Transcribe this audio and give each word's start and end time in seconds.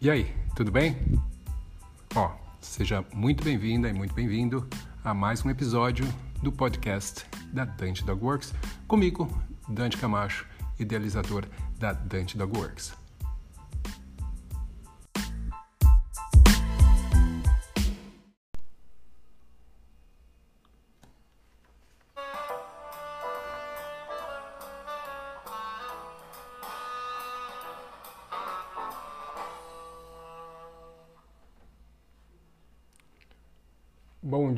E 0.00 0.08
aí, 0.08 0.32
tudo 0.54 0.70
bem? 0.70 0.96
Ó, 2.14 2.30
seja 2.60 3.04
muito 3.12 3.42
bem-vinda 3.42 3.88
e 3.88 3.92
muito 3.92 4.14
bem-vindo 4.14 4.64
a 5.02 5.12
mais 5.12 5.44
um 5.44 5.50
episódio 5.50 6.06
do 6.40 6.52
podcast 6.52 7.26
da 7.52 7.64
Dante 7.64 8.04
Dog 8.04 8.24
Works, 8.24 8.54
comigo, 8.86 9.28
Dante 9.68 9.96
Camacho, 9.96 10.46
idealizador 10.78 11.46
da 11.80 11.92
Dante 11.92 12.38
Dog 12.38 12.56
Works. 12.56 12.92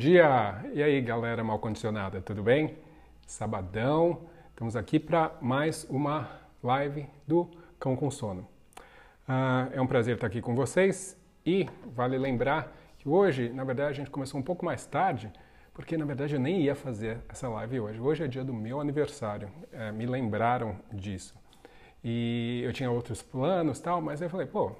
Dia! 0.00 0.64
E 0.72 0.82
aí, 0.82 0.98
galera 1.02 1.44
mal 1.44 1.58
condicionada, 1.58 2.22
tudo 2.22 2.42
bem? 2.42 2.74
Sabadão, 3.26 4.22
estamos 4.48 4.74
aqui 4.74 4.98
para 4.98 5.30
mais 5.42 5.84
uma 5.90 6.26
live 6.62 7.06
do 7.26 7.50
Cão 7.78 7.94
com 7.94 8.10
Sono. 8.10 8.48
Uh, 9.28 9.68
é 9.74 9.78
um 9.78 9.86
prazer 9.86 10.14
estar 10.14 10.26
aqui 10.26 10.40
com 10.40 10.54
vocês 10.54 11.20
e 11.44 11.68
vale 11.84 12.16
lembrar 12.16 12.74
que 12.96 13.10
hoje, 13.10 13.50
na 13.50 13.62
verdade, 13.62 13.90
a 13.90 13.92
gente 13.92 14.10
começou 14.10 14.40
um 14.40 14.42
pouco 14.42 14.64
mais 14.64 14.86
tarde, 14.86 15.30
porque 15.74 15.98
na 15.98 16.06
verdade 16.06 16.32
eu 16.34 16.40
nem 16.40 16.62
ia 16.62 16.74
fazer 16.74 17.18
essa 17.28 17.46
live 17.50 17.80
hoje. 17.80 18.00
Hoje 18.00 18.24
é 18.24 18.26
dia 18.26 18.42
do 18.42 18.54
meu 18.54 18.80
aniversário, 18.80 19.50
é, 19.70 19.92
me 19.92 20.06
lembraram 20.06 20.76
disso. 20.90 21.34
E 22.02 22.62
eu 22.64 22.72
tinha 22.72 22.90
outros 22.90 23.20
planos 23.20 23.78
tal, 23.80 24.00
mas 24.00 24.22
eu 24.22 24.30
falei, 24.30 24.46
pô, 24.46 24.72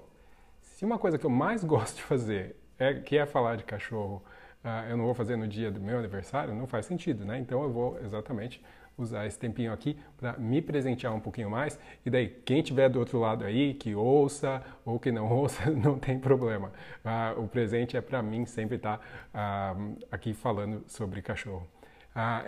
se 0.63 0.83
uma 0.83 0.99
coisa 0.99 1.19
que 1.19 1.27
eu 1.27 1.31
mais 1.31 1.63
gosto 1.63 1.97
de 1.97 2.03
fazer 2.05 2.57
é 2.79 2.95
que 2.95 3.19
é 3.19 3.27
falar 3.27 3.57
de 3.57 3.65
cachorro 3.65 4.25
uh, 4.65 4.89
eu 4.89 4.97
não 4.97 5.05
vou 5.05 5.15
fazer 5.15 5.37
no 5.37 5.47
dia 5.47 5.71
do 5.71 5.81
meu 5.81 5.99
aniversário, 5.99 6.55
não 6.55 6.67
faz 6.67 6.87
sentido, 6.87 7.25
né? 7.25 7.39
Então 7.39 7.63
eu 7.63 7.71
vou 7.71 7.99
exatamente 8.01 8.63
usar 8.97 9.27
esse 9.27 9.39
tempinho 9.39 9.73
aqui 9.73 9.97
para 10.17 10.35
me 10.35 10.61
presentear 10.61 11.15
um 11.15 11.21
pouquinho 11.21 11.51
mais. 11.51 11.79
E 12.05 12.11
daí, 12.11 12.29
quem 12.45 12.63
tiver 12.63 12.89
do 12.89 12.99
outro 12.99 13.19
lado 13.19 13.45
aí, 13.45 13.75
que 13.75 13.95
ouça 13.95 14.63
ou 14.85 14.99
que 14.99 15.11
não 15.11 15.29
ouça, 15.33 15.71
não 15.71 15.99
tem 15.99 16.19
problema. 16.19 16.73
Uh, 17.05 17.43
o 17.43 17.49
presente 17.49 17.97
é 17.97 18.01
para 18.01 18.23
mim 18.23 18.45
sempre 18.45 18.77
estar 18.77 18.99
tá, 19.33 19.75
uh, 19.75 19.99
aqui 20.11 20.35
falando 20.35 20.85
sobre 20.87 21.23
cachorro. 21.23 21.67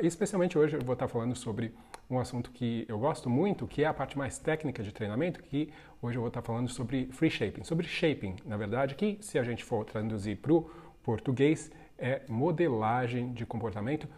Especialmente 0.02 0.58
hoje 0.58 0.76
eu 0.76 0.84
vou 0.84 0.92
estar 0.94 1.06
tá 1.06 1.12
falando 1.12 1.36
sobre 1.36 1.72
um 2.10 2.18
assunto 2.18 2.50
que 2.50 2.84
eu 2.88 2.98
gosto 2.98 3.30
muito, 3.30 3.66
que 3.66 3.84
é 3.84 3.86
a 3.86 3.94
parte 3.94 4.18
mais 4.18 4.38
técnica 4.38 4.82
de 4.82 4.92
treinamento, 4.92 5.42
que 5.42 5.72
hoje 6.02 6.16
eu 6.16 6.20
vou 6.20 6.28
estar 6.28 6.42
tá 6.42 6.46
falando 6.46 6.68
sobre 6.68 7.06
free 7.12 7.30
shaping, 7.30 7.64
sobre 7.64 7.86
shaping, 7.86 8.36
na 8.44 8.56
verdade, 8.56 8.94
que 8.94 9.18
se 9.20 9.38
a 9.38 9.42
gente 9.42 9.64
for 9.64 9.84
traduzir 9.84 10.36
para 10.36 10.52
o 10.52 10.70
português, 11.02 11.70
é 12.02 12.22
modelagem 12.28 13.32
de 13.32 13.46
comportamento, 13.46 14.08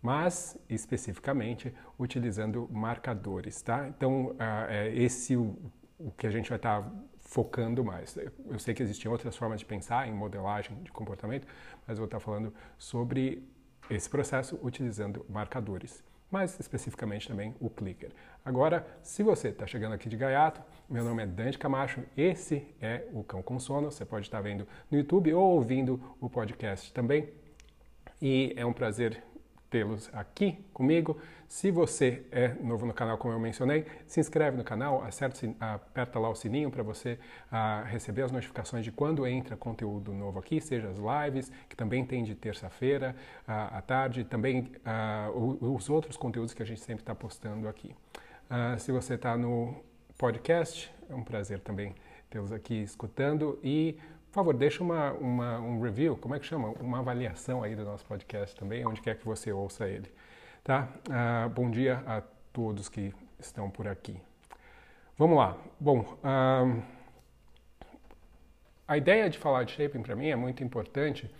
mas 0.00 0.58
especificamente 0.68 1.74
utilizando 1.98 2.66
marcadores, 2.72 3.60
tá? 3.60 3.86
Então, 3.86 4.28
uh, 4.28 4.36
é 4.68 4.96
esse 4.96 5.36
o, 5.36 5.54
o, 5.98 6.10
que 6.10 6.26
a 6.26 6.30
gente 6.30 6.48
vai 6.48 6.56
estar 6.56 6.82
tá 6.82 6.92
focando 7.20 7.84
mais. 7.84 8.16
Eu 8.46 8.58
sei 8.58 8.72
que 8.74 8.82
existem 8.82 9.10
outras 9.10 9.36
formas 9.36 9.60
de 9.60 9.66
pensar 9.66 10.08
em 10.08 10.12
modelagem 10.12 10.82
de 10.82 10.90
comportamento, 10.90 11.46
mas 11.86 11.98
vou 11.98 12.06
estar 12.06 12.18
tá 12.18 12.24
falando 12.24 12.52
sobre 12.78 13.46
esse 13.90 14.08
processo 14.08 14.58
utilizando 14.62 15.24
marcadores 15.28 16.02
mas 16.34 16.58
especificamente 16.58 17.28
também 17.28 17.54
o 17.60 17.70
clicker. 17.70 18.10
Agora, 18.44 18.84
se 19.04 19.22
você 19.22 19.50
está 19.50 19.68
chegando 19.68 19.92
aqui 19.92 20.08
de 20.08 20.16
gaiato, 20.16 20.60
meu 20.90 21.04
nome 21.04 21.22
é 21.22 21.26
Dante 21.26 21.56
Camacho, 21.56 22.02
esse 22.16 22.66
é 22.82 23.04
o 23.12 23.22
Cão 23.22 23.40
com 23.40 23.60
Sono, 23.60 23.92
você 23.92 24.04
pode 24.04 24.26
estar 24.26 24.40
vendo 24.40 24.66
no 24.90 24.98
YouTube 24.98 25.32
ou 25.32 25.54
ouvindo 25.54 26.16
o 26.20 26.28
podcast 26.28 26.92
também. 26.92 27.28
E 28.20 28.52
é 28.56 28.66
um 28.66 28.72
prazer 28.72 29.22
tê-los 29.74 30.08
aqui 30.12 30.64
comigo. 30.72 31.18
Se 31.48 31.68
você 31.72 32.22
é 32.30 32.54
novo 32.62 32.86
no 32.86 32.94
canal, 32.94 33.18
como 33.18 33.34
eu 33.34 33.40
mencionei, 33.40 33.84
se 34.06 34.20
inscreve 34.20 34.56
no 34.56 34.62
canal, 34.62 35.02
acerta, 35.02 35.52
aperta 35.58 36.16
lá 36.20 36.30
o 36.30 36.34
sininho 36.36 36.70
para 36.70 36.84
você 36.84 37.18
uh, 37.50 37.84
receber 37.86 38.22
as 38.22 38.30
notificações 38.30 38.84
de 38.84 38.92
quando 38.92 39.26
entra 39.26 39.56
conteúdo 39.56 40.12
novo 40.12 40.38
aqui, 40.38 40.60
seja 40.60 40.88
as 40.88 40.96
lives, 40.96 41.50
que 41.68 41.74
também 41.74 42.06
tem 42.06 42.22
de 42.22 42.36
terça-feira 42.36 43.16
uh, 43.48 43.76
à 43.76 43.82
tarde, 43.82 44.22
também 44.22 44.70
uh, 44.86 45.74
os 45.74 45.90
outros 45.90 46.16
conteúdos 46.16 46.54
que 46.54 46.62
a 46.62 46.66
gente 46.66 46.80
sempre 46.80 47.02
está 47.02 47.16
postando 47.16 47.66
aqui. 47.66 47.96
se 48.78 48.92
você 48.92 49.14
está 49.14 49.36
no 49.36 49.74
podcast, 50.16 50.94
é 51.10 51.14
um 51.16 51.24
prazer 51.24 51.58
também 51.58 51.96
tê-los 52.30 52.52
aqui 52.52 52.82
escutando 52.82 53.58
e 53.62 53.98
por 54.34 54.40
favor, 54.40 54.56
deixa 54.56 54.82
uma, 54.82 55.12
uma, 55.12 55.60
um 55.60 55.80
review, 55.80 56.16
como 56.16 56.34
é 56.34 56.40
que 56.40 56.44
chama? 56.44 56.70
Uma 56.80 56.98
avaliação 56.98 57.62
aí 57.62 57.76
do 57.76 57.84
nosso 57.84 58.04
podcast 58.04 58.56
também, 58.56 58.84
onde 58.84 59.00
quer 59.00 59.16
que 59.16 59.24
você 59.24 59.52
ouça 59.52 59.88
ele. 59.88 60.10
Tá? 60.64 60.88
Uh, 61.08 61.48
bom 61.50 61.70
dia 61.70 62.02
a 62.04 62.20
todos 62.52 62.88
que 62.88 63.14
estão 63.38 63.70
por 63.70 63.86
aqui. 63.86 64.20
Vamos 65.16 65.38
lá. 65.38 65.56
Bom, 65.78 66.00
uh, 66.00 66.82
a 68.88 68.96
ideia 68.96 69.30
de 69.30 69.38
falar 69.38 69.62
de 69.62 69.70
shaping 69.70 70.02
para 70.02 70.16
mim 70.16 70.26
é 70.26 70.34
muito 70.34 70.64
importante 70.64 71.30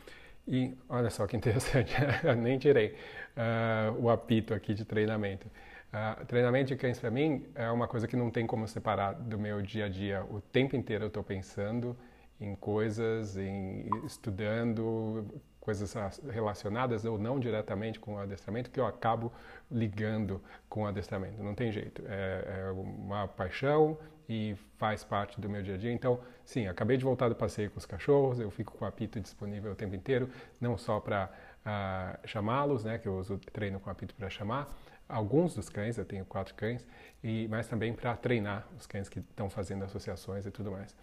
e 0.46 0.72
olha 0.88 1.10
só 1.10 1.26
que 1.26 1.34
interessante, 1.36 1.92
nem 2.38 2.60
tirei 2.60 2.94
uh, 3.36 4.00
o 4.00 4.08
apito 4.08 4.54
aqui 4.54 4.72
de 4.72 4.84
treinamento. 4.84 5.48
Uh, 5.92 6.24
treinamento 6.26 6.68
de 6.68 6.76
cães 6.76 7.00
para 7.00 7.10
mim 7.10 7.44
é 7.56 7.68
uma 7.72 7.88
coisa 7.88 8.06
que 8.06 8.14
não 8.14 8.30
tem 8.30 8.46
como 8.46 8.68
separar 8.68 9.14
do 9.14 9.36
meu 9.36 9.60
dia 9.62 9.86
a 9.86 9.88
dia. 9.88 10.24
O 10.30 10.40
tempo 10.40 10.76
inteiro 10.76 11.02
eu 11.02 11.08
estou 11.08 11.24
pensando 11.24 11.96
em 12.40 12.54
coisas, 12.54 13.36
em 13.36 13.88
estudando 14.04 15.26
coisas 15.60 15.94
relacionadas 16.30 17.06
ou 17.06 17.18
não 17.18 17.40
diretamente 17.40 17.98
com 17.98 18.16
o 18.16 18.18
adestramento 18.18 18.70
que 18.70 18.78
eu 18.78 18.86
acabo 18.86 19.32
ligando 19.70 20.42
com 20.68 20.82
o 20.82 20.86
adestramento. 20.86 21.42
Não 21.42 21.54
tem 21.54 21.72
jeito. 21.72 22.02
É, 22.06 22.66
é 22.66 22.70
uma 22.70 23.26
paixão 23.26 23.98
e 24.28 24.54
faz 24.76 25.02
parte 25.02 25.40
do 25.40 25.48
meu 25.48 25.62
dia 25.62 25.74
a 25.74 25.78
dia. 25.78 25.92
Então, 25.92 26.20
sim, 26.44 26.66
acabei 26.66 26.96
de 26.96 27.04
voltar 27.04 27.28
do 27.28 27.34
passeio 27.34 27.70
com 27.70 27.78
os 27.78 27.86
cachorros, 27.86 28.38
eu 28.38 28.50
fico 28.50 28.76
com 28.76 28.84
o 28.84 28.88
apito 28.88 29.18
disponível 29.20 29.72
o 29.72 29.74
tempo 29.74 29.94
inteiro, 29.94 30.28
não 30.60 30.76
só 30.76 31.00
para 31.00 31.26
uh, 31.26 31.30
ah, 31.64 32.18
chamá-los, 32.24 32.84
né, 32.84 32.98
que 32.98 33.08
eu 33.08 33.16
uso 33.16 33.38
treino 33.52 33.80
com 33.80 33.90
apito 33.90 34.14
para 34.14 34.28
chamar, 34.28 34.74
alguns 35.08 35.54
dos 35.54 35.68
cães, 35.68 35.98
eu 35.98 36.04
tenho 36.04 36.24
quatro 36.24 36.54
cães, 36.54 36.86
e, 37.22 37.46
mas 37.48 37.66
também 37.66 37.92
para 37.92 38.16
treinar 38.16 38.66
os 38.78 38.86
cães 38.86 39.08
que 39.08 39.20
estão 39.20 39.50
fazendo 39.50 39.84
associações 39.84 40.46
e 40.46 40.50
tudo 40.50 40.70
mais. 40.70 40.94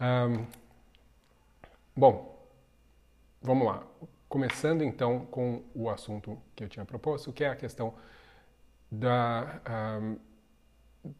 Um, 0.00 0.44
Bom, 1.96 2.44
vamos 3.40 3.68
lá. 3.68 3.86
Começando 4.28 4.82
então 4.82 5.26
com 5.26 5.62
o 5.72 5.88
assunto 5.88 6.36
que 6.56 6.64
eu 6.64 6.68
tinha 6.68 6.84
proposto, 6.84 7.32
que 7.32 7.44
é 7.44 7.48
a 7.48 7.54
questão 7.54 7.94
da, 8.90 9.60
um, 10.02 10.18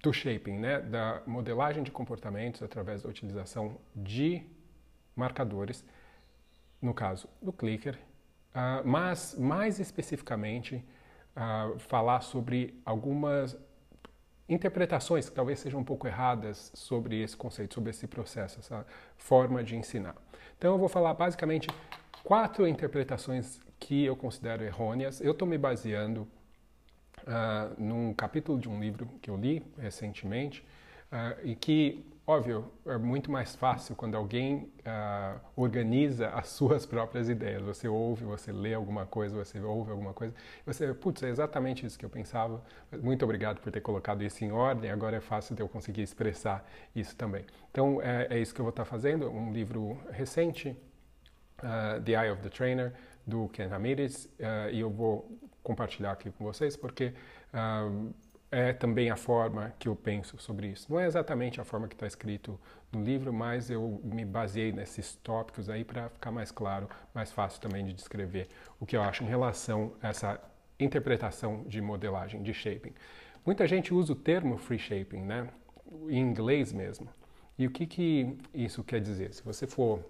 do 0.03 0.13
shaping, 0.13 0.59
né? 0.59 0.81
da 0.81 1.23
modelagem 1.29 1.85
de 1.85 1.93
comportamentos 1.93 2.61
através 2.61 3.03
da 3.03 3.09
utilização 3.09 3.79
de 3.95 4.45
marcadores, 5.15 5.85
no 6.83 6.93
caso 6.93 7.29
do 7.41 7.53
clicker, 7.53 7.95
uh, 7.95 8.85
mas 8.85 9.37
mais 9.39 9.79
especificamente 9.79 10.85
uh, 11.37 11.79
falar 11.79 12.21
sobre 12.21 12.83
algumas 12.85 13.57
interpretações 14.49 15.29
que 15.29 15.35
talvez 15.35 15.59
sejam 15.59 15.81
um 15.81 15.85
pouco 15.85 16.07
erradas 16.07 16.71
sobre 16.75 17.23
esse 17.23 17.37
conceito, 17.37 17.75
sobre 17.75 17.91
esse 17.91 18.07
processo, 18.07 18.61
essa 18.61 18.87
forma 19.17 19.63
de 19.63 19.77
ensinar. 19.77 20.15
Então 20.59 20.73
eu 20.73 20.79
vou 20.79 20.89
falar 20.89 21.15
basicamente 21.15 21.69
quatro 22.23 22.67
interpretações 22.67 23.61
que 23.79 24.05
eu 24.05 24.17
considero 24.17 24.63
errôneas. 24.63 25.21
Eu 25.21 25.33
estou 25.33 25.47
me 25.47 25.59
baseando 25.59 26.29
uh, 27.23 27.75
num 27.79 28.13
capítulo 28.15 28.59
de 28.59 28.69
um 28.69 28.81
livro 28.81 29.07
que 29.21 29.31
eu 29.31 29.37
li 29.37 29.63
recentemente 29.79 30.65
uh, 31.13 31.41
e 31.43 31.55
que 31.55 32.05
Óbvio, 32.27 32.73
é 32.87 32.97
muito 32.97 33.31
mais 33.31 33.55
fácil 33.55 33.95
quando 33.95 34.17
alguém 34.17 34.73
uh, 34.81 35.39
organiza 35.55 36.31
as 36.31 36.49
suas 36.49 36.87
próprias 36.87 37.29
ideias. 37.29 37.61
Você 37.63 37.87
ouve, 37.87 38.25
você 38.25 38.51
lê 38.51 38.73
alguma 38.73 39.05
coisa, 39.05 39.37
você 39.37 39.61
ouve 39.61 39.91
alguma 39.91 40.15
coisa, 40.15 40.35
você, 40.65 40.95
putz, 40.95 41.23
é 41.23 41.29
exatamente 41.29 41.85
isso 41.85 41.99
que 41.99 42.05
eu 42.05 42.09
pensava. 42.09 42.65
Muito 43.03 43.23
obrigado 43.27 43.61
por 43.61 43.71
ter 43.71 43.83
colocado 43.83 44.25
isso 44.25 44.43
em 44.43 44.51
ordem. 44.51 44.91
Agora 44.91 45.19
é 45.19 45.21
fácil 45.21 45.55
de 45.55 45.61
eu 45.61 45.69
conseguir 45.69 46.01
expressar 46.01 46.67
isso 46.97 47.15
também. 47.15 47.45
Então, 47.71 48.01
é, 48.01 48.27
é 48.31 48.39
isso 48.39 48.55
que 48.55 48.61
eu 48.61 48.65
vou 48.65 48.71
estar 48.71 48.87
fazendo. 48.87 49.29
Um 49.29 49.53
livro 49.53 50.01
recente, 50.11 50.75
uh, 51.59 52.01
The 52.03 52.13
Eye 52.13 52.31
of 52.33 52.41
the 52.41 52.49
Trainer, 52.49 52.95
do 53.27 53.49
Ken 53.51 53.67
Ramirez, 53.67 54.25
uh, 54.25 54.71
e 54.73 54.81
eu 54.81 54.89
vou 54.89 55.31
compartilhar 55.63 56.13
aqui 56.13 56.31
com 56.31 56.45
vocês 56.45 56.75
porque 56.77 57.13
é 58.55 58.73
também 58.73 59.11
a 59.11 59.17
forma 59.17 59.75
que 59.79 59.89
eu 59.89 59.97
penso 59.97 60.39
sobre 60.39 60.69
isso. 60.69 60.87
Não 60.91 61.01
é 61.01 61.07
exatamente 61.07 61.61
a 61.61 61.65
forma 61.65 61.89
que 61.89 61.95
está 61.95 62.07
escrito 62.07 62.59
no 62.93 63.03
livro, 63.03 63.33
mas 63.33 63.69
eu 63.69 64.01
me 64.05 64.25
baseei 64.25 64.71
nesses 64.73 65.17
tópicos 65.17 65.69
aí 65.69 65.85
para 65.85 66.09
ficar 66.09 66.31
mais 66.31 66.53
claro, 66.53 66.89
mais 67.13 67.33
fácil 67.33 67.61
também 67.61 67.85
de 67.85 67.93
descrever 67.93 68.49
o 68.79 68.87
que 68.87 68.97
eu 68.97 69.03
acho 69.03 69.25
em 69.25 69.27
relação 69.27 69.93
a 70.01 70.09
essa 70.09 70.41
interpretação 70.79 71.65
de 71.67 71.81
modelagem, 71.81 72.43
de 72.43 72.55
shaping. 72.55 72.95
Muita 73.45 73.67
gente 73.67 73.93
usa 73.93 74.13
o 74.13 74.17
termo 74.17 74.57
free 74.57 74.79
shaping, 74.79 75.23
né? 75.23 75.49
em 76.09 76.19
inglês 76.19 76.73
mesmo. 76.73 77.09
E 77.59 77.67
o 77.67 77.71
que, 77.71 77.87
que 77.87 78.37
isso 78.53 78.83
quer 78.83 79.01
dizer? 79.01 79.33
Se 79.33 79.43
você 79.43 79.67
for 79.67 80.05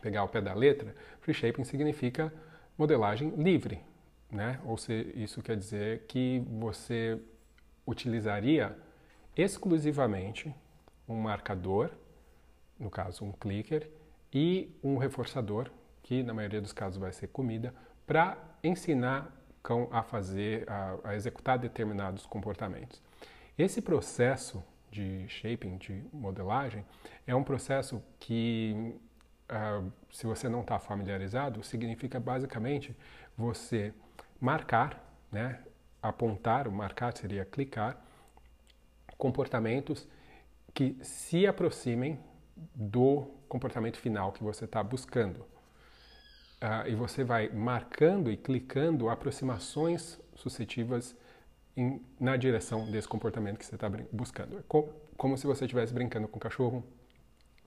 pegar 0.00 0.24
o 0.24 0.28
pé 0.28 0.40
da 0.40 0.54
letra, 0.54 0.94
free 1.20 1.34
shaping 1.34 1.64
significa 1.64 2.32
modelagem 2.76 3.30
livre, 3.36 3.80
né? 4.30 4.60
Ou 4.64 4.76
seja, 4.76 5.10
isso 5.14 5.42
quer 5.42 5.56
dizer 5.56 6.04
que 6.06 6.42
você 6.46 7.20
utilizaria 7.86 8.76
exclusivamente 9.36 10.54
um 11.08 11.20
marcador, 11.20 11.90
no 12.78 12.90
caso 12.90 13.24
um 13.24 13.32
clicker, 13.32 13.88
e 14.32 14.76
um 14.82 14.96
reforçador, 14.96 15.70
que 16.02 16.22
na 16.22 16.34
maioria 16.34 16.60
dos 16.60 16.72
casos 16.72 16.98
vai 16.98 17.12
ser 17.12 17.28
comida, 17.28 17.74
para 18.06 18.36
ensinar 18.62 19.32
cão 19.62 19.88
a 19.90 20.02
fazer, 20.02 20.68
a, 20.68 20.96
a 21.04 21.14
executar 21.14 21.58
determinados 21.58 22.26
comportamentos. 22.26 23.02
Esse 23.56 23.80
processo 23.80 24.62
de 24.90 25.26
shaping, 25.28 25.76
de 25.78 26.04
modelagem, 26.12 26.84
é 27.26 27.34
um 27.34 27.42
processo 27.42 28.02
que, 28.20 28.94
uh, 29.50 29.90
se 30.12 30.26
você 30.26 30.48
não 30.48 30.60
está 30.60 30.78
familiarizado, 30.78 31.62
significa 31.64 32.20
basicamente 32.20 32.96
você 33.36 33.92
marcar, 34.40 35.02
né, 35.32 35.60
apontar, 36.08 36.70
marcar 36.70 37.16
seria 37.16 37.44
clicar, 37.44 37.98
comportamentos 39.16 40.06
que 40.74 40.96
se 41.02 41.46
aproximem 41.46 42.18
do 42.74 43.26
comportamento 43.48 43.96
final 43.96 44.30
que 44.32 44.42
você 44.42 44.66
está 44.66 44.82
buscando. 44.82 45.40
Uh, 46.62 46.88
e 46.88 46.94
você 46.94 47.24
vai 47.24 47.48
marcando 47.48 48.30
e 48.30 48.36
clicando 48.36 49.08
aproximações 49.08 50.20
suscetivas 50.34 51.16
em, 51.76 52.00
na 52.20 52.36
direção 52.36 52.90
desse 52.90 53.08
comportamento 53.08 53.58
que 53.58 53.66
você 53.66 53.74
está 53.74 53.88
buscando. 54.12 54.58
É 54.58 54.62
co 54.68 54.88
como 55.16 55.38
se 55.38 55.46
você 55.46 55.64
estivesse 55.64 55.92
brincando 55.92 56.26
com 56.26 56.36
o 56.36 56.40
cachorro 56.40 56.84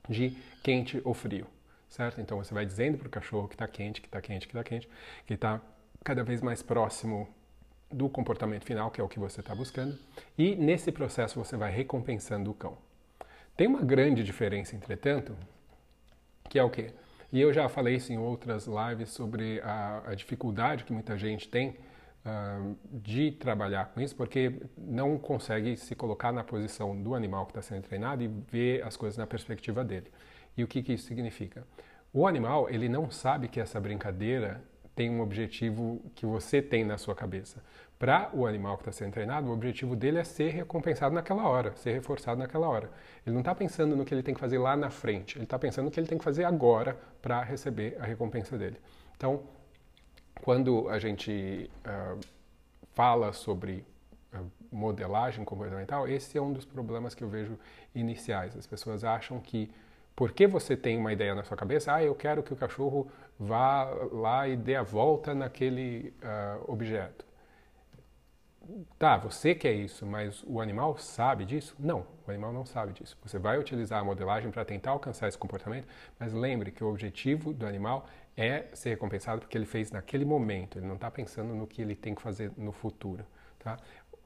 de 0.10 0.31
quente 0.62 1.01
ou 1.06 1.13
frio, 1.13 1.48
certo? 1.90 2.19
Então 2.19 2.38
você 2.38 2.54
vai 2.54 2.66
dizendo 2.66 2.98
para 2.98 3.07
o 3.07 3.10
cachorro 3.10 3.48
que 3.48 3.56
está 3.56 3.68
quente, 3.68 4.01
que 4.01 4.07
está 4.07 4.22
quente, 4.22 4.48
que 4.48 4.51
está 4.51 4.63
quente, 4.63 4.90
que 5.25 5.33
está 5.33 5.62
cada 6.04 6.24
vez 6.24 6.42
mais 6.42 6.62
próximo 6.62 7.28
do 7.92 8.10
comportamento 8.10 8.66
final, 8.66 8.92
que 8.92 9.00
é 9.00 9.04
o 9.04 9.07
que 9.07 9.19
você 9.19 9.39
está 9.39 9.56
buscando, 9.56 9.98
e 10.38 10.56
nesse 10.56 10.92
processo 10.92 11.44
você 11.44 11.56
vai 11.56 11.72
recompensando 11.72 12.51
o 12.51 12.54
cão. 12.54 12.78
Tem 13.56 13.68
uma 13.68 13.81
grande 13.81 14.24
diferença, 14.24 14.75
entretanto, 14.75 15.36
que 16.50 16.60
é 16.60 16.63
o 16.63 16.69
quê? 16.69 16.94
E 17.31 17.42
eu 17.42 17.51
já 17.51 17.68
falei 17.68 17.95
isso 17.95 18.13
em 18.13 18.18
outras 18.18 18.68
lives 18.68 19.10
sobre 19.10 19.60
a, 19.62 20.04
a 20.07 20.16
dificuldade 20.16 20.84
que 20.84 20.94
muita 20.94 21.18
gente 21.18 21.50
tem 21.50 21.69
uh, 22.25 22.78
de 22.92 23.31
trabalhar 23.31 23.88
com 23.88 24.00
isso, 24.00 24.16
porque 24.16 24.54
não 24.78 25.18
consegue 25.18 25.75
se 25.75 25.95
colocar 25.95 26.31
na 26.31 26.44
posição 26.44 26.95
do 27.01 27.16
animal 27.16 27.45
que 27.45 27.51
está 27.51 27.62
sendo 27.62 27.83
treinado 27.83 28.24
e 28.24 28.28
ver 28.28 28.83
as 28.83 28.95
coisas 28.95 29.18
na 29.18 29.28
perspectiva 29.28 29.83
dele. 29.83 30.12
E 30.56 30.63
o 30.63 30.68
que, 30.68 30.81
que 30.81 30.94
isso 30.94 31.06
significa? 31.06 31.66
O 32.13 32.25
animal 32.25 32.69
ele 32.69 32.88
não 32.88 33.12
sabe 33.12 33.48
que 33.48 33.60
essa 33.60 33.80
brincadeira 33.80 34.63
tem 34.97 35.11
um 35.11 35.21
objetivo 35.21 36.01
que 36.15 36.25
você 36.25 36.59
tem 36.59 36.83
na 36.83 36.97
sua 36.97 37.13
cabeça. 37.13 37.63
Para 37.99 38.31
o 38.33 38.47
animal 38.47 38.77
que 38.77 38.81
está 38.81 38.91
sendo 38.91 39.13
treinado, 39.13 39.47
o 39.47 39.53
objetivo 39.53 39.95
dele 39.95 40.17
é 40.17 40.23
ser 40.23 40.49
recompensado 40.49 41.13
naquela 41.13 41.47
hora, 41.47 41.75
ser 41.75 41.94
reforçado 41.94 42.39
naquela 42.39 42.67
hora. 42.67 42.89
Ele 43.23 43.31
não 43.31 43.41
está 43.41 43.53
pensando 43.53 43.95
no 43.95 44.03
que 44.03 44.11
ele 44.11 44.23
tem 44.23 44.33
que 44.33 44.39
fazer 44.39 44.57
lá 44.57 44.75
na 44.75 44.89
frente, 44.89 45.38
ele 45.38 45.44
está 45.44 45.59
pensando 45.59 45.85
no 45.85 45.91
que 45.91 45.99
ele 45.99 46.07
tem 46.07 46.17
que 46.17 46.23
fazer 46.23 46.45
agora 46.45 46.97
para 47.21 47.44
receber 47.44 47.95
a 47.99 48.05
recompensa 48.05 48.57
dele. 48.57 48.77
Então, 49.15 49.44
quando 50.41 50.89
a 50.89 50.97
gente 50.97 51.69
uh, 51.85 52.19
fala 52.94 53.31
sobre 53.33 53.85
uh, 54.33 54.44
modelagem 54.71 55.45
comportamental, 55.45 56.07
esse 56.07 56.39
é 56.39 56.41
um 56.41 56.51
dos 56.51 56.65
problemas 56.65 57.13
que 57.13 57.23
eu 57.23 57.29
vejo 57.29 57.57
iniciais. 57.94 58.57
As 58.57 58.65
pessoas 58.65 59.03
acham 59.03 59.39
que 59.39 59.69
porque 60.18 60.48
você 60.48 60.75
tem 60.75 60.98
uma 60.98 61.14
ideia 61.14 61.36
na 61.36 61.44
sua 61.44 61.56
cabeça, 61.56 61.94
ah, 61.94 62.04
eu 62.04 62.16
quero 62.16 62.42
que 62.42 62.52
o 62.52 62.56
cachorro 62.56 63.08
vá 63.40 63.84
lá 64.12 64.48
e 64.48 64.58
dê 64.58 64.75
a 64.75 64.81
volta 64.81 65.36
naquele 65.36 66.12
uh, 66.24 66.72
objeto. 66.72 67.24
Tá, 68.98 69.16
você 69.16 69.54
quer 69.54 69.74
isso, 69.74 70.08
mas 70.08 70.44
o 70.48 70.60
animal 70.60 70.98
sabe 70.98 71.46
disso? 71.46 71.75
Não, 71.78 72.04
o 72.25 72.31
animal 72.31 72.52
não 72.52 72.66
sabe 72.66 72.94
disso. 72.94 73.16
Você 73.24 73.38
vai 73.38 73.60
utilizar 73.60 74.02
a 74.02 74.04
modelagem 74.04 74.50
para 74.50 74.66
tentar 74.66 74.90
alcançar 74.90 75.28
esse 75.28 75.38
comportamento, 75.38 75.88
mas 76.19 76.34
lembre 76.34 76.72
que 76.72 76.84
o 76.84 76.90
objetivo 76.90 77.54
do 77.54 77.68
animal 77.68 78.08
é 78.36 78.66
ser 78.74 78.90
recompensado 78.90 79.42
porque 79.42 79.56
ele 79.56 79.68
fez 79.68 79.92
naquele 79.92 80.25
momento, 80.25 80.80
ele 80.80 80.88
não 80.88 80.96
está 80.96 81.12
pensando 81.12 81.54
no 81.54 81.68
que 81.68 81.80
ele 81.80 81.96
tem 81.96 82.16
que 82.16 82.24
fazer 82.24 82.52
no 82.58 82.72
futuro. 82.72 83.24
Tá? 83.60 83.78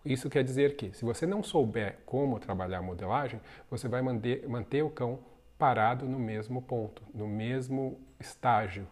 Isso 0.06 0.30
quer 0.30 0.46
dizer 0.46 0.78
que, 0.78 0.94
se 0.94 1.04
você 1.04 1.26
não 1.26 1.44
souber 1.44 1.98
como 2.06 2.40
trabalhar 2.40 2.78
a 2.78 2.82
modelagem, 2.82 3.42
você 3.70 3.90
vai 3.90 4.02
manter, 4.02 4.48
manter 4.48 4.84
o 4.84 4.90
cão 4.90 5.20
parado 5.62 6.08
no 6.08 6.18
mesmo 6.18 6.60
ponto, 6.60 7.04
no 7.14 7.28
mesmo 7.28 8.00
estágio. 8.20 8.88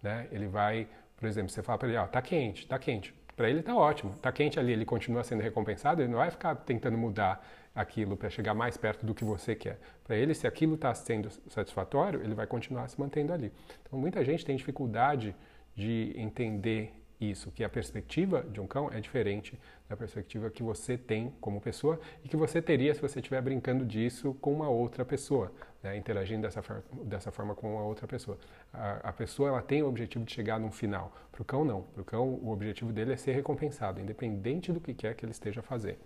Né? 0.00 0.28
Ele 0.30 0.46
vai, 0.46 0.86
por 1.16 1.26
exemplo, 1.26 1.50
você 1.50 1.64
fala 1.64 1.78
para 1.78 1.88
ele, 1.88 1.96
ó, 1.96 2.06
tá 2.06 2.22
quente, 2.22 2.64
tá 2.64 2.78
quente. 2.78 3.12
Para 3.34 3.50
ele 3.50 3.60
tá 3.60 3.74
ótimo, 3.74 4.14
tá 4.22 4.30
quente 4.30 4.60
ali, 4.60 4.70
ele 4.70 4.84
continua 4.84 5.24
sendo 5.24 5.42
recompensado, 5.42 6.00
ele 6.00 6.12
não 6.12 6.18
vai 6.18 6.30
ficar 6.30 6.54
tentando 6.54 6.96
mudar 6.96 7.44
aquilo 7.74 8.16
para 8.16 8.30
chegar 8.30 8.54
mais 8.54 8.76
perto 8.76 9.04
do 9.04 9.12
que 9.12 9.24
você 9.24 9.56
quer. 9.56 9.80
Para 10.04 10.14
ele, 10.14 10.32
se 10.32 10.46
aquilo 10.46 10.76
está 10.76 10.94
sendo 10.94 11.28
satisfatório, 11.48 12.22
ele 12.22 12.34
vai 12.34 12.46
continuar 12.46 12.86
se 12.86 13.00
mantendo 13.00 13.32
ali. 13.32 13.52
Então, 13.82 13.98
muita 13.98 14.24
gente 14.24 14.44
tem 14.44 14.54
dificuldade 14.54 15.34
de 15.74 16.12
entender 16.14 17.01
isso, 17.30 17.50
que 17.50 17.62
a 17.62 17.68
perspectiva 17.68 18.42
de 18.42 18.60
um 18.60 18.66
cão 18.66 18.90
é 18.92 19.00
diferente 19.00 19.58
da 19.88 19.96
perspectiva 19.96 20.50
que 20.50 20.62
você 20.62 20.96
tem 20.96 21.32
como 21.40 21.60
pessoa 21.60 22.00
e 22.24 22.28
que 22.28 22.36
você 22.36 22.62
teria 22.62 22.94
se 22.94 23.00
você 23.00 23.18
estiver 23.18 23.40
brincando 23.40 23.84
disso 23.84 24.34
com 24.40 24.52
uma 24.52 24.68
outra 24.68 25.04
pessoa, 25.04 25.52
né, 25.82 25.96
interagindo 25.96 26.42
dessa, 26.42 26.62
dessa 27.04 27.30
forma 27.30 27.54
com 27.54 27.74
uma 27.74 27.84
outra 27.84 28.06
pessoa. 28.06 28.38
A, 28.72 29.10
a 29.10 29.12
pessoa 29.12 29.50
ela 29.50 29.62
tem 29.62 29.82
o 29.82 29.88
objetivo 29.88 30.24
de 30.24 30.32
chegar 30.32 30.58
num 30.58 30.70
final. 30.70 31.14
Para 31.30 31.42
o 31.42 31.44
cão, 31.44 31.64
não. 31.64 31.82
Para 31.82 32.02
o 32.02 32.04
cão, 32.04 32.28
o 32.42 32.50
objetivo 32.50 32.92
dele 32.92 33.12
é 33.12 33.16
ser 33.16 33.32
recompensado, 33.32 34.00
independente 34.00 34.72
do 34.72 34.80
que 34.80 34.94
quer 34.94 35.14
que 35.14 35.24
ele 35.24 35.32
esteja 35.32 35.62
fazendo. 35.62 36.00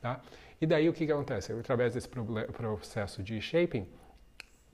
Tá? 0.00 0.20
E 0.60 0.66
daí 0.66 0.88
o 0.88 0.92
que, 0.92 1.06
que 1.06 1.12
acontece? 1.12 1.52
Através 1.52 1.94
desse 1.94 2.08
processo 2.08 3.22
de 3.22 3.40
shaping, 3.40 3.88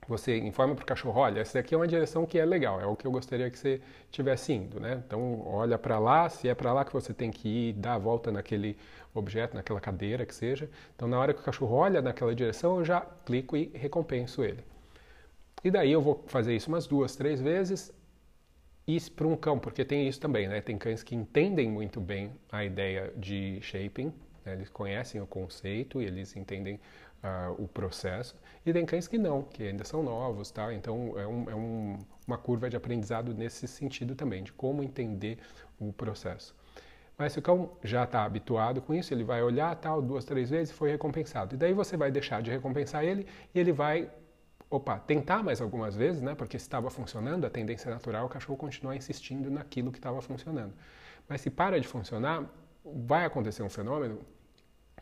você 0.09 0.37
informa 0.37 0.75
para 0.75 0.83
o 0.83 0.85
cachorro, 0.85 1.21
olha, 1.21 1.41
essa 1.41 1.59
daqui 1.59 1.73
é 1.73 1.77
uma 1.77 1.87
direção 1.87 2.25
que 2.25 2.39
é 2.39 2.45
legal, 2.45 2.81
é 2.81 2.85
o 2.85 2.95
que 2.95 3.05
eu 3.05 3.11
gostaria 3.11 3.49
que 3.49 3.57
você 3.57 3.79
estivesse 4.05 4.51
indo, 4.51 4.79
né? 4.79 5.01
Então, 5.05 5.45
olha 5.47 5.77
para 5.77 5.99
lá, 5.99 6.27
se 6.29 6.49
é 6.49 6.55
para 6.55 6.73
lá 6.73 6.83
que 6.83 6.91
você 6.91 7.13
tem 7.13 7.31
que 7.31 7.47
ir, 7.47 7.73
dá 7.73 7.93
a 7.93 7.97
volta 7.97 8.31
naquele 8.31 8.77
objeto, 9.13 9.55
naquela 9.55 9.79
cadeira 9.79 10.25
que 10.25 10.33
seja. 10.33 10.69
Então, 10.95 11.07
na 11.07 11.19
hora 11.19 11.33
que 11.33 11.41
o 11.41 11.43
cachorro 11.43 11.75
olha 11.75 12.01
naquela 12.01 12.33
direção, 12.33 12.79
eu 12.79 12.85
já 12.85 13.01
clico 13.25 13.55
e 13.55 13.71
recompenso 13.73 14.43
ele. 14.43 14.63
E 15.63 15.69
daí 15.69 15.91
eu 15.91 16.01
vou 16.01 16.23
fazer 16.27 16.55
isso 16.55 16.69
umas 16.69 16.87
duas, 16.87 17.15
três 17.15 17.41
vezes. 17.41 17.93
E 18.87 18.99
para 19.11 19.27
um 19.27 19.35
cão, 19.35 19.59
porque 19.59 19.85
tem 19.85 20.07
isso 20.07 20.19
também, 20.19 20.47
né? 20.47 20.61
Tem 20.61 20.77
cães 20.77 21.03
que 21.03 21.13
entendem 21.15 21.69
muito 21.69 22.01
bem 22.01 22.31
a 22.51 22.65
ideia 22.65 23.13
de 23.15 23.59
shaping, 23.61 24.11
né? 24.43 24.53
eles 24.53 24.69
conhecem 24.69 25.21
o 25.21 25.27
conceito 25.27 26.01
e 26.01 26.05
eles 26.05 26.35
entendem 26.35 26.79
uh, 27.23 27.61
o 27.61 27.67
processo, 27.67 28.35
e 28.65 28.73
tem 28.73 28.85
cães 28.85 29.07
que 29.07 29.17
não, 29.17 29.43
que 29.43 29.63
ainda 29.63 29.83
são 29.83 30.03
novos, 30.03 30.51
tá? 30.51 30.73
Então 30.73 31.13
é, 31.17 31.27
um, 31.27 31.49
é 31.49 31.55
um, 31.55 31.97
uma 32.27 32.37
curva 32.37 32.69
de 32.69 32.75
aprendizado 32.75 33.33
nesse 33.33 33.67
sentido 33.67 34.15
também, 34.15 34.43
de 34.43 34.53
como 34.53 34.83
entender 34.83 35.39
o 35.79 35.91
processo. 35.93 36.55
Mas 37.17 37.33
se 37.33 37.39
o 37.39 37.41
cão 37.41 37.71
já 37.83 38.05
está 38.05 38.23
habituado 38.23 38.81
com 38.81 38.93
isso, 38.93 39.13
ele 39.13 39.25
vai 39.25 39.43
olhar 39.43 39.75
tal 39.75 40.01
duas, 40.01 40.23
três 40.23 40.49
vezes 40.49 40.73
e 40.73 40.73
foi 40.73 40.89
recompensado. 40.89 41.53
E 41.53 41.57
daí 41.57 41.73
você 41.73 41.97
vai 41.97 42.09
deixar 42.09 42.41
de 42.41 42.49
recompensar 42.49 43.03
ele 43.03 43.27
e 43.53 43.59
ele 43.59 43.73
vai, 43.73 44.09
opa, 44.69 44.97
tentar 44.99 45.43
mais 45.43 45.59
algumas 45.59 45.97
vezes, 45.97 46.21
né? 46.21 46.33
Porque 46.33 46.57
se 46.57 46.63
estava 46.63 46.89
funcionando, 46.89 47.45
a 47.45 47.49
tendência 47.49 47.91
natural 47.91 48.23
é 48.23 48.25
o 48.25 48.29
cachorro 48.29 48.57
continuar 48.57 48.95
insistindo 48.95 49.51
naquilo 49.51 49.91
que 49.91 49.97
estava 49.97 50.21
funcionando. 50.21 50.73
Mas 51.27 51.41
se 51.41 51.49
para 51.49 51.77
de 51.77 51.87
funcionar, 51.87 52.45
vai 52.85 53.25
acontecer 53.25 53.63
um 53.63 53.69
fenômeno 53.69 54.21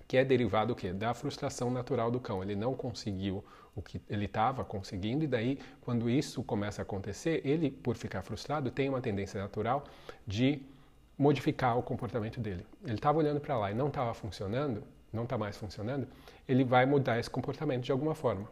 que 0.07 0.15
é 0.15 0.23
derivado 0.23 0.73
o 0.73 0.75
quê? 0.75 0.93
Da 0.93 1.13
frustração 1.13 1.69
natural 1.69 2.09
do 2.09 2.19
cão. 2.19 2.41
Ele 2.41 2.55
não 2.55 2.73
conseguiu 2.73 3.43
o 3.75 3.81
que 3.81 4.01
ele 4.09 4.25
estava 4.25 4.63
conseguindo 4.63 5.23
e 5.23 5.27
daí, 5.27 5.59
quando 5.81 6.09
isso 6.09 6.41
começa 6.43 6.81
a 6.81 6.83
acontecer, 6.83 7.41
ele, 7.45 7.69
por 7.69 7.95
ficar 7.95 8.21
frustrado, 8.21 8.71
tem 8.71 8.89
uma 8.89 9.01
tendência 9.01 9.39
natural 9.39 9.83
de 10.25 10.61
modificar 11.17 11.77
o 11.77 11.83
comportamento 11.83 12.39
dele. 12.39 12.65
Ele 12.83 12.95
estava 12.95 13.17
olhando 13.17 13.39
para 13.39 13.57
lá 13.57 13.71
e 13.71 13.75
não 13.75 13.87
estava 13.87 14.13
funcionando, 14.13 14.83
não 15.11 15.23
está 15.23 15.37
mais 15.37 15.57
funcionando, 15.57 16.07
ele 16.47 16.63
vai 16.63 16.85
mudar 16.85 17.19
esse 17.19 17.29
comportamento 17.29 17.83
de 17.83 17.91
alguma 17.91 18.15
forma. 18.15 18.49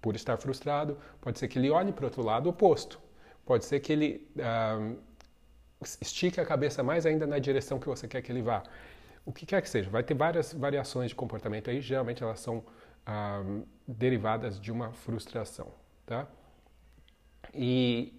Por 0.00 0.14
estar 0.14 0.36
frustrado, 0.38 0.96
pode 1.20 1.38
ser 1.38 1.48
que 1.48 1.58
ele 1.58 1.70
olhe 1.70 1.92
para 1.92 2.04
o 2.04 2.06
outro 2.06 2.24
lado 2.24 2.48
oposto. 2.48 2.98
Pode 3.44 3.64
ser 3.64 3.80
que 3.80 3.92
ele 3.92 4.28
ah, 4.40 4.92
estique 6.00 6.40
a 6.40 6.44
cabeça 6.44 6.82
mais 6.82 7.06
ainda 7.06 7.26
na 7.26 7.38
direção 7.38 7.78
que 7.78 7.86
você 7.86 8.08
quer 8.08 8.22
que 8.22 8.32
ele 8.32 8.42
vá 8.42 8.62
o 9.26 9.32
que 9.32 9.44
quer 9.44 9.60
que 9.60 9.68
seja. 9.68 9.90
Vai 9.90 10.02
ter 10.02 10.14
várias 10.14 10.54
variações 10.54 11.10
de 11.10 11.14
comportamento 11.14 11.68
aí, 11.68 11.82
geralmente 11.82 12.22
elas 12.22 12.40
são 12.40 12.64
ah, 13.04 13.42
derivadas 13.86 14.58
de 14.58 14.72
uma 14.72 14.92
frustração, 14.92 15.68
tá? 16.06 16.26
E 17.52 18.14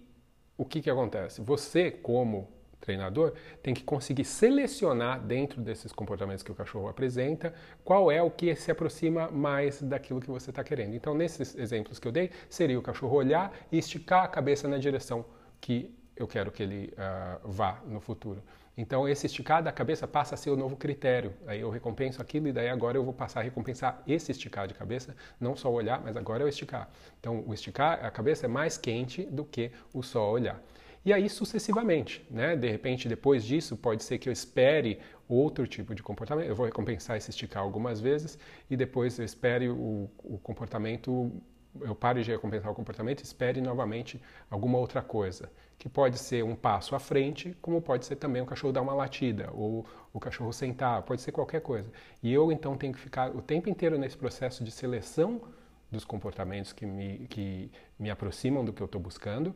o 0.56 0.64
que 0.64 0.80
que 0.80 0.90
acontece? 0.90 1.40
Você, 1.40 1.90
como 1.90 2.48
treinador 2.80 3.34
tem 3.62 3.74
que 3.74 3.82
conseguir 3.82 4.24
selecionar 4.24 5.20
dentro 5.20 5.60
desses 5.60 5.92
comportamentos 5.92 6.42
que 6.42 6.52
o 6.52 6.54
cachorro 6.54 6.88
apresenta 6.88 7.52
qual 7.84 8.10
é 8.10 8.22
o 8.22 8.30
que 8.30 8.54
se 8.54 8.70
aproxima 8.70 9.30
mais 9.30 9.82
daquilo 9.82 10.20
que 10.20 10.30
você 10.30 10.50
está 10.50 10.62
querendo. 10.62 10.94
Então, 10.94 11.14
nesses 11.14 11.56
exemplos 11.56 11.98
que 11.98 12.06
eu 12.06 12.12
dei, 12.12 12.30
seria 12.48 12.78
o 12.78 12.82
cachorro 12.82 13.16
olhar 13.16 13.52
e 13.72 13.78
esticar 13.78 14.24
a 14.24 14.28
cabeça 14.28 14.68
na 14.68 14.78
direção 14.78 15.24
que 15.60 15.94
eu 16.16 16.26
quero 16.26 16.50
que 16.50 16.62
ele 16.62 16.92
uh, 16.94 17.48
vá 17.48 17.80
no 17.86 18.00
futuro. 18.00 18.42
Então, 18.80 19.08
esse 19.08 19.26
esticar 19.26 19.60
da 19.60 19.72
cabeça 19.72 20.06
passa 20.06 20.36
a 20.36 20.38
ser 20.38 20.50
o 20.50 20.56
novo 20.56 20.76
critério. 20.76 21.34
Aí 21.48 21.60
eu 21.60 21.68
recompenso 21.68 22.22
aquilo 22.22 22.46
e 22.46 22.52
daí 22.52 22.68
agora 22.68 22.96
eu 22.96 23.02
vou 23.02 23.12
passar 23.12 23.40
a 23.40 23.42
recompensar 23.42 24.00
esse 24.06 24.30
esticar 24.30 24.68
de 24.68 24.74
cabeça, 24.74 25.16
não 25.40 25.56
só 25.56 25.68
olhar, 25.68 26.00
mas 26.00 26.16
agora 26.16 26.44
é 26.44 26.46
o 26.46 26.48
esticar. 26.48 26.88
Então, 27.18 27.42
o 27.44 27.52
esticar, 27.52 28.06
a 28.06 28.08
cabeça 28.08 28.46
é 28.46 28.48
mais 28.48 28.78
quente 28.78 29.24
do 29.24 29.44
que 29.44 29.72
o 29.92 30.00
só 30.00 30.30
olhar. 30.30 30.62
E 31.04 31.12
aí 31.12 31.28
sucessivamente, 31.28 32.24
né? 32.30 32.54
De 32.54 32.70
repente, 32.70 33.08
depois 33.08 33.42
disso, 33.44 33.76
pode 33.76 34.04
ser 34.04 34.18
que 34.18 34.28
eu 34.28 34.32
espere 34.32 35.00
outro 35.28 35.66
tipo 35.66 35.92
de 35.92 36.02
comportamento. 36.02 36.46
Eu 36.46 36.54
vou 36.54 36.64
recompensar 36.64 37.16
esse 37.16 37.30
esticar 37.30 37.64
algumas 37.64 38.00
vezes 38.00 38.38
e 38.70 38.76
depois 38.76 39.18
eu 39.18 39.24
espere 39.24 39.68
o, 39.68 40.08
o 40.22 40.38
comportamento, 40.38 41.32
eu 41.80 41.96
pare 41.96 42.22
de 42.22 42.30
recompensar 42.30 42.70
o 42.70 42.74
comportamento 42.76 43.20
e 43.20 43.24
espere 43.24 43.60
novamente 43.60 44.22
alguma 44.48 44.78
outra 44.78 45.02
coisa, 45.02 45.50
que 45.78 45.88
pode 45.88 46.18
ser 46.18 46.42
um 46.44 46.56
passo 46.56 46.96
à 46.96 46.98
frente, 46.98 47.56
como 47.62 47.80
pode 47.80 48.04
ser 48.04 48.16
também 48.16 48.42
o 48.42 48.46
cachorro 48.46 48.72
dar 48.72 48.82
uma 48.82 48.94
latida 48.94 49.50
ou 49.52 49.86
o 50.12 50.18
cachorro 50.18 50.52
sentar, 50.52 51.02
pode 51.02 51.22
ser 51.22 51.30
qualquer 51.30 51.60
coisa. 51.60 51.88
E 52.22 52.32
eu 52.32 52.50
então 52.50 52.76
tenho 52.76 52.92
que 52.92 52.98
ficar 52.98 53.30
o 53.34 53.40
tempo 53.40 53.68
inteiro 53.68 53.96
nesse 53.96 54.16
processo 54.16 54.64
de 54.64 54.72
seleção 54.72 55.40
dos 55.90 56.04
comportamentos 56.04 56.72
que 56.72 56.84
me, 56.84 57.26
que 57.28 57.70
me 57.98 58.10
aproximam 58.10 58.64
do 58.64 58.72
que 58.72 58.82
eu 58.82 58.86
estou 58.86 59.00
buscando 59.00 59.54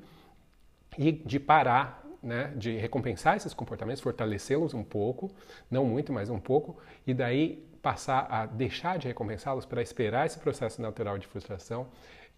e 0.96 1.10
de 1.10 1.40
parar, 1.40 2.06
né, 2.22 2.52
de 2.56 2.76
recompensar 2.76 3.36
esses 3.36 3.52
comportamentos, 3.52 4.00
fortalecê-los 4.00 4.74
um 4.74 4.84
pouco, 4.84 5.30
não 5.68 5.84
muito, 5.84 6.12
mas 6.12 6.30
um 6.30 6.38
pouco, 6.38 6.78
e 7.04 7.12
daí 7.12 7.68
passar 7.82 8.28
a 8.30 8.46
deixar 8.46 8.96
de 8.96 9.08
recompensá-los 9.08 9.66
para 9.66 9.82
esperar 9.82 10.24
esse 10.24 10.38
processo 10.38 10.80
natural 10.80 11.18
de 11.18 11.26
frustração 11.26 11.88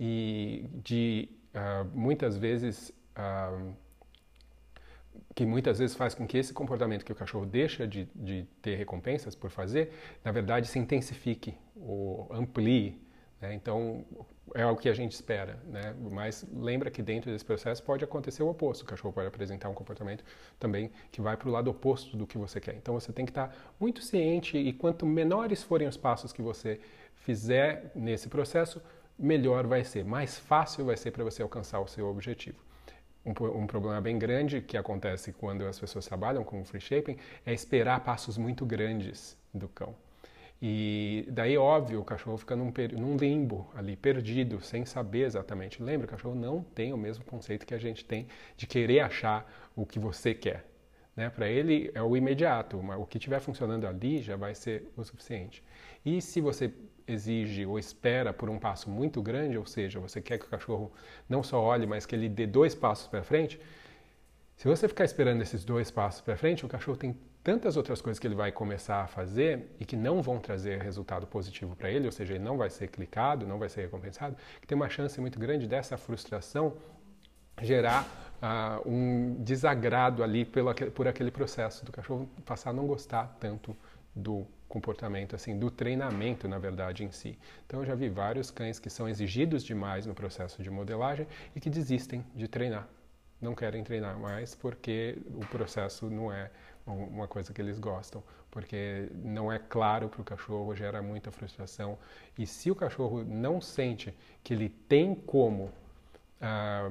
e 0.00 0.64
de 0.82 1.28
uh, 1.54 1.86
muitas 1.92 2.38
vezes 2.38 2.90
que 5.34 5.44
muitas 5.44 5.78
vezes 5.78 5.96
faz 5.96 6.14
com 6.14 6.26
que 6.26 6.38
esse 6.38 6.52
comportamento 6.52 7.04
que 7.04 7.12
o 7.12 7.14
cachorro 7.14 7.46
deixa 7.46 7.86
de, 7.86 8.08
de 8.14 8.44
ter 8.62 8.76
recompensas 8.76 9.34
por 9.34 9.50
fazer, 9.50 9.92
na 10.24 10.32
verdade 10.32 10.66
se 10.66 10.78
intensifique 10.78 11.54
ou 11.76 12.28
amplie. 12.32 13.00
Né? 13.40 13.54
Então, 13.54 14.04
é 14.54 14.64
o 14.66 14.76
que 14.76 14.88
a 14.88 14.94
gente 14.94 15.12
espera, 15.12 15.58
né? 15.66 15.94
Mas 16.10 16.46
lembra 16.52 16.90
que 16.90 17.02
dentro 17.02 17.30
desse 17.30 17.44
processo 17.44 17.82
pode 17.82 18.04
acontecer 18.04 18.42
o 18.42 18.48
oposto. 18.48 18.82
O 18.82 18.86
cachorro 18.86 19.12
pode 19.12 19.26
apresentar 19.26 19.68
um 19.68 19.74
comportamento 19.74 20.24
também 20.58 20.90
que 21.10 21.20
vai 21.20 21.36
para 21.36 21.48
o 21.48 21.52
lado 21.52 21.70
oposto 21.70 22.16
do 22.16 22.26
que 22.26 22.38
você 22.38 22.60
quer. 22.60 22.74
Então 22.74 22.94
você 22.94 23.12
tem 23.12 23.24
que 23.24 23.30
estar 23.30 23.54
muito 23.80 24.02
ciente 24.02 24.56
e 24.56 24.72
quanto 24.72 25.06
menores 25.06 25.62
forem 25.62 25.88
os 25.88 25.96
passos 25.96 26.32
que 26.32 26.42
você 26.42 26.80
fizer 27.16 27.90
nesse 27.94 28.28
processo, 28.28 28.82
melhor 29.18 29.66
vai 29.66 29.82
ser, 29.82 30.04
mais 30.04 30.38
fácil 30.38 30.84
vai 30.84 30.96
ser 30.96 31.10
para 31.10 31.24
você 31.24 31.42
alcançar 31.42 31.80
o 31.80 31.88
seu 31.88 32.06
objetivo. 32.06 32.58
Um, 33.24 33.30
um, 33.30 33.66
problema 33.66 34.00
bem 34.00 34.18
grande 34.18 34.60
que 34.60 34.76
acontece 34.76 35.32
quando 35.32 35.64
as 35.66 35.78
pessoas 35.80 36.06
trabalham 36.06 36.44
com 36.44 36.62
free 36.64 36.80
shaping 36.80 37.16
é 37.46 37.54
esperar 37.54 38.00
passos 38.00 38.36
muito 38.36 38.66
grandes 38.66 39.36
do 39.52 39.66
cão. 39.68 39.94
E 40.60 41.26
daí, 41.30 41.58
óbvio, 41.58 42.00
o 42.00 42.04
cachorro 42.04 42.38
fica 42.38 42.56
num, 42.56 42.72
num, 42.92 43.16
limbo 43.16 43.70
ali, 43.74 43.96
perdido, 43.96 44.62
sem 44.62 44.86
saber 44.86 45.24
exatamente. 45.24 45.82
Lembra, 45.82 46.06
o 46.06 46.10
cachorro 46.10 46.34
não 46.34 46.62
tem 46.62 46.92
o 46.92 46.96
mesmo 46.96 47.24
conceito 47.24 47.66
que 47.66 47.74
a 47.74 47.78
gente 47.78 48.04
tem 48.04 48.26
de 48.56 48.66
querer 48.66 49.00
achar 49.00 49.50
o 49.76 49.84
que 49.84 49.98
você 49.98 50.32
quer. 50.32 50.64
Né? 51.16 51.28
Para 51.28 51.48
ele 51.48 51.90
é 51.94 52.02
o 52.02 52.16
imediato, 52.16 52.78
o 52.78 53.06
que 53.06 53.18
estiver 53.18 53.40
funcionando 53.40 53.86
ali 53.86 54.22
já 54.22 54.36
vai 54.36 54.54
ser 54.54 54.90
o 54.96 55.04
suficiente. 55.04 55.62
E 56.04 56.20
se 56.20 56.40
você 56.40 56.72
exige 57.06 57.66
ou 57.66 57.78
espera 57.78 58.32
por 58.32 58.48
um 58.48 58.58
passo 58.58 58.90
muito 58.90 59.22
grande, 59.22 59.58
ou 59.58 59.66
seja, 59.66 60.00
você 60.00 60.20
quer 60.20 60.38
que 60.38 60.46
o 60.46 60.48
cachorro 60.48 60.92
não 61.28 61.42
só 61.42 61.60
olhe, 61.60 61.86
mas 61.86 62.06
que 62.06 62.14
ele 62.14 62.28
dê 62.28 62.46
dois 62.46 62.74
passos 62.74 63.06
para 63.06 63.22
frente, 63.22 63.60
se 64.56 64.68
você 64.68 64.88
ficar 64.88 65.04
esperando 65.04 65.42
esses 65.42 65.64
dois 65.64 65.90
passos 65.90 66.20
para 66.20 66.36
frente, 66.36 66.64
o 66.64 66.68
cachorro 66.68 66.96
tem 66.96 67.16
tantas 67.42 67.76
outras 67.76 68.00
coisas 68.00 68.18
que 68.18 68.26
ele 68.26 68.34
vai 68.34 68.50
começar 68.50 69.02
a 69.02 69.06
fazer 69.06 69.74
e 69.78 69.84
que 69.84 69.96
não 69.96 70.22
vão 70.22 70.38
trazer 70.38 70.80
resultado 70.80 71.26
positivo 71.26 71.76
para 71.76 71.90
ele, 71.90 72.06
ou 72.06 72.12
seja, 72.12 72.34
ele 72.34 72.44
não 72.44 72.56
vai 72.56 72.70
ser 72.70 72.88
clicado, 72.88 73.46
não 73.46 73.58
vai 73.58 73.68
ser 73.68 73.82
recompensado, 73.82 74.36
que 74.60 74.66
tem 74.66 74.76
uma 74.76 74.88
chance 74.88 75.20
muito 75.20 75.38
grande 75.38 75.66
dessa 75.66 75.98
frustração 75.98 76.74
gerar 77.60 78.04
uh, 78.42 78.88
um 78.88 79.36
desagrado 79.40 80.22
ali 80.22 80.44
pelo, 80.44 80.74
por 80.92 81.06
aquele 81.06 81.30
processo 81.30 81.84
do 81.84 81.92
cachorro 81.92 82.28
passar 82.44 82.70
a 82.70 82.72
não 82.72 82.86
gostar 82.86 83.36
tanto 83.38 83.76
do 84.14 84.46
comportamento, 84.74 85.36
assim, 85.36 85.56
do 85.56 85.70
treinamento, 85.70 86.48
na 86.48 86.58
verdade, 86.58 87.04
em 87.04 87.12
si. 87.12 87.38
Então, 87.64 87.80
eu 87.80 87.86
já 87.86 87.94
vi 87.94 88.08
vários 88.08 88.50
cães 88.50 88.80
que 88.80 88.90
são 88.90 89.08
exigidos 89.08 89.62
demais 89.62 90.04
no 90.04 90.14
processo 90.14 90.64
de 90.64 90.68
modelagem 90.68 91.28
e 91.54 91.60
que 91.60 91.70
desistem 91.70 92.24
de 92.34 92.48
treinar. 92.48 92.88
Não 93.40 93.54
querem 93.54 93.84
treinar 93.84 94.18
mais 94.18 94.52
porque 94.54 95.16
o 95.32 95.46
processo 95.46 96.10
não 96.10 96.32
é 96.32 96.50
uma 96.86 97.28
coisa 97.28 97.52
que 97.52 97.62
eles 97.62 97.78
gostam, 97.78 98.20
porque 98.50 99.08
não 99.14 99.50
é 99.50 99.58
claro 99.60 100.08
para 100.08 100.20
o 100.20 100.24
cachorro, 100.24 100.74
gera 100.74 101.00
muita 101.00 101.30
frustração. 101.30 101.96
E 102.36 102.44
se 102.44 102.68
o 102.68 102.74
cachorro 102.74 103.22
não 103.22 103.60
sente 103.60 104.12
que 104.42 104.52
ele 104.54 104.68
tem 104.68 105.14
como 105.14 105.70
ah, 106.40 106.90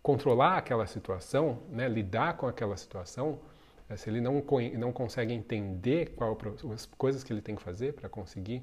controlar 0.00 0.58
aquela 0.58 0.86
situação, 0.86 1.58
né, 1.68 1.88
lidar 1.88 2.36
com 2.36 2.46
aquela 2.46 2.76
situação, 2.76 3.40
se 3.94 4.10
ele 4.10 4.20
não, 4.20 4.42
não 4.78 4.92
consegue 4.92 5.32
entender 5.32 6.10
qual, 6.16 6.36
as 6.74 6.86
coisas 6.86 7.22
que 7.22 7.32
ele 7.32 7.40
tem 7.40 7.54
que 7.54 7.62
fazer 7.62 7.92
para 7.92 8.08
conseguir 8.08 8.62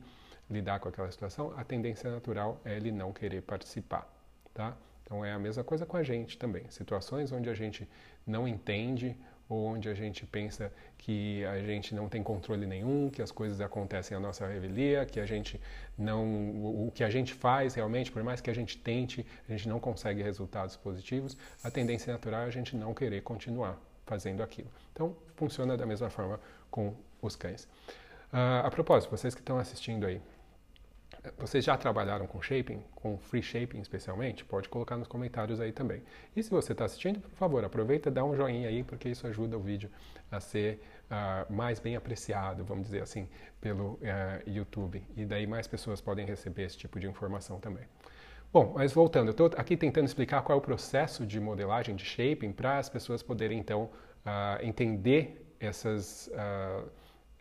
lidar 0.49 0.79
com 0.79 0.89
aquela 0.89 1.09
situação, 1.11 1.53
a 1.55 1.63
tendência 1.63 2.11
natural 2.11 2.59
é 2.65 2.75
ele 2.75 2.91
não 2.91 3.13
querer 3.13 3.41
participar, 3.41 4.07
tá? 4.53 4.75
Então 5.03 5.23
é 5.23 5.31
a 5.31 5.39
mesma 5.39 5.63
coisa 5.63 5.85
com 5.85 5.95
a 5.95 6.03
gente 6.03 6.37
também. 6.37 6.63
Situações 6.69 7.31
onde 7.31 7.49
a 7.49 7.53
gente 7.53 7.87
não 8.25 8.47
entende 8.47 9.15
ou 9.47 9.65
onde 9.65 9.89
a 9.89 9.93
gente 9.93 10.25
pensa 10.25 10.71
que 10.97 11.43
a 11.45 11.59
gente 11.59 11.93
não 11.93 12.09
tem 12.09 12.23
controle 12.23 12.65
nenhum, 12.65 13.09
que 13.09 13.21
as 13.21 13.31
coisas 13.31 13.59
acontecem 13.61 14.15
à 14.15 14.19
nossa 14.19 14.47
revelia, 14.47 15.05
que 15.05 15.19
a 15.19 15.25
gente 15.25 15.59
não, 15.97 16.25
o 16.87 16.91
que 16.93 17.03
a 17.03 17.09
gente 17.09 17.33
faz 17.33 17.75
realmente, 17.75 18.11
por 18.11 18.23
mais 18.23 18.41
que 18.41 18.49
a 18.49 18.55
gente 18.55 18.77
tente, 18.77 19.25
a 19.47 19.51
gente 19.51 19.67
não 19.67 19.79
consegue 19.79 20.21
resultados 20.23 20.75
positivos, 20.77 21.37
a 21.63 21.69
tendência 21.69 22.11
natural 22.11 22.43
é 22.43 22.45
a 22.45 22.51
gente 22.51 22.75
não 22.75 22.93
querer 22.93 23.21
continuar 23.21 23.79
fazendo 24.05 24.43
aquilo. 24.43 24.69
Então, 24.91 25.15
funciona 25.35 25.75
da 25.77 25.85
mesma 25.85 26.09
forma 26.09 26.39
com 26.69 26.95
os 27.21 27.35
cães. 27.35 27.67
Uh, 28.31 28.65
a 28.65 28.71
propósito, 28.71 29.11
vocês 29.11 29.33
que 29.35 29.41
estão 29.41 29.57
assistindo 29.57 30.05
aí, 30.05 30.21
vocês 31.37 31.63
já 31.63 31.77
trabalharam 31.77 32.27
com 32.27 32.41
shaping, 32.41 32.83
com 32.95 33.17
free 33.17 33.41
shaping 33.41 33.79
especialmente? 33.79 34.43
Pode 34.43 34.67
colocar 34.67 34.97
nos 34.97 35.07
comentários 35.07 35.61
aí 35.61 35.71
também. 35.71 36.03
E 36.35 36.43
se 36.43 36.49
você 36.49 36.73
está 36.73 36.85
assistindo, 36.85 37.19
por 37.21 37.31
favor, 37.31 37.63
aproveita 37.63 38.09
e 38.09 38.11
dá 38.11 38.25
um 38.25 38.35
joinha 38.35 38.67
aí, 38.67 38.83
porque 38.83 39.07
isso 39.07 39.25
ajuda 39.27 39.57
o 39.57 39.61
vídeo 39.61 39.89
a 40.29 40.39
ser 40.39 40.81
uh, 41.09 41.53
mais 41.53 41.79
bem 41.79 41.95
apreciado, 41.95 42.65
vamos 42.65 42.85
dizer 42.87 43.01
assim, 43.01 43.29
pelo 43.61 43.93
uh, 43.93 43.99
YouTube. 44.45 45.01
E 45.15 45.25
daí 45.25 45.47
mais 45.47 45.65
pessoas 45.65 46.01
podem 46.01 46.25
receber 46.25 46.63
esse 46.63 46.77
tipo 46.77 46.99
de 46.99 47.07
informação 47.07 47.59
também. 47.59 47.85
Bom, 48.53 48.71
mas 48.75 48.93
voltando, 48.93 49.29
eu 49.29 49.31
estou 49.31 49.49
aqui 49.57 49.75
tentando 49.75 50.05
explicar 50.05 50.43
qual 50.43 50.55
é 50.55 50.59
o 50.59 50.61
processo 50.61 51.25
de 51.25 51.39
modelagem, 51.39 51.95
de 51.95 52.05
shaping, 52.05 52.51
para 52.51 52.77
as 52.77 52.87
pessoas 52.87 53.23
poderem 53.23 53.57
então 53.57 53.89
uh, 54.23 54.63
entender 54.63 55.55
essas, 55.59 56.29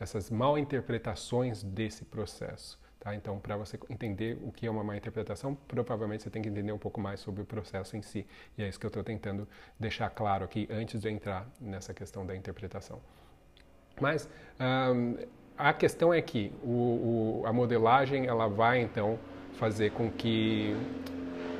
essas 0.01 0.31
mal 0.31 0.57
interpretações 0.57 1.63
desse 1.63 2.07
processo. 2.07 2.81
Tá? 2.99 3.15
Então, 3.15 3.39
para 3.39 3.59
você 3.59 3.79
entender 3.91 4.39
o 4.43 4.51
que 4.51 4.67
é 4.67 4.71
uma 4.71 4.83
má 4.83 4.97
interpretação, 4.97 5.55
provavelmente 5.69 6.23
você 6.23 6.31
tem 6.31 6.41
que 6.41 6.49
entender 6.49 6.73
um 6.73 6.79
pouco 6.79 6.99
mais 6.99 7.21
sobre 7.21 7.43
o 7.43 7.45
processo 7.45 7.95
em 7.95 8.01
si. 8.01 8.27
E 8.57 8.63
é 8.63 8.69
isso 8.69 8.81
que 8.81 8.87
eu 8.87 8.89
estou 8.89 9.05
tentando 9.05 9.47
deixar 9.79 10.09
claro 10.09 10.47
aqui 10.47 10.67
antes 10.71 10.99
de 10.99 11.11
entrar 11.11 11.47
nessa 11.61 11.93
questão 11.93 12.25
da 12.25 12.35
interpretação. 12.35 13.03
Mas 14.01 14.27
um, 14.59 15.19
a 15.59 15.75
questão 15.75 16.15
é 16.15 16.23
que 16.23 16.53
o, 16.63 17.43
o, 17.43 17.43
a 17.45 17.53
modelagem 17.53 18.27
ela 18.27 18.49
vai 18.49 18.81
então 18.81 19.19
fazer 19.55 19.93
com 19.93 20.11
que 20.11 20.75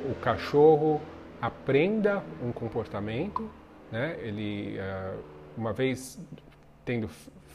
o 0.09 0.15
cachorro 0.15 1.01
aprenda 1.41 2.23
um 2.41 2.51
comportamento, 2.51 3.49
né? 3.91 4.17
Ele 4.21 4.77
uh, 4.77 5.23
uma 5.57 5.73
vez 5.73 6.19
tendo 6.83 7.07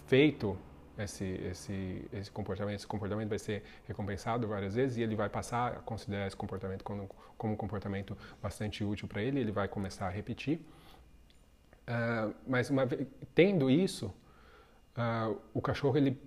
feito 0.07 0.59
esse, 0.99 1.25
esse, 1.25 2.09
esse 2.13 2.31
comportamento, 2.31 2.77
esse 2.77 2.87
comportamento 2.87 3.29
vai 3.29 3.39
ser 3.39 3.63
recompensado 3.87 4.49
várias 4.49 4.75
vezes 4.75 4.97
e 4.97 5.03
ele 5.03 5.15
vai 5.15 5.29
passar 5.29 5.73
a 5.73 5.77
considerar 5.81 6.27
esse 6.27 6.37
comportamento 6.37 6.83
como, 6.83 7.09
como 7.37 7.53
um 7.53 7.57
comportamento 7.57 8.17
bastante 8.43 8.83
útil 8.83 9.07
para 9.07 9.23
ele, 9.23 9.41
ele 9.41 9.53
vai 9.53 9.69
começar 9.69 10.07
a 10.07 10.11
repetir. 10.11 10.61
Uh, 11.87 12.35
mas 12.47 12.69
uma 12.69 12.85
vez, 12.85 13.07
tendo 13.35 13.71
isso, 13.71 14.07
uh, 14.97 15.39
o 15.55 15.63
cachorro 15.63 15.97
ele 15.97 16.21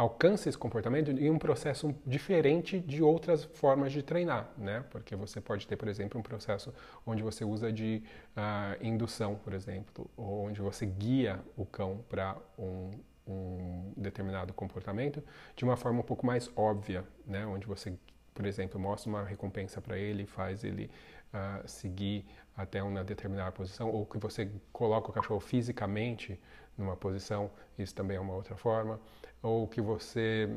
alcança 0.00 0.48
esse 0.48 0.56
comportamento 0.56 1.10
em 1.10 1.28
um 1.28 1.38
processo 1.38 1.94
diferente 2.06 2.80
de 2.80 3.02
outras 3.02 3.44
formas 3.44 3.92
de 3.92 4.02
treinar, 4.02 4.48
né? 4.56 4.82
Porque 4.88 5.14
você 5.14 5.42
pode 5.42 5.66
ter, 5.66 5.76
por 5.76 5.88
exemplo, 5.88 6.18
um 6.18 6.22
processo 6.22 6.72
onde 7.04 7.22
você 7.22 7.44
usa 7.44 7.70
de 7.70 8.02
uh, 8.34 8.82
indução, 8.82 9.34
por 9.34 9.52
exemplo, 9.52 10.10
ou 10.16 10.46
onde 10.46 10.62
você 10.62 10.86
guia 10.86 11.38
o 11.54 11.66
cão 11.66 12.02
para 12.08 12.34
um, 12.58 12.92
um 13.26 13.92
determinado 13.94 14.54
comportamento 14.54 15.22
de 15.54 15.64
uma 15.64 15.76
forma 15.76 16.00
um 16.00 16.02
pouco 16.02 16.24
mais 16.24 16.50
óbvia, 16.56 17.04
né? 17.26 17.44
Onde 17.44 17.66
você, 17.66 17.92
por 18.32 18.46
exemplo, 18.46 18.80
mostra 18.80 19.10
uma 19.10 19.22
recompensa 19.22 19.82
para 19.82 19.98
ele, 19.98 20.24
faz 20.24 20.64
ele 20.64 20.90
uh, 21.34 21.68
seguir 21.68 22.24
até 22.56 22.82
uma 22.82 23.04
determinada 23.04 23.52
posição, 23.52 23.90
ou 23.90 24.06
que 24.06 24.16
você 24.16 24.50
coloca 24.72 25.10
o 25.10 25.12
cachorro 25.12 25.40
fisicamente 25.40 26.40
numa 26.80 26.96
posição, 26.96 27.50
isso 27.78 27.94
também 27.94 28.16
é 28.16 28.20
uma 28.20 28.34
outra 28.34 28.56
forma 28.56 28.98
ou 29.42 29.66
que 29.66 29.80
você 29.80 30.48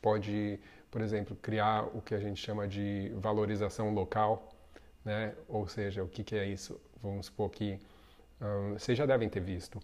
pode, 0.00 0.58
por 0.90 1.00
exemplo, 1.00 1.36
criar 1.40 1.84
o 1.96 2.02
que 2.02 2.14
a 2.14 2.20
gente 2.20 2.40
chama 2.40 2.66
de 2.66 3.12
valorização 3.16 3.92
local, 3.94 4.50
né? 5.04 5.34
Ou 5.48 5.66
seja, 5.68 6.02
o 6.02 6.08
que, 6.08 6.22
que 6.22 6.36
é 6.36 6.46
isso? 6.46 6.80
Vamos 7.02 7.26
supor 7.26 7.50
que 7.50 7.78
um, 8.40 8.74
vocês 8.74 8.96
já 8.96 9.06
devem 9.06 9.28
ter 9.28 9.40
visto 9.40 9.80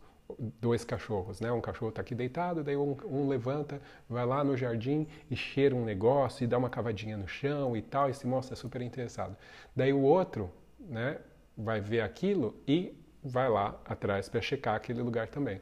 dois 0.61 0.85
cachorros, 0.85 1.41
né? 1.41 1.51
Um 1.51 1.61
cachorro 1.61 1.89
está 1.89 2.03
aqui 2.03 2.15
deitado, 2.15 2.63
daí 2.63 2.77
um, 2.77 2.97
um, 3.07 3.29
levanta, 3.29 3.81
vai 4.09 4.27
lá 4.27 4.45
no 4.45 4.57
jardim 4.57 5.07
e 5.31 5.37
cheira 5.37 5.75
um 5.75 5.85
negócio 5.85 6.45
e 6.45 6.47
dá 6.47 6.59
uma 6.59 6.69
cavadinha 6.69 7.17
no 7.17 7.27
chão 7.27 7.77
e 7.77 7.81
tal, 7.81 8.11
e 8.11 8.15
se 8.15 8.27
mostra 8.27 8.55
super 8.55 8.83
interessado. 8.83 9.37
Daí 9.75 9.93
o 9.93 10.03
outro, 10.03 10.51
né? 10.79 11.19
Vai 11.57 11.81
ver 11.81 12.03
aquilo 12.03 12.55
e 12.69 12.95
vai 13.29 13.49
lá 13.49 13.75
atrás 13.85 14.29
para 14.29 14.41
checar 14.41 14.75
aquele 14.75 15.03
lugar 15.03 15.29
também. 15.29 15.61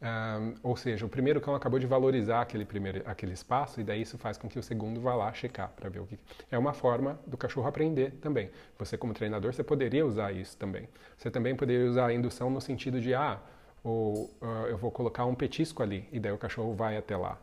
Um, 0.00 0.54
ou 0.62 0.76
seja, 0.76 1.04
o 1.04 1.08
primeiro 1.08 1.40
cão 1.40 1.56
acabou 1.56 1.80
de 1.80 1.86
valorizar 1.86 2.40
aquele, 2.40 2.64
primeiro, 2.64 3.02
aquele 3.04 3.32
espaço 3.32 3.80
e 3.80 3.84
daí 3.84 4.02
isso 4.02 4.16
faz 4.16 4.38
com 4.38 4.48
que 4.48 4.56
o 4.56 4.62
segundo 4.62 5.00
vá 5.00 5.12
lá 5.14 5.32
checar 5.32 5.72
para 5.74 5.88
ver 5.88 5.98
o 5.98 6.06
que 6.06 6.16
é 6.52 6.56
uma 6.56 6.72
forma 6.72 7.18
do 7.26 7.36
cachorro 7.36 7.66
aprender 7.66 8.12
também. 8.20 8.48
Você 8.78 8.96
como 8.96 9.12
treinador 9.12 9.52
você 9.52 9.64
poderia 9.64 10.06
usar 10.06 10.30
isso 10.30 10.56
também. 10.56 10.88
Você 11.16 11.30
também 11.30 11.56
poderia 11.56 11.88
usar 11.90 12.06
a 12.06 12.14
indução 12.14 12.48
no 12.48 12.60
sentido 12.60 13.00
de 13.00 13.12
ah, 13.12 13.40
ou, 13.82 14.30
uh, 14.40 14.66
eu 14.68 14.78
vou 14.78 14.90
colocar 14.90 15.24
um 15.24 15.34
petisco 15.34 15.82
ali 15.82 16.08
e 16.12 16.20
daí 16.20 16.32
o 16.32 16.38
cachorro 16.38 16.74
vai 16.74 16.96
até 16.96 17.16
lá. 17.16 17.36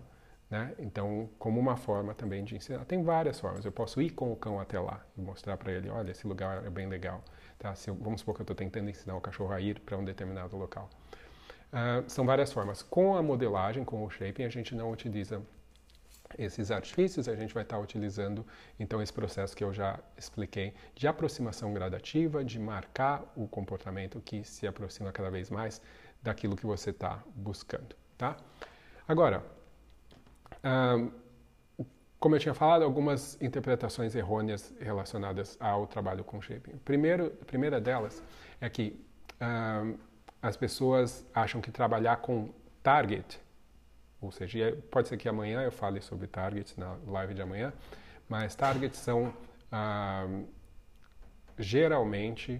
Né? 0.49 0.73
Então, 0.79 1.29
como 1.37 1.59
uma 1.59 1.75
forma 1.75 2.13
também 2.13 2.43
de 2.43 2.55
ensinar. 2.55 2.85
Tem 2.85 3.03
várias 3.03 3.39
formas. 3.39 3.65
Eu 3.65 3.71
posso 3.71 4.01
ir 4.01 4.11
com 4.11 4.31
o 4.31 4.35
cão 4.35 4.59
até 4.59 4.79
lá 4.79 5.03
e 5.17 5.21
mostrar 5.21 5.57
para 5.57 5.71
ele, 5.73 5.89
olha, 5.89 6.11
esse 6.11 6.25
lugar 6.25 6.65
é 6.65 6.69
bem 6.69 6.87
legal. 6.87 7.21
Tá? 7.57 7.73
Se 7.75 7.89
eu, 7.89 7.95
vamos 7.95 8.21
supor 8.21 8.35
que 8.35 8.41
eu 8.41 8.43
estou 8.43 8.55
tentando 8.55 8.89
ensinar 8.89 9.15
o 9.15 9.21
cachorro 9.21 9.53
a 9.53 9.59
ir 9.59 9.79
para 9.79 9.97
um 9.97 10.03
determinado 10.03 10.55
local. 10.57 10.89
Uh, 11.71 12.09
são 12.09 12.25
várias 12.25 12.53
formas. 12.53 12.81
Com 12.81 13.15
a 13.15 13.23
modelagem, 13.23 13.83
com 13.83 14.03
o 14.03 14.09
shaping, 14.09 14.43
a 14.43 14.49
gente 14.49 14.75
não 14.75 14.91
utiliza 14.91 15.41
esses 16.37 16.71
artifícios, 16.71 17.27
a 17.27 17.35
gente 17.35 17.53
vai 17.53 17.63
estar 17.63 17.77
utilizando 17.79 18.45
então 18.79 19.01
esse 19.01 19.13
processo 19.13 19.55
que 19.55 19.63
eu 19.63 19.73
já 19.73 19.99
expliquei 20.17 20.73
de 20.95 21.07
aproximação 21.07 21.73
gradativa, 21.73 22.43
de 22.43 22.59
marcar 22.59 23.23
o 23.35 23.47
comportamento 23.47 24.19
que 24.21 24.43
se 24.43 24.67
aproxima 24.67 25.11
cada 25.11 25.29
vez 25.29 25.49
mais 25.49 25.81
daquilo 26.21 26.55
que 26.55 26.65
você 26.65 26.89
está 26.89 27.23
buscando, 27.35 27.95
tá? 28.17 28.35
Agora, 29.07 29.43
uh, 30.63 31.11
como 32.25 32.35
eu 32.35 32.39
tinha 32.39 32.55
falado, 32.55 32.81
algumas 32.81 33.39
interpretações 33.39 34.15
errôneas 34.15 34.73
relacionadas 34.79 35.55
ao 35.59 35.85
trabalho 35.85 36.23
com 36.23 36.41
shaping. 36.41 36.75
Primeiro, 36.83 37.31
a 37.39 37.45
primeira 37.45 37.79
delas 37.79 38.23
é 38.59 38.67
que 38.67 38.99
uh, 39.35 39.95
as 40.41 40.57
pessoas 40.57 41.23
acham 41.35 41.61
que 41.61 41.69
trabalhar 41.69 42.15
com 42.15 42.49
target, 42.81 43.39
ou 44.19 44.31
seja, 44.31 44.75
pode 44.89 45.07
ser 45.07 45.17
que 45.17 45.29
amanhã 45.29 45.61
eu 45.61 45.71
fale 45.71 46.01
sobre 46.01 46.25
targets 46.25 46.75
na 46.75 46.95
live 47.05 47.35
de 47.35 47.43
amanhã, 47.43 47.71
mas 48.27 48.55
targets 48.55 48.97
são 48.97 49.31
ah, 49.71 50.25
geralmente 51.59 52.59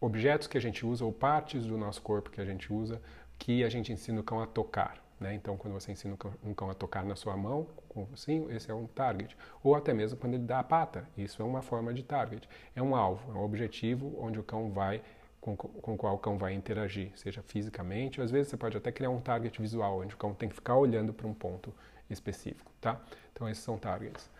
objetos 0.00 0.46
que 0.46 0.56
a 0.56 0.60
gente 0.60 0.86
usa 0.86 1.04
ou 1.04 1.12
partes 1.12 1.66
do 1.66 1.76
nosso 1.76 2.00
corpo 2.00 2.30
que 2.30 2.40
a 2.40 2.46
gente 2.46 2.72
usa 2.72 2.98
que 3.38 3.62
a 3.62 3.68
gente 3.68 3.92
ensina 3.92 4.22
o 4.22 4.24
cão 4.24 4.40
a 4.40 4.46
tocar. 4.46 5.03
Né? 5.20 5.34
Então, 5.34 5.56
quando 5.56 5.74
você 5.74 5.92
ensina 5.92 6.16
um 6.42 6.54
cão 6.54 6.70
a 6.70 6.74
tocar 6.74 7.04
na 7.04 7.16
sua 7.16 7.36
mão, 7.36 7.66
focinho, 8.10 8.50
esse 8.50 8.70
é 8.70 8.74
um 8.74 8.86
target. 8.86 9.36
Ou 9.62 9.74
até 9.74 9.92
mesmo 9.94 10.18
quando 10.18 10.34
ele 10.34 10.44
dá 10.44 10.58
a 10.58 10.64
pata, 10.64 11.08
isso 11.16 11.40
é 11.40 11.44
uma 11.44 11.62
forma 11.62 11.94
de 11.94 12.02
target. 12.02 12.48
É 12.74 12.82
um 12.82 12.96
alvo, 12.96 13.32
é 13.32 13.38
um 13.38 13.44
objetivo 13.44 14.16
onde 14.18 14.38
o 14.38 14.42
cão 14.42 14.70
vai 14.70 15.02
com, 15.40 15.54
com 15.56 15.94
o 15.94 15.96
qual 15.96 16.14
o 16.14 16.18
cão 16.18 16.38
vai 16.38 16.54
interagir, 16.54 17.12
seja 17.14 17.42
fisicamente, 17.42 18.18
ou 18.18 18.24
às 18.24 18.30
vezes 18.30 18.48
você 18.48 18.56
pode 18.56 18.78
até 18.78 18.90
criar 18.90 19.10
um 19.10 19.20
target 19.20 19.60
visual, 19.60 20.00
onde 20.00 20.14
o 20.14 20.18
cão 20.18 20.32
tem 20.32 20.48
que 20.48 20.54
ficar 20.54 20.74
olhando 20.76 21.12
para 21.12 21.26
um 21.26 21.34
ponto 21.34 21.72
específico, 22.08 22.72
tá? 22.80 22.98
Então 23.32 23.46
esses 23.46 23.62
são 23.62 23.76
targets. 23.76 24.30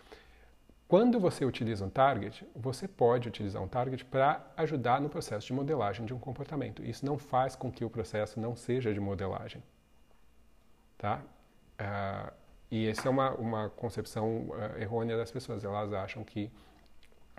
Quando 0.87 1.19
você 1.19 1.45
utiliza 1.45 1.85
um 1.85 1.89
target, 1.89 2.47
você 2.55 2.87
pode 2.87 3.27
utilizar 3.27 3.61
um 3.61 3.67
target 3.67 4.03
para 4.05 4.45
ajudar 4.57 4.99
no 4.99 5.09
processo 5.09 5.47
de 5.47 5.53
modelagem 5.53 6.05
de 6.05 6.13
um 6.13 6.19
comportamento. 6.19 6.83
Isso 6.83 7.05
não 7.05 7.17
faz 7.17 7.55
com 7.55 7.71
que 7.71 7.85
o 7.85 7.89
processo 7.89 8.39
não 8.39 8.55
seja 8.55 8.93
de 8.93 8.99
modelagem, 8.99 9.63
tá? 11.05 11.21
Uh, 11.79 12.33
e 12.71 12.87
essa 12.87 13.07
é 13.07 13.11
uma, 13.11 13.29
uma 13.35 13.69
concepção 13.69 14.47
uh, 14.49 14.81
errônea 14.81 15.15
das 15.15 15.29
pessoas. 15.29 15.63
Elas 15.63 15.93
acham 15.93 16.23
que 16.23 16.51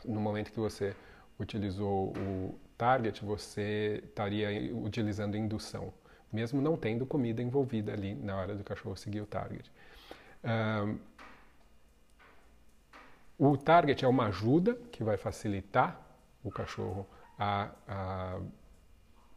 no 0.04 0.20
momento 0.20 0.52
que 0.52 0.60
você 0.60 0.94
utilizou 1.36 2.16
o 2.16 2.56
target, 2.78 3.24
você 3.24 4.02
estaria 4.04 4.72
utilizando 4.72 5.36
indução, 5.36 5.92
mesmo 6.32 6.62
não 6.62 6.76
tendo 6.76 7.04
comida 7.04 7.42
envolvida 7.42 7.92
ali 7.92 8.14
na 8.14 8.36
hora 8.36 8.54
do 8.54 8.62
cachorro 8.62 8.96
seguir 8.96 9.20
o 9.20 9.26
target. 9.26 9.68
Um, 10.44 10.98
o 13.38 13.56
target 13.56 14.04
é 14.04 14.08
uma 14.08 14.26
ajuda 14.28 14.76
que 14.92 15.02
vai 15.02 15.16
facilitar 15.16 16.00
o 16.44 16.52
cachorro 16.52 17.04
a, 17.36 17.70
a 17.88 18.40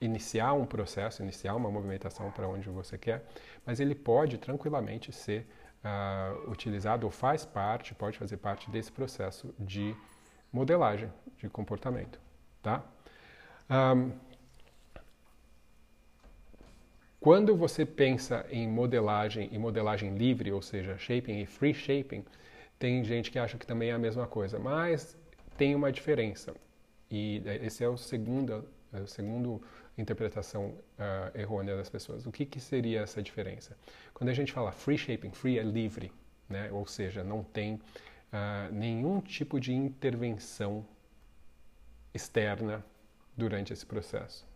iniciar 0.02 0.54
um 0.54 0.66
processo, 0.66 1.22
iniciar 1.22 1.56
uma 1.56 1.70
movimentação 1.70 2.32
para 2.32 2.48
onde 2.48 2.70
você 2.70 2.98
quer, 2.98 3.26
mas 3.66 3.80
ele 3.80 3.94
pode 3.94 4.38
tranquilamente 4.38 5.12
ser 5.12 5.46
uh, 5.84 6.50
utilizado 6.50 7.06
ou 7.06 7.12
faz 7.12 7.46
parte, 7.46 7.94
pode 7.94 8.18
fazer 8.18 8.38
parte 8.38 8.70
desse 8.70 8.92
processo 8.92 9.54
de 9.60 9.96
modelagem 10.52 11.12
de 11.38 11.50
comportamento, 11.50 12.20
tá? 12.62 12.84
Um, 13.70 14.12
quando 17.20 17.56
você 17.56 17.86
pensa 17.86 18.46
em 18.50 18.68
modelagem 18.68 19.50
e 19.52 19.58
modelagem 19.58 20.16
livre, 20.16 20.52
ou 20.54 20.62
seja, 20.62 20.98
shaping 20.98 21.42
e 21.42 21.46
free 21.46 21.74
shaping, 21.74 22.24
tem 22.80 23.04
gente 23.04 23.30
que 23.30 23.38
acha 23.38 23.58
que 23.58 23.68
também 23.68 23.90
é 23.90 23.94
a 23.94 24.00
mesma 24.00 24.26
coisa, 24.26 24.58
mas 24.58 25.18
tem 25.58 25.76
uma 25.76 25.92
diferença. 25.92 26.54
E 27.12 27.44
esse 27.62 27.84
é 27.84 27.90
o 27.90 27.98
segundo, 27.98 28.66
a 28.94 29.06
segunda 29.06 29.60
interpretação 30.02 30.68
uh, 30.68 31.38
errônea 31.38 31.76
das 31.76 31.90
pessoas. 31.90 32.26
O 32.26 32.32
que, 32.32 32.46
que 32.46 32.60
seria 32.60 33.02
essa 33.02 33.22
diferença? 33.22 33.78
Quando 34.14 34.30
a 34.30 34.34
gente 34.34 34.52
fala 34.52 34.72
free 34.72 34.98
shaping, 34.98 35.32
free 35.32 35.60
é 35.60 35.64
livre, 35.64 36.12
né? 36.48 36.72
ou 36.72 36.86
seja, 36.86 37.24
não 37.24 37.44
tem 37.44 37.76
uh, 37.76 38.72
nenhum 38.72 39.20
tipo 39.22 39.60
de 39.60 39.74
intervenção 39.74 40.86
externa 42.14 42.84
durante 43.36 43.74
esse 43.74 43.86
processo. 43.86 44.48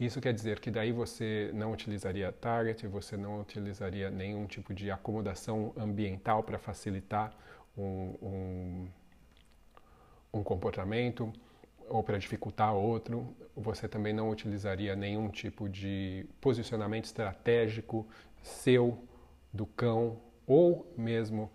Isso 0.00 0.20
quer 0.20 0.32
dizer 0.32 0.58
que 0.58 0.70
daí 0.70 0.90
você 0.90 1.50
não 1.54 1.70
utilizaria 1.72 2.32
target, 2.32 2.86
você 2.88 3.16
não 3.16 3.40
utilizaria 3.40 4.10
nenhum 4.10 4.46
tipo 4.46 4.74
de 4.74 4.90
acomodação 4.90 5.72
ambiental 5.76 6.42
para 6.42 6.58
facilitar 6.58 7.32
um, 7.76 8.16
um, 8.22 8.88
um 10.32 10.42
comportamento 10.42 11.32
ou 11.92 12.02
para 12.02 12.18
dificultar 12.18 12.74
outro. 12.74 13.34
Você 13.54 13.86
também 13.86 14.12
não 14.12 14.30
utilizaria 14.30 14.96
nenhum 14.96 15.28
tipo 15.28 15.68
de 15.68 16.26
posicionamento 16.40 17.04
estratégico 17.04 18.06
seu, 18.42 18.98
do 19.52 19.66
cão 19.66 20.18
ou 20.46 20.90
mesmo 20.96 21.50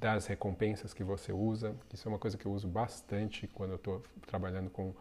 das 0.00 0.26
recompensas 0.26 0.94
que 0.94 1.04
você 1.04 1.32
usa. 1.32 1.76
Isso 1.92 2.08
é 2.08 2.10
uma 2.10 2.18
coisa 2.18 2.36
que 2.36 2.46
eu 2.46 2.52
uso 2.52 2.66
bastante 2.66 3.46
quando 3.46 3.70
eu 3.70 3.76
estou 3.76 4.02
trabalhando 4.26 4.70
com 4.70 4.94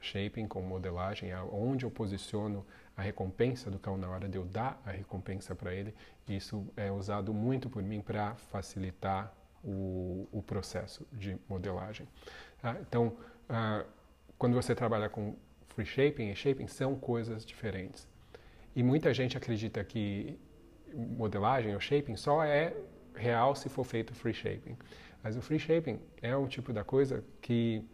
shaping, 0.00 0.48
com 0.48 0.62
modelagem, 0.62 1.30
onde 1.52 1.84
eu 1.84 1.90
posiciono 1.90 2.64
a 2.96 3.02
recompensa 3.02 3.70
do 3.70 3.78
cão 3.78 3.98
na 3.98 4.08
hora 4.08 4.28
de 4.28 4.38
eu 4.38 4.44
dar 4.44 4.80
a 4.84 4.90
recompensa 4.90 5.54
para 5.54 5.74
ele. 5.74 5.94
Isso 6.26 6.66
é 6.76 6.90
usado 6.90 7.34
muito 7.34 7.68
por 7.68 7.82
mim 7.82 8.00
para 8.00 8.34
facilitar 8.34 9.32
o, 9.62 10.26
o, 10.32 10.42
processo 10.42 11.06
de 11.12 11.38
modelagem. 11.46 12.08
Tá? 12.62 12.76
Então, 12.80 13.08
uh, 13.48 13.99
quando 14.40 14.54
você 14.54 14.74
trabalha 14.74 15.06
com 15.10 15.36
free 15.68 15.84
shaping 15.84 16.30
e 16.30 16.34
shaping, 16.34 16.66
são 16.66 16.96
coisas 16.96 17.44
diferentes. 17.44 18.08
E 18.74 18.82
muita 18.82 19.12
gente 19.12 19.36
acredita 19.36 19.84
que 19.84 20.38
modelagem 20.94 21.74
ou 21.74 21.80
shaping 21.80 22.16
só 22.16 22.42
é 22.42 22.74
real 23.14 23.54
se 23.54 23.68
for 23.68 23.84
feito 23.84 24.14
free 24.14 24.32
shaping. 24.32 24.78
Mas 25.22 25.36
o 25.36 25.42
free 25.42 25.58
shaping 25.58 26.00
é 26.22 26.34
um 26.34 26.46
tipo 26.46 26.72
da 26.72 26.82
coisa 26.82 27.22
que 27.42 27.84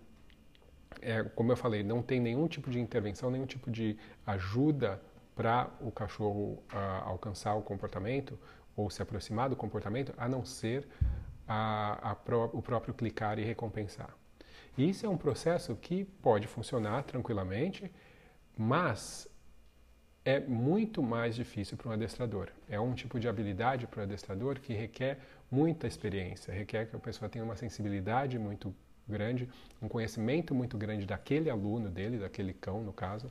é, 1.02 1.24
como 1.24 1.50
eu 1.50 1.56
falei, 1.56 1.82
não 1.82 2.00
tem 2.00 2.20
nenhum 2.20 2.46
tipo 2.46 2.70
de 2.70 2.78
intervenção, 2.78 3.28
nenhum 3.28 3.44
tipo 3.44 3.68
de 3.68 3.98
ajuda 4.24 5.02
para 5.34 5.68
o 5.80 5.90
cachorro 5.90 6.62
uh, 6.72 7.02
alcançar 7.06 7.56
o 7.56 7.62
comportamento 7.62 8.38
ou 8.76 8.88
se 8.88 9.02
aproximar 9.02 9.50
do 9.50 9.56
comportamento, 9.56 10.14
a 10.16 10.28
não 10.28 10.44
ser 10.44 10.86
a, 11.48 12.12
a 12.12 12.14
pró 12.14 12.48
o 12.52 12.62
próprio 12.62 12.94
clicar 12.94 13.36
e 13.36 13.42
recompensar. 13.42 14.14
Isso 14.76 15.06
é 15.06 15.08
um 15.08 15.16
processo 15.16 15.74
que 15.76 16.04
pode 16.04 16.46
funcionar 16.46 17.02
tranquilamente, 17.04 17.90
mas 18.56 19.26
é 20.22 20.38
muito 20.40 21.02
mais 21.02 21.34
difícil 21.34 21.76
para 21.76 21.88
um 21.88 21.92
adestrador. 21.92 22.48
É 22.68 22.78
um 22.78 22.94
tipo 22.94 23.18
de 23.18 23.28
habilidade 23.28 23.86
para 23.86 24.00
o 24.00 24.02
adestrador 24.02 24.60
que 24.60 24.74
requer 24.74 25.18
muita 25.50 25.86
experiência, 25.86 26.52
requer 26.52 26.86
que 26.86 26.96
a 26.96 26.98
pessoa 26.98 27.28
tenha 27.28 27.44
uma 27.44 27.56
sensibilidade 27.56 28.38
muito 28.38 28.74
grande, 29.08 29.48
um 29.80 29.88
conhecimento 29.88 30.54
muito 30.54 30.76
grande 30.76 31.06
daquele 31.06 31.48
aluno 31.48 31.88
dele, 31.88 32.18
daquele 32.18 32.52
cão 32.52 32.82
no 32.82 32.92
caso, 32.92 33.30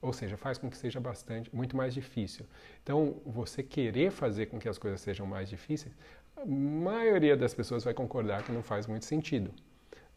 ou 0.00 0.12
seja, 0.12 0.36
faz 0.36 0.58
com 0.58 0.68
que 0.68 0.76
seja 0.76 1.00
bastante, 1.00 1.54
muito 1.54 1.76
mais 1.76 1.94
difícil. 1.94 2.44
Então, 2.82 3.20
você 3.24 3.62
querer 3.62 4.10
fazer 4.10 4.46
com 4.46 4.58
que 4.58 4.68
as 4.68 4.76
coisas 4.76 5.00
sejam 5.00 5.24
mais 5.24 5.48
difíceis, 5.48 5.94
a 6.36 6.44
maioria 6.44 7.36
das 7.36 7.54
pessoas 7.54 7.84
vai 7.84 7.94
concordar 7.94 8.42
que 8.42 8.50
não 8.50 8.62
faz 8.62 8.86
muito 8.86 9.04
sentido. 9.04 9.54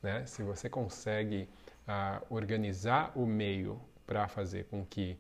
Né? 0.02 0.26
Se 0.26 0.44
você 0.44 0.70
consegue 0.70 1.50
ah, 1.88 2.22
organizar 2.30 3.12
o 3.16 3.26
meio 3.26 3.82
para 4.06 4.28
fazer 4.28 4.66
com 4.66 4.86
que 4.86 5.18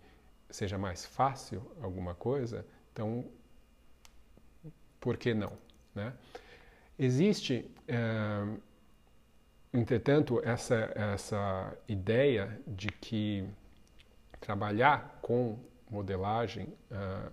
seja 0.49 0.77
mais 0.77 1.05
fácil 1.05 1.71
alguma 1.81 2.13
coisa, 2.13 2.65
então 2.91 3.25
por 4.99 5.17
que 5.17 5.33
não? 5.33 5.53
Né? 5.93 6.13
Existe, 6.97 7.69
eh, 7.88 8.57
entretanto, 9.73 10.41
essa, 10.43 10.91
essa 10.95 11.77
ideia 11.88 12.59
de 12.65 12.88
que 12.88 13.47
trabalhar 14.39 15.19
com 15.21 15.59
modelagem 15.89 16.67
uh, 16.91 17.31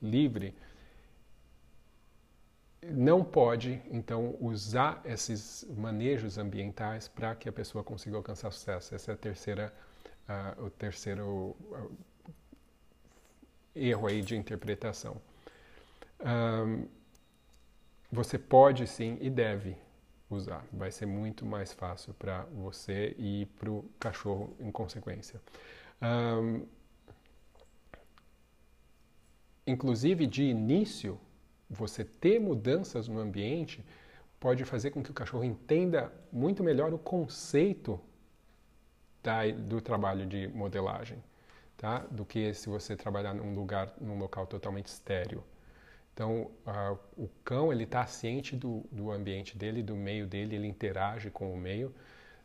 livre, 0.00 0.54
não 2.92 3.24
pode, 3.24 3.80
então, 3.90 4.36
usar 4.40 5.00
esses 5.04 5.66
manejos 5.76 6.38
ambientais 6.38 7.08
para 7.08 7.34
que 7.34 7.48
a 7.48 7.52
pessoa 7.52 7.82
consiga 7.82 8.16
alcançar 8.16 8.50
sucesso. 8.50 8.94
Esse 8.94 9.10
é 9.10 9.14
a 9.14 9.16
terceira, 9.16 9.72
uh, 10.28 10.64
o 10.64 10.70
terceiro 10.70 11.56
uh, 11.70 11.96
erro 13.74 14.06
aí 14.06 14.22
de 14.22 14.36
interpretação. 14.36 15.20
Um, 16.20 16.86
você 18.10 18.38
pode 18.38 18.86
sim 18.86 19.18
e 19.20 19.28
deve 19.28 19.76
usar. 20.30 20.64
Vai 20.72 20.90
ser 20.90 21.06
muito 21.06 21.44
mais 21.44 21.72
fácil 21.72 22.14
para 22.14 22.44
você 22.44 23.14
e 23.18 23.46
para 23.58 23.70
o 23.70 23.84
cachorro 23.98 24.56
em 24.60 24.70
consequência. 24.70 25.40
Um, 26.00 26.66
inclusive, 29.66 30.26
de 30.26 30.44
início, 30.44 31.18
você 31.74 32.04
ter 32.04 32.38
mudanças 32.38 33.08
no 33.08 33.18
ambiente 33.18 33.84
pode 34.40 34.64
fazer 34.64 34.90
com 34.90 35.02
que 35.02 35.10
o 35.10 35.14
cachorro 35.14 35.44
entenda 35.44 36.12
muito 36.32 36.62
melhor 36.62 36.92
o 36.92 36.98
conceito 36.98 38.00
da, 39.22 39.50
do 39.50 39.80
trabalho 39.80 40.26
de 40.26 40.48
modelagem, 40.48 41.22
tá? 41.76 42.00
Do 42.10 42.24
que 42.24 42.52
se 42.54 42.68
você 42.68 42.96
trabalhar 42.96 43.34
num 43.34 43.54
lugar, 43.54 43.92
num 44.00 44.18
local 44.18 44.46
totalmente 44.46 44.86
estéreo. 44.86 45.42
Então, 46.12 46.50
o 47.16 47.28
cão 47.44 47.72
ele 47.72 47.84
está 47.84 48.06
ciente 48.06 48.54
do, 48.54 48.84
do 48.92 49.10
ambiente 49.10 49.58
dele, 49.58 49.82
do 49.82 49.96
meio 49.96 50.26
dele, 50.26 50.54
ele 50.54 50.68
interage 50.68 51.28
com 51.28 51.52
o 51.52 51.56
meio 51.56 51.92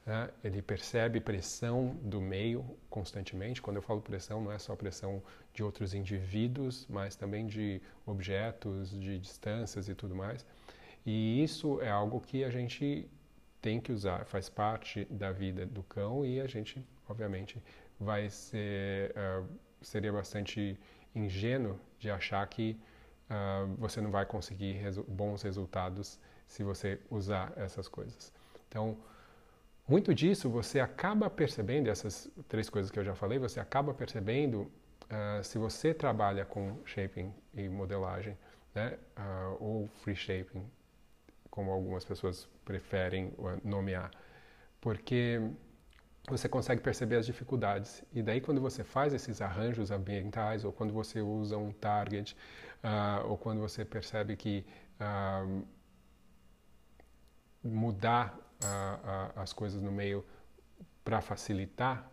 né? 0.09 0.27
Ele 0.43 0.59
percebe 0.59 1.19
pressão 1.19 1.95
do 2.01 2.19
meio 2.19 2.65
constantemente. 2.89 3.61
Quando 3.61 3.75
eu 3.75 3.81
falo 3.83 4.01
pressão, 4.01 4.41
não 4.41 4.51
é 4.51 4.57
só 4.57 4.75
pressão 4.75 5.21
de 5.53 5.63
outros 5.63 5.93
indivíduos, 5.93 6.87
mas 6.89 7.15
também 7.15 7.45
de 7.45 7.79
objetos, 8.07 8.89
de 8.89 9.19
distâncias 9.19 9.87
e 9.87 9.93
tudo 9.93 10.15
mais. 10.15 10.43
E 11.05 11.43
isso 11.43 11.79
é 11.79 11.91
algo 11.91 12.19
que 12.19 12.43
a 12.43 12.49
gente 12.49 13.07
tem 13.61 13.79
que 13.79 13.91
usar, 13.91 14.25
faz 14.25 14.49
parte 14.49 15.05
da 15.11 15.31
vida 15.31 15.63
do 15.67 15.83
cão 15.83 16.25
e 16.25 16.41
a 16.41 16.47
gente, 16.47 16.83
obviamente, 17.07 17.61
vai 17.99 18.31
ser, 18.31 19.11
uh, 19.11 19.47
seria 19.79 20.11
bastante 20.11 20.75
ingênuo 21.13 21.79
de 21.99 22.09
achar 22.09 22.47
que 22.47 22.79
uh, 23.29 23.75
você 23.77 24.01
não 24.01 24.09
vai 24.09 24.25
conseguir 24.25 24.71
resu 24.73 25.03
bons 25.03 25.43
resultados 25.43 26.19
se 26.47 26.63
você 26.63 26.99
usar 27.11 27.53
essas 27.55 27.87
coisas. 27.87 28.33
Então, 28.67 28.97
muito 29.89 30.13
disso 30.13 30.49
você 30.49 30.79
acaba 30.79 31.29
percebendo, 31.29 31.89
essas 31.89 32.29
três 32.47 32.69
coisas 32.69 32.91
que 32.91 32.99
eu 32.99 33.03
já 33.03 33.15
falei, 33.15 33.39
você 33.39 33.59
acaba 33.59 33.93
percebendo 33.93 34.61
uh, 34.61 35.43
se 35.43 35.57
você 35.57 35.93
trabalha 35.93 36.45
com 36.45 36.77
shaping 36.85 37.33
e 37.53 37.67
modelagem, 37.67 38.37
né, 38.75 38.97
uh, 39.17 39.57
ou 39.59 39.87
free 40.01 40.15
shaping, 40.15 40.63
como 41.49 41.71
algumas 41.71 42.05
pessoas 42.05 42.47
preferem 42.63 43.33
nomear, 43.63 44.11
porque 44.79 45.41
você 46.29 46.47
consegue 46.47 46.81
perceber 46.81 47.15
as 47.15 47.25
dificuldades. 47.25 48.03
E 48.13 48.21
daí, 48.21 48.39
quando 48.39 48.61
você 48.61 48.83
faz 48.83 49.13
esses 49.13 49.41
arranjos 49.41 49.89
ambientais, 49.89 50.63
ou 50.63 50.71
quando 50.71 50.93
você 50.93 51.21
usa 51.21 51.57
um 51.57 51.71
target, 51.71 52.37
uh, 52.83 53.27
ou 53.27 53.37
quando 53.37 53.59
você 53.59 53.83
percebe 53.83 54.35
que 54.35 54.63
uh, 55.01 55.65
mudar 57.63 58.37
a, 58.63 59.31
a, 59.35 59.41
as 59.41 59.53
coisas 59.53 59.81
no 59.81 59.91
meio 59.91 60.25
para 61.03 61.21
facilitar 61.21 62.09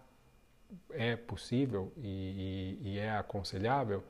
é 0.91 1.17
possível 1.17 1.93
e, 1.97 2.79
e, 2.83 2.89
e 2.91 2.99
é 2.99 3.17
aconselhável, 3.17 4.03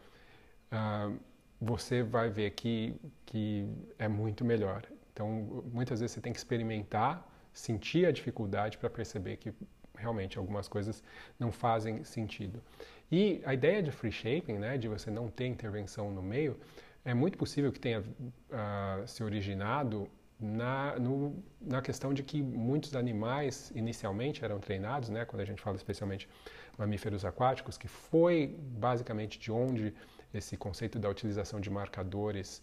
uh, 0.72 1.16
você 1.60 2.02
vai 2.02 2.30
ver 2.30 2.50
que, 2.50 2.94
que 3.24 3.68
é 3.98 4.08
muito 4.08 4.44
melhor. 4.44 4.84
Então, 5.12 5.64
muitas 5.72 6.00
vezes 6.00 6.14
você 6.14 6.20
tem 6.20 6.32
que 6.32 6.38
experimentar, 6.38 7.26
sentir 7.52 8.06
a 8.06 8.12
dificuldade 8.12 8.76
para 8.76 8.90
perceber 8.90 9.38
que 9.38 9.52
realmente 9.96 10.36
algumas 10.36 10.68
coisas 10.68 11.02
não 11.38 11.50
fazem 11.50 12.04
sentido. 12.04 12.62
E 13.10 13.40
a 13.44 13.54
ideia 13.54 13.82
de 13.82 13.90
free 13.90 14.12
shaping, 14.12 14.58
né, 14.58 14.76
de 14.76 14.88
você 14.88 15.10
não 15.10 15.28
ter 15.28 15.46
intervenção 15.46 16.10
no 16.10 16.22
meio, 16.22 16.58
é 17.04 17.14
muito 17.14 17.38
possível 17.38 17.72
que 17.72 17.80
tenha 17.80 18.00
uh, 18.00 19.06
se 19.06 19.22
originado 19.22 20.08
na, 20.38 20.98
no, 20.98 21.42
na 21.60 21.80
questão 21.80 22.12
de 22.12 22.22
que 22.22 22.42
muitos 22.42 22.94
animais 22.94 23.72
inicialmente 23.74 24.44
eram 24.44 24.58
treinados, 24.58 25.08
né, 25.08 25.24
quando 25.24 25.40
a 25.40 25.44
gente 25.44 25.62
fala 25.62 25.76
especialmente 25.76 26.28
mamíferos 26.76 27.24
aquáticos, 27.24 27.78
que 27.78 27.88
foi 27.88 28.54
basicamente 28.58 29.38
de 29.38 29.50
onde 29.50 29.94
esse 30.34 30.56
conceito 30.56 30.98
da 30.98 31.08
utilização 31.08 31.58
de 31.58 31.70
marcadores 31.70 32.62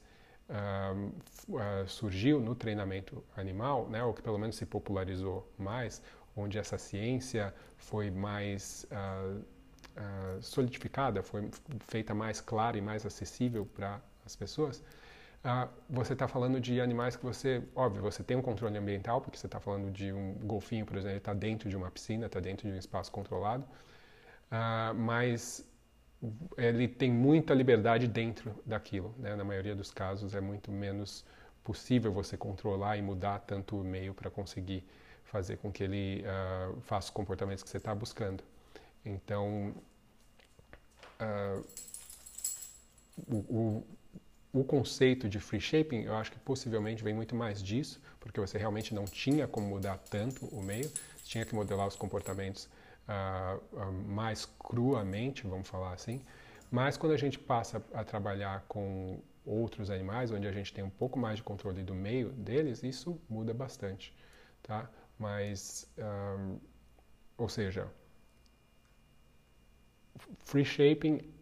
uh, 0.49 1.55
uh, 1.55 1.87
surgiu 1.87 2.39
no 2.39 2.53
treinamento 2.53 3.23
animal, 3.35 3.89
né, 3.89 4.03
ou 4.03 4.13
que 4.13 4.21
pelo 4.21 4.37
menos 4.37 4.55
se 4.55 4.65
popularizou 4.65 5.51
mais, 5.57 6.01
onde 6.35 6.59
essa 6.59 6.77
ciência 6.77 7.53
foi 7.77 8.11
mais 8.11 8.85
uh, 8.91 9.43
solidificada, 10.41 11.21
foi 11.21 11.49
feita 11.87 12.13
mais 12.13 12.41
clara 12.41 12.77
e 12.77 12.81
mais 12.81 13.05
acessível 13.05 13.65
para 13.65 14.01
as 14.25 14.35
pessoas. 14.35 14.83
Ah, 15.43 15.67
você 15.89 16.13
está 16.13 16.27
falando 16.27 16.59
de 16.59 16.79
animais 16.79 17.15
que 17.17 17.23
você, 17.23 17.61
óbvio, 17.75 18.01
você 18.01 18.23
tem 18.23 18.37
um 18.37 18.41
controle 18.41 18.77
ambiental, 18.77 19.19
porque 19.19 19.37
você 19.37 19.45
está 19.45 19.59
falando 19.59 19.91
de 19.91 20.13
um 20.13 20.35
golfinho, 20.35 20.85
por 20.85 20.95
exemplo, 20.95 21.11
ele 21.11 21.17
está 21.17 21.33
dentro 21.33 21.69
de 21.69 21.75
uma 21.75 21.91
piscina, 21.91 22.27
está 22.27 22.39
dentro 22.39 22.67
de 22.67 22.73
um 22.73 22.77
espaço 22.77 23.11
controlado, 23.11 23.65
ah, 24.49 24.93
mas 24.95 25.67
ele 26.57 26.87
tem 26.87 27.11
muita 27.11 27.53
liberdade 27.53 28.07
dentro 28.07 28.55
daquilo. 28.65 29.13
Né? 29.17 29.35
Na 29.35 29.43
maioria 29.43 29.75
dos 29.75 29.91
casos 29.91 30.33
é 30.33 30.39
muito 30.39 30.71
menos 30.71 31.25
possível 31.63 32.11
você 32.13 32.37
controlar 32.37 32.97
e 32.97 33.01
mudar 33.01 33.39
tanto 33.39 33.79
o 33.79 33.83
meio 33.83 34.13
para 34.13 34.29
conseguir 34.29 34.85
fazer 35.25 35.57
com 35.57 35.71
que 35.71 35.83
ele 35.83 36.23
uh, 36.23 36.79
faça 36.81 37.07
os 37.07 37.11
comportamentos 37.11 37.63
que 37.63 37.69
você 37.69 37.77
está 37.77 37.93
buscando. 37.93 38.43
Então, 39.05 39.73
o, 43.27 43.35
o, 43.35 43.87
o 44.53 44.63
conceito 44.63 45.27
de 45.27 45.39
free 45.39 45.59
shaping, 45.59 46.03
eu 46.03 46.15
acho 46.15 46.31
que 46.31 46.37
possivelmente 46.39 47.03
vem 47.03 47.13
muito 47.13 47.35
mais 47.35 47.61
disso, 47.61 47.99
porque 48.19 48.39
você 48.39 48.57
realmente 48.57 48.93
não 48.93 49.05
tinha 49.05 49.47
como 49.47 49.67
mudar 49.67 49.97
tanto 49.97 50.45
o 50.45 50.61
meio, 50.61 50.87
você 50.87 51.25
tinha 51.25 51.43
que 51.43 51.55
modelar 51.55 51.87
os 51.87 51.95
comportamentos 51.95 52.69
uh, 53.07 53.57
uh, 53.75 53.91
mais 53.91 54.45
cruamente, 54.45 55.47
vamos 55.47 55.67
falar 55.67 55.93
assim. 55.93 56.21
Mas 56.69 56.97
quando 56.97 57.13
a 57.13 57.17
gente 57.17 57.39
passa 57.39 57.83
a 57.93 58.03
trabalhar 58.03 58.63
com 58.67 59.19
outros 59.43 59.89
animais, 59.89 60.31
onde 60.31 60.47
a 60.47 60.51
gente 60.51 60.71
tem 60.71 60.83
um 60.83 60.89
pouco 60.89 61.17
mais 61.17 61.37
de 61.37 61.43
controle 61.43 61.81
do 61.81 61.95
meio 61.95 62.29
deles, 62.29 62.83
isso 62.83 63.19
muda 63.27 63.55
bastante, 63.55 64.15
tá? 64.61 64.87
Mas, 65.17 65.91
um, 65.97 66.59
ou 67.37 67.49
seja, 67.49 67.87
free 70.45 70.65
shaping 70.65 71.32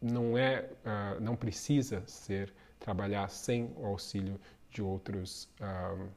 não 0.00 0.36
é, 0.36 0.68
uh, 0.84 1.20
não 1.20 1.34
precisa 1.34 2.02
ser 2.06 2.52
trabalhar 2.78 3.28
sem 3.28 3.72
o 3.76 3.86
auxílio 3.86 4.40
de 4.70 4.82
outros, 4.82 5.48
uh, 5.60 6.08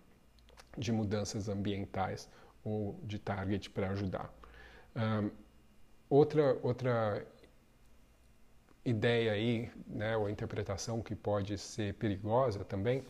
de 0.77 0.91
mudanças 0.91 1.49
ambientais 1.49 2.29
ou 2.63 2.99
de 3.03 3.17
target 3.19 3.69
para 3.69 3.89
ajudar. 3.89 4.31
Um, 4.95 5.31
outra 6.09 6.57
outra 6.61 7.25
ideia 8.83 9.31
aí, 9.33 9.71
né, 9.87 10.17
ou 10.17 10.29
interpretação 10.29 11.01
que 11.01 11.15
pode 11.15 11.57
ser 11.57 11.93
perigosa 11.95 12.63
também, 12.65 13.03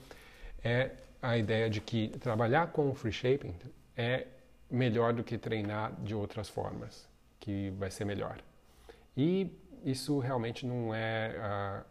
é 0.64 0.92
a 1.22 1.38
ideia 1.38 1.70
de 1.70 1.80
que 1.80 2.10
trabalhar 2.20 2.72
com 2.72 2.94
free 2.94 3.12
shaping 3.12 3.56
é 3.96 4.28
melhor 4.70 5.14
do 5.14 5.24
que 5.24 5.38
treinar 5.38 5.94
de 6.02 6.16
outras 6.16 6.50
formas, 6.50 7.08
que 7.40 7.70
vai 7.72 7.92
ser 7.92 8.06
melhor. 8.06 8.40
E 9.16 9.50
isso 9.84 10.20
realmente 10.20 10.66
não 10.66 10.94
é 10.94 11.36
uh, 11.38 11.86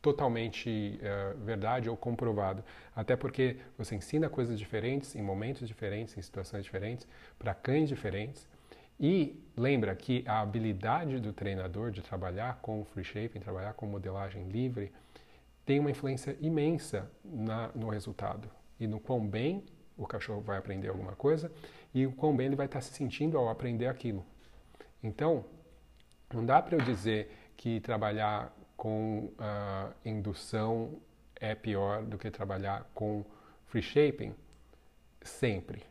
totalmente 0.00 1.00
uh, 1.02 1.38
verdade 1.44 1.88
ou 1.88 1.96
comprovado, 1.96 2.64
até 2.94 3.16
porque 3.16 3.56
você 3.76 3.94
ensina 3.94 4.28
coisas 4.28 4.58
diferentes 4.58 5.14
em 5.14 5.22
momentos 5.22 5.66
diferentes, 5.66 6.16
em 6.16 6.22
situações 6.22 6.64
diferentes, 6.64 7.06
para 7.38 7.54
cães 7.54 7.88
diferentes. 7.88 8.48
E 9.00 9.40
lembra 9.56 9.94
que 9.94 10.24
a 10.26 10.40
habilidade 10.40 11.20
do 11.20 11.32
treinador 11.32 11.90
de 11.90 12.02
trabalhar 12.02 12.58
com 12.60 12.84
free 12.84 13.04
shaping, 13.04 13.38
trabalhar 13.38 13.74
com 13.74 13.86
modelagem 13.86 14.48
livre, 14.48 14.92
tem 15.64 15.78
uma 15.78 15.90
influência 15.90 16.36
imensa 16.40 17.10
na, 17.22 17.68
no 17.74 17.88
resultado 17.88 18.50
e 18.80 18.86
no 18.86 18.98
quão 18.98 19.24
bem 19.24 19.64
o 19.96 20.06
cachorro 20.06 20.40
vai 20.40 20.58
aprender 20.58 20.88
alguma 20.88 21.12
coisa 21.12 21.52
e 21.92 22.06
o 22.06 22.12
quão 22.12 22.34
bem 22.34 22.46
ele 22.46 22.56
vai 22.56 22.66
estar 22.66 22.80
se 22.80 22.92
sentindo 22.92 23.36
ao 23.36 23.48
aprender 23.48 23.86
aquilo. 23.86 24.24
Então, 25.02 25.44
não 26.32 26.44
dá 26.44 26.60
para 26.60 26.76
eu 26.76 26.80
dizer 26.80 27.30
que 27.56 27.80
trabalhar 27.80 28.54
com 28.76 29.30
uh, 29.38 29.92
indução 30.04 31.00
é 31.36 31.54
pior 31.54 32.02
do 32.02 32.18
que 32.18 32.30
trabalhar 32.30 32.88
com 32.94 33.24
free 33.66 33.82
shaping 33.82 34.34
sempre, 35.22 35.82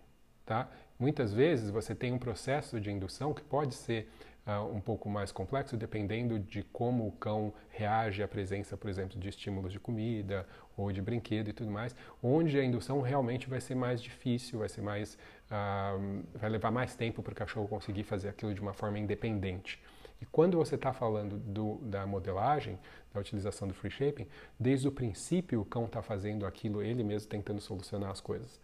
tá? 0.45 0.69
Muitas 1.00 1.34
vezes 1.34 1.69
você 1.69 1.93
tem 1.93 2.12
um 2.12 2.17
processo 2.17 2.80
de 2.80 2.91
indução 2.91 3.34
que 3.34 3.43
pode 3.43 3.76
ser 3.76 4.10
uh, 4.47 4.63
um 4.73 4.80
pouco 4.80 5.10
mais 5.10 5.32
complexo, 5.32 5.78
dependendo 5.78 6.39
de 6.39 6.63
como 6.63 7.08
o 7.08 7.12
cão 7.12 7.54
reage 7.69 8.23
à 8.23 8.28
presença, 8.28 8.76
por 8.76 8.89
exemplo, 8.89 9.19
de 9.19 9.30
estímulos 9.30 9.71
de 9.71 9.80
comida 9.80 10.47
ou 10.76 10.91
de 10.91 11.02
brinquedo 11.02 11.50
e 11.50 11.54
tudo 11.54 11.69
mais, 11.69 11.95
onde 12.23 12.58
a 12.58 12.63
indução 12.63 13.02
realmente 13.02 13.47
vai 13.47 13.62
ser 13.62 13.76
mais 13.76 14.02
difícil, 14.02 14.60
vai 14.60 14.69
ser 14.69 14.82
mais, 14.82 15.17
uh, 15.52 16.23
vai 16.34 16.50
levar 16.50 16.71
mais 16.71 16.95
tempo 16.95 17.21
para 17.21 17.34
o 17.34 17.36
cachorro 17.36 17.67
conseguir 17.67 18.04
fazer 18.04 18.30
aquilo 18.30 18.54
de 18.54 18.62
uma 18.62 18.73
forma 18.73 18.97
independente. 18.97 19.80
E 20.21 20.25
quando 20.25 20.58
você 20.58 20.75
está 20.75 20.93
falando 20.93 21.38
do, 21.38 21.75
da 21.82 22.06
modelagem, 22.06 22.80
da 23.13 23.19
utilização 23.19 23.67
do 23.67 23.73
free 23.73 23.91
shaping, 23.91 24.27
desde 24.60 24.88
o 24.88 24.91
princípio 24.91 25.62
o 25.62 25.65
cão 25.65 25.86
está 25.86 26.01
fazendo 26.01 26.45
aquilo 26.45 26.82
ele 26.82 27.03
mesmo 27.03 27.30
tentando 27.30 27.62
solucionar 27.62 28.10
as 28.12 28.21
coisas. 28.21 28.60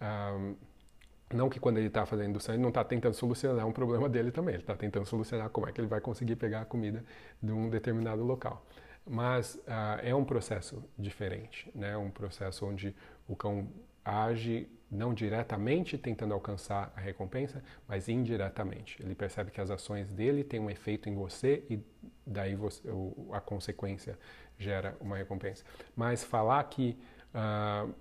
Um, 0.00 0.56
não 1.32 1.48
que 1.48 1.60
quando 1.60 1.78
ele 1.78 1.86
está 1.86 2.04
fazendo 2.04 2.30
indução 2.30 2.54
ele 2.54 2.62
não 2.62 2.70
está 2.70 2.82
tentando 2.82 3.14
solucionar 3.14 3.66
um 3.66 3.72
problema 3.72 4.08
dele 4.08 4.32
também, 4.32 4.54
ele 4.54 4.62
está 4.62 4.74
tentando 4.74 5.06
solucionar 5.06 5.48
como 5.50 5.68
é 5.68 5.72
que 5.72 5.80
ele 5.80 5.88
vai 5.88 6.00
conseguir 6.00 6.36
pegar 6.36 6.62
a 6.62 6.64
comida 6.64 7.04
de 7.40 7.52
um 7.52 7.70
determinado 7.70 8.24
local. 8.24 8.64
Mas 9.06 9.54
uh, 9.54 10.00
é 10.02 10.14
um 10.14 10.24
processo 10.24 10.82
diferente, 10.98 11.70
né? 11.74 11.96
um 11.96 12.10
processo 12.10 12.66
onde 12.66 12.94
o 13.28 13.36
cão 13.36 13.68
age 14.04 14.68
não 14.90 15.14
diretamente 15.14 15.96
tentando 15.96 16.34
alcançar 16.34 16.92
a 16.96 17.00
recompensa, 17.00 17.62
mas 17.86 18.08
indiretamente. 18.08 19.00
Ele 19.00 19.14
percebe 19.14 19.50
que 19.50 19.60
as 19.60 19.70
ações 19.70 20.12
dele 20.12 20.42
têm 20.42 20.58
um 20.58 20.70
efeito 20.70 21.08
em 21.08 21.14
você 21.14 21.64
e 21.70 21.80
daí 22.26 22.54
você, 22.54 22.82
a 23.32 23.40
consequência 23.40 24.18
gera 24.58 24.96
uma 25.00 25.16
recompensa. 25.16 25.64
Mas 25.94 26.24
falar 26.24 26.64
que 26.64 26.98
uh, 27.34 27.94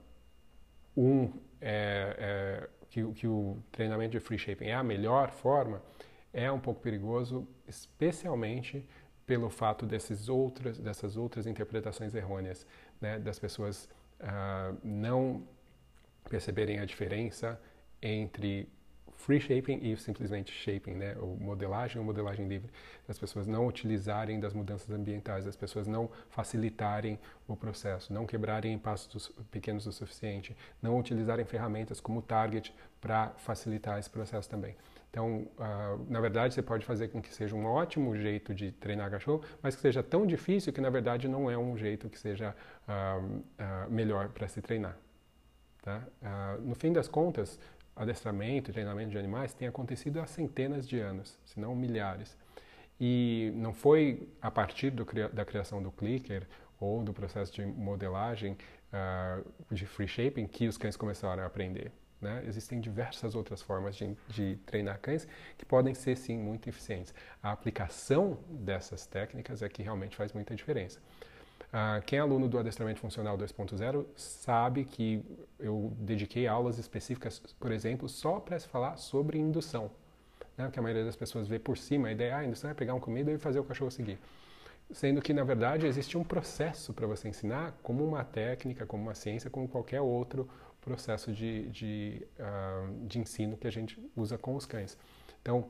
um 0.97 1.31
é, 1.61 2.15
é 2.17 2.69
que, 2.89 3.03
que 3.13 3.27
o 3.27 3.57
treinamento 3.71 4.11
de 4.11 4.19
free 4.19 4.37
shaping 4.37 4.67
é 4.67 4.73
a 4.73 4.83
melhor 4.83 5.29
forma, 5.29 5.81
é 6.33 6.51
um 6.51 6.59
pouco 6.59 6.81
perigoso, 6.81 7.47
especialmente 7.67 8.87
pelo 9.25 9.49
fato 9.49 9.85
desses 9.85 10.27
outras, 10.27 10.79
dessas 10.79 11.15
outras 11.15 11.45
interpretações 11.45 12.15
errôneas, 12.15 12.65
né, 12.99 13.19
das 13.19 13.37
pessoas 13.37 13.87
uh, 14.19 14.75
não 14.83 15.47
perceberem 16.27 16.79
a 16.79 16.85
diferença 16.85 17.59
entre 18.01 18.67
free 19.19 19.39
shaping 19.39 19.79
e 19.81 19.97
simplesmente 19.97 20.51
shaping, 20.51 20.93
né, 20.93 21.15
ou 21.19 21.35
modelagem 21.35 21.99
ou 21.99 22.05
modelagem 22.05 22.47
livre, 22.47 22.71
das 23.05 23.19
pessoas 23.19 23.45
não 23.45 23.67
utilizarem 23.67 24.39
das 24.39 24.53
mudanças 24.53 24.89
ambientais, 24.89 25.43
das 25.43 25.57
pessoas 25.57 25.87
não 25.87 26.09
facilitarem 26.29 27.19
o 27.47 27.55
processo, 27.55 28.13
não 28.13 28.25
quebrarem 28.25 28.73
em 28.73 28.79
passos 28.79 29.29
pequenos 29.51 29.85
o 29.85 29.91
suficiente, 29.91 30.55
não 30.81 30.97
utilizarem 30.97 31.45
ferramentas 31.45 31.99
como 31.99 32.21
Target 32.21 32.73
para 33.01 33.29
facilitar 33.37 33.99
esse 33.99 34.09
processo 34.09 34.49
também. 34.49 34.75
Então, 35.11 35.47
uh, 35.57 36.05
na 36.07 36.21
verdade, 36.21 36.53
você 36.53 36.61
pode 36.61 36.85
fazer 36.85 37.09
com 37.09 37.21
que 37.21 37.33
seja 37.33 37.55
um 37.55 37.65
ótimo 37.65 38.15
jeito 38.15 38.53
de 38.53 38.71
treinar 38.71 39.09
cachorro, 39.09 39.43
mas 39.61 39.75
que 39.75 39.81
seja 39.81 40.03
tão 40.03 40.25
difícil 40.25 40.71
que, 40.71 40.79
na 40.79 40.89
verdade, 40.89 41.27
não 41.27 41.49
é 41.49 41.57
um 41.57 41.75
jeito 41.75 42.07
que 42.09 42.17
seja 42.17 42.55
uh, 42.87 43.25
uh, 43.25 43.91
melhor 43.91 44.29
para 44.29 44.47
se 44.47 44.61
treinar. 44.61 44.95
Tá? 45.89 46.57
no 46.59 46.75
fim 46.75 46.93
das 46.93 47.07
contas, 47.07 47.59
adestramento 47.95 48.69
e 48.69 48.73
treinamento 48.73 49.09
de 49.09 49.17
animais 49.17 49.53
tem 49.53 49.67
acontecido 49.67 50.19
há 50.19 50.27
centenas 50.27 50.87
de 50.87 50.99
anos, 50.99 51.37
se 51.43 51.59
não 51.59 51.75
milhares. 51.75 52.37
E 52.99 53.51
não 53.55 53.73
foi 53.73 54.29
a 54.41 54.51
partir 54.51 54.91
do, 54.91 55.05
da 55.33 55.43
criação 55.43 55.81
do 55.81 55.91
clicker 55.91 56.45
ou 56.79 57.03
do 57.03 57.11
processo 57.11 57.51
de 57.51 57.65
modelagem 57.65 58.55
uh, 58.93 59.73
de 59.73 59.85
free 59.85 60.07
shaping 60.07 60.45
que 60.47 60.67
os 60.67 60.77
cães 60.77 60.95
começaram 60.95 61.41
a 61.41 61.45
aprender. 61.45 61.91
Né? 62.21 62.43
Existem 62.45 62.79
diversas 62.79 63.33
outras 63.33 63.61
formas 63.61 63.95
de, 63.95 64.15
de, 64.27 64.57
treinar 64.65 64.99
cães 64.99 65.27
que 65.57 65.65
podem 65.65 65.93
ser 65.93 66.17
sim 66.17 66.37
muito 66.37 66.67
eficientes. 66.69 67.13
A 67.41 67.51
aplicação 67.51 68.37
dessas 68.49 69.05
técnicas 69.05 69.63
é 69.63 69.69
que 69.69 69.81
realmente 69.81 70.15
faz 70.15 70.33
muita 70.33 70.53
diferença. 70.53 71.01
Uh, 71.69 72.01
quem 72.03 72.17
é 72.17 72.21
aluno 72.21 72.49
do 72.49 72.57
Adestramento 72.57 72.99
Funcional 72.99 73.37
2.0 73.37 74.03
sabe 74.15 74.85
que 74.85 75.23
eu 75.59 75.93
dediquei 75.99 76.47
aulas 76.47 76.79
específicas, 76.79 77.39
por 77.59 77.71
exemplo, 77.71 78.09
só 78.09 78.39
para 78.39 78.59
falar 78.59 78.97
sobre 78.97 79.37
indução. 79.37 79.91
Né? 80.57 80.65
Porque 80.65 80.79
a 80.79 80.81
maioria 80.81 81.05
das 81.05 81.15
pessoas 81.15 81.47
vê 81.47 81.59
por 81.59 81.77
cima 81.77 82.07
a 82.07 82.11
ideia, 82.11 82.35
ah, 82.35 82.39
a 82.39 82.45
indução 82.45 82.71
é 82.71 82.73
pegar 82.73 82.95
uma 82.95 82.99
comida 82.99 83.31
e 83.31 83.37
fazer 83.37 83.59
o 83.59 83.63
cachorro 83.63 83.91
seguir. 83.91 84.19
Sendo 84.91 85.21
que, 85.21 85.31
na 85.31 85.43
verdade, 85.43 85.85
existe 85.85 86.17
um 86.17 86.23
processo 86.23 86.91
para 86.91 87.05
você 87.05 87.29
ensinar, 87.29 87.77
como 87.83 88.03
uma 88.03 88.23
técnica, 88.23 88.87
como 88.87 89.03
uma 89.03 89.13
ciência, 89.13 89.47
como 89.47 89.67
qualquer 89.67 90.01
outro 90.01 90.49
processo 90.81 91.31
de, 91.31 91.69
de, 91.69 92.27
uh, 92.39 93.05
de 93.05 93.19
ensino 93.19 93.55
que 93.55 93.67
a 93.67 93.71
gente 93.71 94.03
usa 94.15 94.39
com 94.39 94.55
os 94.55 94.65
cães. 94.65 94.97
Então, 95.39 95.69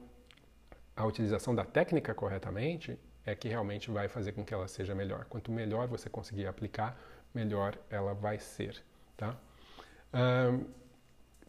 a 0.96 1.06
utilização 1.06 1.54
da 1.54 1.66
técnica 1.66 2.14
corretamente 2.14 2.98
é 3.30 3.36
que 3.36 3.48
realmente 3.48 3.92
vai 3.92 4.08
fazer 4.08 4.32
com 4.32 4.44
que 4.44 4.54
ela 4.54 4.68
seja 4.68 4.94
melhor. 4.96 5.26
Quanto 5.26 5.52
melhor 5.52 5.88
você 5.88 6.10
conseguir 6.10 6.48
aplicar, 6.48 7.00
melhor 7.34 7.78
ela 7.90 8.14
vai 8.14 8.40
ser. 8.40 8.82
Tá? 9.16 9.36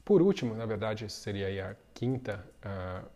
Por 0.04 0.22
último, 0.22 0.54
na 0.54 0.66
verdade, 0.66 1.08
seria 1.08 1.70
a 1.70 1.76
quinta 1.94 2.44
uh, 2.64 3.08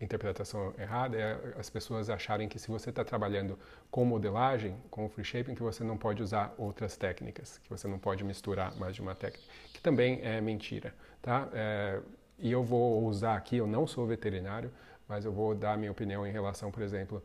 interpretação 0.00 0.74
errada, 0.78 1.16
é 1.16 1.54
as 1.58 1.70
pessoas 1.70 2.10
acharem 2.10 2.48
que 2.48 2.58
se 2.58 2.68
você 2.68 2.90
está 2.90 3.04
trabalhando 3.04 3.58
com 3.90 4.04
modelagem, 4.04 4.76
com 4.90 5.08
free 5.08 5.24
shaping, 5.24 5.54
que 5.54 5.62
você 5.62 5.82
não 5.82 5.96
pode 5.96 6.22
usar 6.22 6.54
outras 6.58 6.96
técnicas, 6.96 7.58
que 7.58 7.68
você 7.70 7.88
não 7.88 7.98
pode 7.98 8.22
misturar 8.22 8.74
mais 8.76 8.94
de 8.94 9.00
uma 9.00 9.14
técnica, 9.14 9.44
que 9.72 9.80
também 9.80 10.20
é 10.22 10.40
mentira. 10.40 10.94
Tá? 11.22 11.48
É, 11.52 12.00
e 12.38 12.52
eu 12.52 12.62
vou 12.62 13.02
usar 13.04 13.36
aqui, 13.36 13.56
eu 13.56 13.66
não 13.66 13.86
sou 13.86 14.06
veterinário, 14.06 14.70
mas 15.08 15.24
eu 15.24 15.32
vou 15.32 15.54
dar 15.54 15.78
minha 15.78 15.90
opinião 15.90 16.26
em 16.26 16.30
relação, 16.30 16.70
por 16.70 16.82
exemplo, 16.82 17.22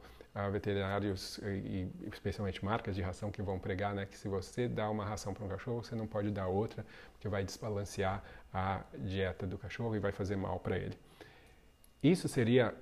veterinários 0.51 1.39
e, 1.43 1.89
especialmente 2.11 2.63
marcas 2.63 2.95
de 2.95 3.01
ração 3.01 3.31
que 3.31 3.41
vão 3.41 3.59
pregar, 3.59 3.93
né, 3.93 4.05
que 4.05 4.17
se 4.17 4.27
você 4.27 4.67
dá 4.67 4.89
uma 4.89 5.03
ração 5.05 5.33
para 5.33 5.43
um 5.43 5.49
cachorro, 5.49 5.83
você 5.83 5.95
não 5.95 6.07
pode 6.07 6.31
dar 6.31 6.47
outra, 6.47 6.85
porque 7.11 7.27
vai 7.27 7.43
desbalancear 7.43 8.23
a 8.53 8.81
dieta 8.97 9.45
do 9.45 9.57
cachorro 9.57 9.95
e 9.95 9.99
vai 9.99 10.11
fazer 10.11 10.37
mal 10.37 10.59
para 10.59 10.77
ele. 10.77 10.97
Isso 12.01 12.27
seria 12.27 12.73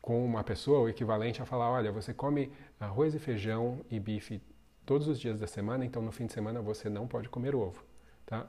com 0.00 0.24
uma 0.24 0.42
pessoa 0.42 0.80
o 0.80 0.88
equivalente 0.88 1.42
a 1.42 1.44
falar, 1.44 1.70
olha, 1.70 1.92
você 1.92 2.14
come 2.14 2.50
arroz 2.80 3.14
e 3.14 3.18
feijão 3.18 3.84
e 3.90 4.00
bife 4.00 4.40
todos 4.86 5.06
os 5.06 5.20
dias 5.20 5.38
da 5.38 5.46
semana, 5.46 5.84
então 5.84 6.00
no 6.00 6.10
fim 6.10 6.24
de 6.24 6.32
semana 6.32 6.62
você 6.62 6.88
não 6.88 7.06
pode 7.06 7.28
comer 7.28 7.54
ovo, 7.54 7.84
tá? 8.24 8.48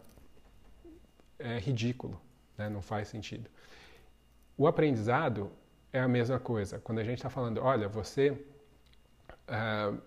É 1.38 1.60
ridículo, 1.60 2.20
né? 2.58 2.70
não 2.70 2.82
faz 2.82 3.10
sentido. 3.10 3.50
O 4.58 4.66
aprendizado 4.66 5.52
é 5.92 6.00
a 6.00 6.08
mesma 6.08 6.40
coisa. 6.40 6.80
Quando 6.80 7.00
a 7.00 7.04
gente 7.04 7.18
está 7.18 7.30
falando, 7.30 7.62
olha, 7.62 7.88
você 7.88 8.32
uh, 8.32 10.00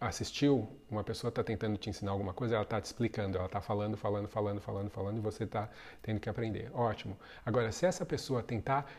assistiu, 0.00 0.68
uma 0.90 1.04
pessoa 1.04 1.28
está 1.28 1.44
tentando 1.44 1.76
te 1.76 1.90
ensinar 1.90 2.12
alguma 2.12 2.32
coisa, 2.32 2.54
ela 2.54 2.64
está 2.64 2.80
te 2.80 2.86
explicando, 2.86 3.36
ela 3.36 3.46
está 3.46 3.60
falando, 3.60 3.96
falando, 3.96 4.28
falando, 4.28 4.60
falando, 4.60 4.90
falando, 4.90 5.18
e 5.18 5.20
você 5.20 5.44
está 5.44 5.68
tendo 6.02 6.20
que 6.20 6.28
aprender. 6.28 6.70
Ótimo. 6.74 7.16
Agora, 7.44 7.70
se 7.70 7.86
essa 7.86 8.04
pessoa 8.06 8.42
tentar 8.42 8.90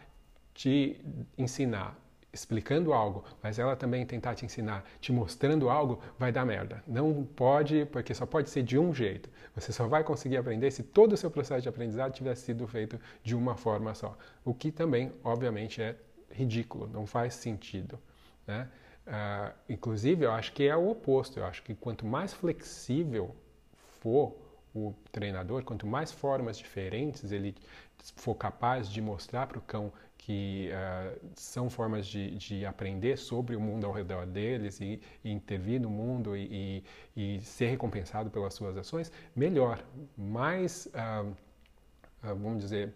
te 0.54 1.00
ensinar 1.38 1.98
explicando 2.34 2.94
algo, 2.94 3.26
mas 3.44 3.60
ela 3.60 3.76
também 3.76 4.06
tentar 4.06 4.36
te 4.36 4.46
ensinar, 4.46 4.86
te 5.02 5.12
mostrando 5.12 5.70
algo, 5.70 6.02
vai 6.18 6.32
dar 6.32 6.46
merda. 6.46 6.82
Não 6.88 7.26
pode, 7.26 7.86
porque 7.86 8.14
só 8.14 8.26
pode 8.26 8.50
ser 8.50 8.64
de 8.64 8.78
um 8.78 8.94
jeito. 8.94 9.30
Você 9.54 9.74
só 9.74 9.86
vai 9.88 10.04
conseguir 10.04 10.38
aprender 10.38 10.72
se 10.72 10.82
todo 10.82 11.14
o 11.14 11.18
seu 11.18 11.30
processo 11.30 11.62
de 11.62 11.70
aprendizado 11.70 12.14
tivesse 12.14 12.44
sido 12.44 12.66
feito 12.68 13.00
de 13.22 13.36
uma 13.36 13.58
forma 13.58 13.94
só. 13.94 14.18
O 14.46 14.54
que 14.54 14.72
também, 14.72 15.12
obviamente, 15.24 15.82
é 15.82 15.96
ridículo, 16.34 16.88
não 16.88 17.06
faz 17.06 17.34
sentido. 17.34 18.00
Né? 18.48 18.68
Uh, 19.08 19.54
inclusive, 19.70 20.26
eu 20.26 20.32
acho 20.32 20.54
que 20.54 20.64
é 20.64 20.76
o 20.76 20.90
oposto. 20.90 21.40
Eu 21.40 21.46
acho 21.46 21.64
que 21.64 21.76
quanto 21.76 22.06
mais 22.06 22.34
flexível 22.34 23.36
for 24.00 24.36
o 24.74 24.94
treinador, 25.12 25.64
quanto 25.64 25.86
mais 25.86 26.12
formas 26.12 26.58
diferentes 26.58 27.32
ele 27.32 27.56
for 28.16 28.36
capaz 28.36 28.90
de 28.90 29.02
mostrar 29.02 29.46
para 29.48 29.58
o 29.58 29.62
cão 29.62 29.92
que 30.18 30.70
uh, 30.70 31.20
são 31.36 31.70
formas 31.70 32.06
de, 32.06 32.38
de, 32.38 32.66
aprender 32.66 33.18
sobre 33.18 33.56
o 33.56 33.60
mundo 33.60 33.88
ao 33.88 33.92
redor 33.92 34.26
deles 34.28 34.80
e, 34.80 35.02
e 35.24 35.32
intervir 35.32 35.82
no 35.82 35.90
mundo 35.90 36.38
e, 36.38 36.84
e, 37.16 37.38
e, 37.38 37.42
ser 37.42 37.68
recompensado 37.68 38.30
pelas 38.30 38.54
suas 38.54 38.78
ações, 38.78 39.12
melhor. 39.36 39.84
Mais, 40.16 40.88
uh, 40.88 41.28
uh, 41.28 42.36
vamos 42.36 42.60
dizer, 42.60 42.94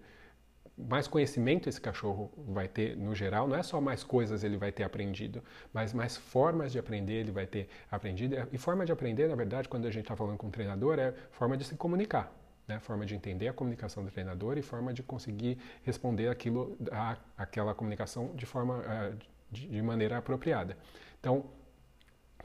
mais 0.77 1.07
conhecimento 1.07 1.69
esse 1.69 1.79
cachorro 1.79 2.31
vai 2.49 2.67
ter 2.67 2.97
no 2.97 3.15
geral, 3.15 3.47
não 3.47 3.55
é 3.55 3.63
só 3.63 3.79
mais 3.79 4.03
coisas 4.03 4.43
ele 4.43 4.57
vai 4.57 4.71
ter 4.71 4.83
aprendido, 4.83 5.41
mas 5.73 5.93
mais 5.93 6.17
formas 6.17 6.71
de 6.71 6.79
aprender 6.79 7.13
ele 7.13 7.31
vai 7.31 7.47
ter 7.47 7.69
aprendido. 7.89 8.35
E 8.51 8.57
forma 8.57 8.85
de 8.85 8.91
aprender, 8.91 9.29
na 9.29 9.35
verdade, 9.35 9.69
quando 9.69 9.85
a 9.85 9.91
gente 9.91 10.03
está 10.03 10.15
falando 10.15 10.37
com 10.37 10.47
um 10.47 10.51
treinador, 10.51 10.99
é 10.99 11.13
forma 11.31 11.55
de 11.55 11.63
se 11.63 11.75
comunicar. 11.75 12.31
Né? 12.67 12.79
Forma 12.79 13.05
de 13.05 13.15
entender 13.15 13.47
a 13.47 13.53
comunicação 13.53 14.03
do 14.03 14.11
treinador 14.11 14.57
e 14.57 14.61
forma 14.61 14.93
de 14.93 15.03
conseguir 15.03 15.57
responder 15.83 16.27
aquilo, 16.29 16.77
a, 16.91 17.17
aquela 17.37 17.73
comunicação 17.73 18.31
de 18.35 18.45
forma 18.45 18.79
uh, 18.79 19.17
de, 19.51 19.67
de 19.67 19.81
maneira 19.81 20.17
apropriada. 20.17 20.75
Então, 21.19 21.45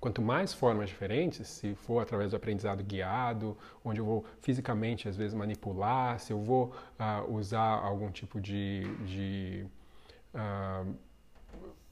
Quanto 0.00 0.22
mais 0.22 0.54
formas 0.54 0.88
diferentes, 0.88 1.46
se 1.46 1.74
for 1.74 2.00
através 2.00 2.30
do 2.30 2.36
aprendizado 2.36 2.82
guiado, 2.82 3.56
onde 3.84 4.00
eu 4.00 4.04
vou 4.04 4.24
fisicamente 4.40 5.06
às 5.06 5.16
vezes 5.16 5.34
manipular, 5.34 6.18
se 6.18 6.32
eu 6.32 6.40
vou 6.40 6.72
uh, 6.98 7.30
usar 7.30 7.60
algum 7.60 8.10
tipo 8.10 8.40
de, 8.40 8.84
de 9.04 9.66
uh, 10.34 10.94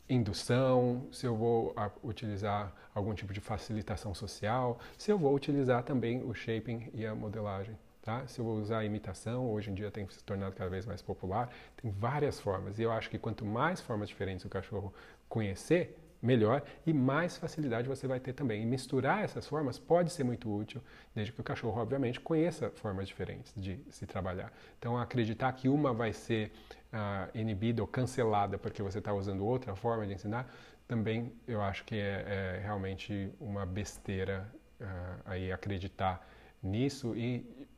indução, 0.09 1.07
se 1.13 1.27
eu 1.27 1.37
vou 1.37 1.73
uh, 1.73 1.91
utilizar 2.03 2.73
algum 2.95 3.13
tipo 3.13 3.31
de 3.31 3.41
facilitação 3.41 4.15
social, 4.15 4.79
se 4.97 5.13
eu 5.13 5.19
vou 5.19 5.35
utilizar 5.35 5.83
também 5.83 6.23
o 6.25 6.33
shaping 6.33 6.89
e 6.95 7.05
a 7.05 7.15
modelagem. 7.15 7.77
Tá? 8.01 8.27
Se 8.27 8.39
eu 8.39 8.45
vou 8.47 8.57
usar 8.57 8.79
a 8.79 8.85
imitação, 8.87 9.51
hoje 9.51 9.71
em 9.71 9.75
dia 9.75 9.91
tem 9.91 10.09
se 10.09 10.25
tornado 10.25 10.55
cada 10.55 10.71
vez 10.71 10.87
mais 10.87 11.03
popular, 11.03 11.51
tem 11.77 11.91
várias 11.91 12.41
formas. 12.41 12.79
E 12.79 12.83
eu 12.83 12.91
acho 12.91 13.11
que 13.11 13.19
quanto 13.19 13.45
mais 13.45 13.83
formas 13.83 14.09
diferentes 14.09 14.47
o 14.47 14.49
cachorro 14.49 14.95
conhecer, 15.29 15.95
melhor 16.21 16.63
e 16.87 16.93
mais 16.93 17.37
facilidade 17.37 17.89
você 17.89 18.07
vai 18.07 18.21
ter 18.21 18.33
também. 18.33 18.63
E 18.63 18.67
misturar 18.67 19.25
essas 19.25 19.47
formas 19.47 19.79
pode 19.79 20.11
ser 20.11 20.25
muito 20.25 20.53
útil, 20.55 20.83
desde 21.15 21.33
que 21.33 21.41
o 21.41 21.45
cachorro, 21.45 21.81
obviamente, 21.81 22.21
conheça 22.21 22.71
formas 22.71 23.09
diferentes 23.09 23.53
de 23.57 23.81
se 23.91 24.07
trabalhar. 24.07 24.53
Então, 24.79 24.99
acreditar 24.99 25.53
que 25.53 25.69
uma 25.69 25.93
vai 25.93 26.13
ser 26.13 26.53
uh, 26.93 27.39
inibida 27.39 27.83
ou 27.83 27.89
cancelada 27.89 28.59
porque 28.59 28.83
você 28.83 28.99
está 28.99 29.13
usando 29.13 29.45
outra 29.45 29.75
forma 29.75 30.07
de 30.07 30.15
ensinar, 30.15 30.53
também 30.87 31.33
eu 31.47 31.61
acho 31.61 31.85
que 31.85 31.95
é, 31.95 32.57
é 32.57 32.61
realmente 32.63 33.31
uma 33.39 33.67
besteira 33.67 34.51
uh, 34.81 35.23
aí 35.27 35.53
acreditar 35.53 36.27
nisso. 36.63 37.15
E 37.15 37.69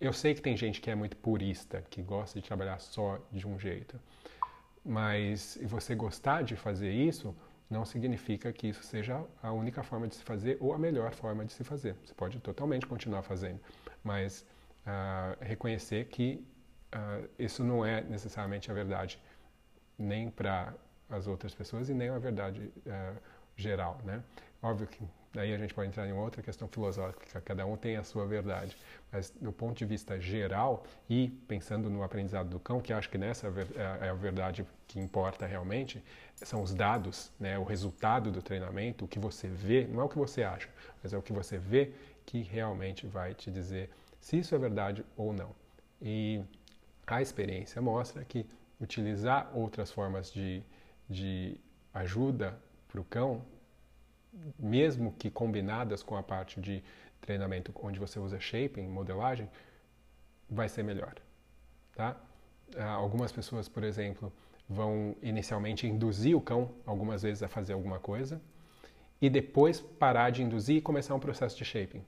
eu 0.00 0.12
sei 0.12 0.34
que 0.34 0.40
tem 0.40 0.56
gente 0.56 0.80
que 0.80 0.90
é 0.90 0.94
muito 0.94 1.16
purista, 1.16 1.82
que 1.90 2.00
gosta 2.00 2.40
de 2.40 2.46
trabalhar 2.46 2.78
só 2.78 3.18
de 3.30 3.46
um 3.46 3.58
jeito. 3.58 4.00
Mas 4.84 5.58
você 5.62 5.94
gostar 5.94 6.42
de 6.42 6.56
fazer 6.56 6.92
isso, 6.92 7.34
não 7.74 7.84
significa 7.84 8.52
que 8.52 8.68
isso 8.68 8.84
seja 8.84 9.24
a 9.42 9.50
única 9.52 9.82
forma 9.82 10.06
de 10.06 10.14
se 10.14 10.22
fazer 10.22 10.56
ou 10.60 10.72
a 10.72 10.78
melhor 10.78 11.12
forma 11.12 11.44
de 11.44 11.52
se 11.52 11.64
fazer. 11.64 11.96
Você 12.04 12.14
pode 12.14 12.38
totalmente 12.38 12.86
continuar 12.86 13.22
fazendo, 13.22 13.60
mas 14.02 14.46
uh, 14.86 15.36
reconhecer 15.52 16.06
que 16.06 16.46
uh, 16.94 17.28
isso 17.36 17.64
não 17.64 17.84
é 17.84 18.00
necessariamente 18.02 18.70
a 18.70 18.74
verdade, 18.74 19.20
nem 19.98 20.30
para 20.30 20.72
as 21.10 21.26
outras 21.26 21.52
pessoas 21.52 21.88
e 21.88 21.94
nem 21.94 22.08
a 22.10 22.18
verdade 22.18 22.72
uh, 22.86 23.20
geral, 23.56 24.00
né? 24.04 24.22
Óbvio 24.62 24.86
que 24.86 25.02
daí 25.34 25.52
a 25.52 25.58
gente 25.58 25.74
pode 25.74 25.88
entrar 25.88 26.06
em 26.06 26.12
outra 26.12 26.42
questão 26.42 26.68
filosófica, 26.68 27.40
cada 27.40 27.66
um 27.66 27.76
tem 27.76 27.96
a 27.96 28.04
sua 28.04 28.24
verdade, 28.24 28.76
mas 29.12 29.30
do 29.30 29.52
ponto 29.52 29.76
de 29.76 29.84
vista 29.84 30.18
geral 30.20 30.84
e 31.10 31.28
pensando 31.48 31.90
no 31.90 32.02
aprendizado 32.02 32.48
do 32.48 32.60
cão, 32.60 32.80
que 32.80 32.92
acho 32.92 33.10
que 33.10 33.18
nessa 33.18 33.48
é, 33.48 34.06
é 34.06 34.08
a 34.10 34.14
verdade 34.14 34.64
que 34.86 35.00
importa 35.00 35.44
realmente, 35.44 36.02
são 36.36 36.62
os 36.62 36.72
dados, 36.72 37.32
né, 37.38 37.58
o 37.58 37.64
resultado 37.64 38.30
do 38.30 38.40
treinamento, 38.40 39.04
o 39.04 39.08
que 39.08 39.18
você 39.18 39.48
vê, 39.48 39.86
não 39.86 40.00
é 40.00 40.04
o 40.04 40.08
que 40.08 40.18
você 40.18 40.44
acha, 40.44 40.68
mas 41.02 41.12
é 41.12 41.18
o 41.18 41.22
que 41.22 41.32
você 41.32 41.58
vê 41.58 41.92
que 42.24 42.42
realmente 42.42 43.06
vai 43.06 43.34
te 43.34 43.50
dizer 43.50 43.90
se 44.20 44.38
isso 44.38 44.54
é 44.54 44.58
verdade 44.58 45.04
ou 45.16 45.32
não. 45.32 45.50
E 46.00 46.40
a 47.06 47.20
experiência 47.20 47.82
mostra 47.82 48.24
que 48.24 48.46
utilizar 48.80 49.50
outras 49.54 49.90
formas 49.90 50.32
de, 50.32 50.62
de 51.08 51.58
ajuda 51.92 52.58
para 52.88 53.00
o 53.00 53.04
cão 53.04 53.42
mesmo 54.58 55.12
que 55.12 55.30
combinadas 55.30 56.02
com 56.02 56.16
a 56.16 56.22
parte 56.22 56.60
de 56.60 56.82
treinamento 57.20 57.72
onde 57.82 57.98
você 57.98 58.18
usa 58.18 58.38
shaping, 58.38 58.86
modelagem, 58.86 59.48
vai 60.48 60.68
ser 60.68 60.82
melhor, 60.82 61.14
tá? 61.94 62.16
Ah, 62.76 62.90
algumas 62.90 63.32
pessoas, 63.32 63.68
por 63.68 63.84
exemplo, 63.84 64.32
vão 64.68 65.16
inicialmente 65.22 65.86
induzir 65.86 66.36
o 66.36 66.40
cão 66.40 66.70
algumas 66.86 67.22
vezes 67.22 67.42
a 67.42 67.48
fazer 67.48 67.72
alguma 67.72 67.98
coisa 67.98 68.40
e 69.20 69.30
depois 69.30 69.80
parar 69.80 70.30
de 70.30 70.42
induzir 70.42 70.76
e 70.76 70.80
começar 70.80 71.14
um 71.14 71.20
processo 71.20 71.56
de 71.56 71.64
shaping, 71.64 72.04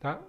tá? 0.00 0.20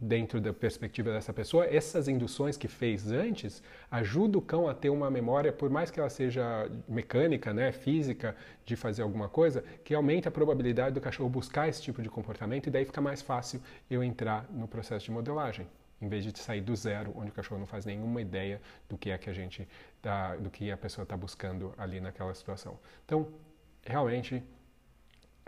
Dentro 0.00 0.40
da 0.40 0.52
perspectiva 0.52 1.12
dessa 1.12 1.32
pessoa, 1.32 1.64
essas 1.64 2.08
induções 2.08 2.56
que 2.56 2.68
fez 2.68 3.10
antes 3.10 3.62
ajudam 3.90 4.40
o 4.40 4.42
cão 4.42 4.68
a 4.68 4.74
ter 4.74 4.90
uma 4.90 5.10
memória, 5.10 5.52
por 5.52 5.70
mais 5.70 5.90
que 5.90 6.00
ela 6.00 6.10
seja 6.10 6.70
mecânica, 6.88 7.54
né, 7.54 7.72
física, 7.72 8.36
de 8.66 8.76
fazer 8.76 9.02
alguma 9.02 9.28
coisa, 9.28 9.62
que 9.84 9.94
aumenta 9.94 10.28
a 10.28 10.32
probabilidade 10.32 10.94
do 10.94 11.00
cachorro 11.00 11.28
buscar 11.28 11.68
esse 11.68 11.80
tipo 11.80 12.02
de 12.02 12.08
comportamento 12.08 12.66
e 12.66 12.70
daí 12.70 12.84
fica 12.84 13.00
mais 13.00 13.22
fácil 13.22 13.60
eu 13.90 14.02
entrar 14.02 14.46
no 14.50 14.66
processo 14.66 15.06
de 15.06 15.10
modelagem, 15.10 15.66
em 16.00 16.08
vez 16.08 16.24
de 16.24 16.38
sair 16.38 16.60
do 16.60 16.74
zero, 16.74 17.12
onde 17.16 17.30
o 17.30 17.32
cachorro 17.32 17.60
não 17.60 17.66
faz 17.66 17.84
nenhuma 17.86 18.20
ideia 18.20 18.60
do 18.88 18.98
que 18.98 19.10
é 19.10 19.18
que 19.18 19.30
a 19.30 19.32
gente 19.32 19.66
tá, 20.02 20.36
do 20.36 20.50
que 20.50 20.70
a 20.70 20.76
pessoa 20.76 21.04
está 21.04 21.16
buscando 21.16 21.72
ali 21.78 22.00
naquela 22.00 22.34
situação. 22.34 22.78
Então, 23.04 23.28
realmente 23.82 24.42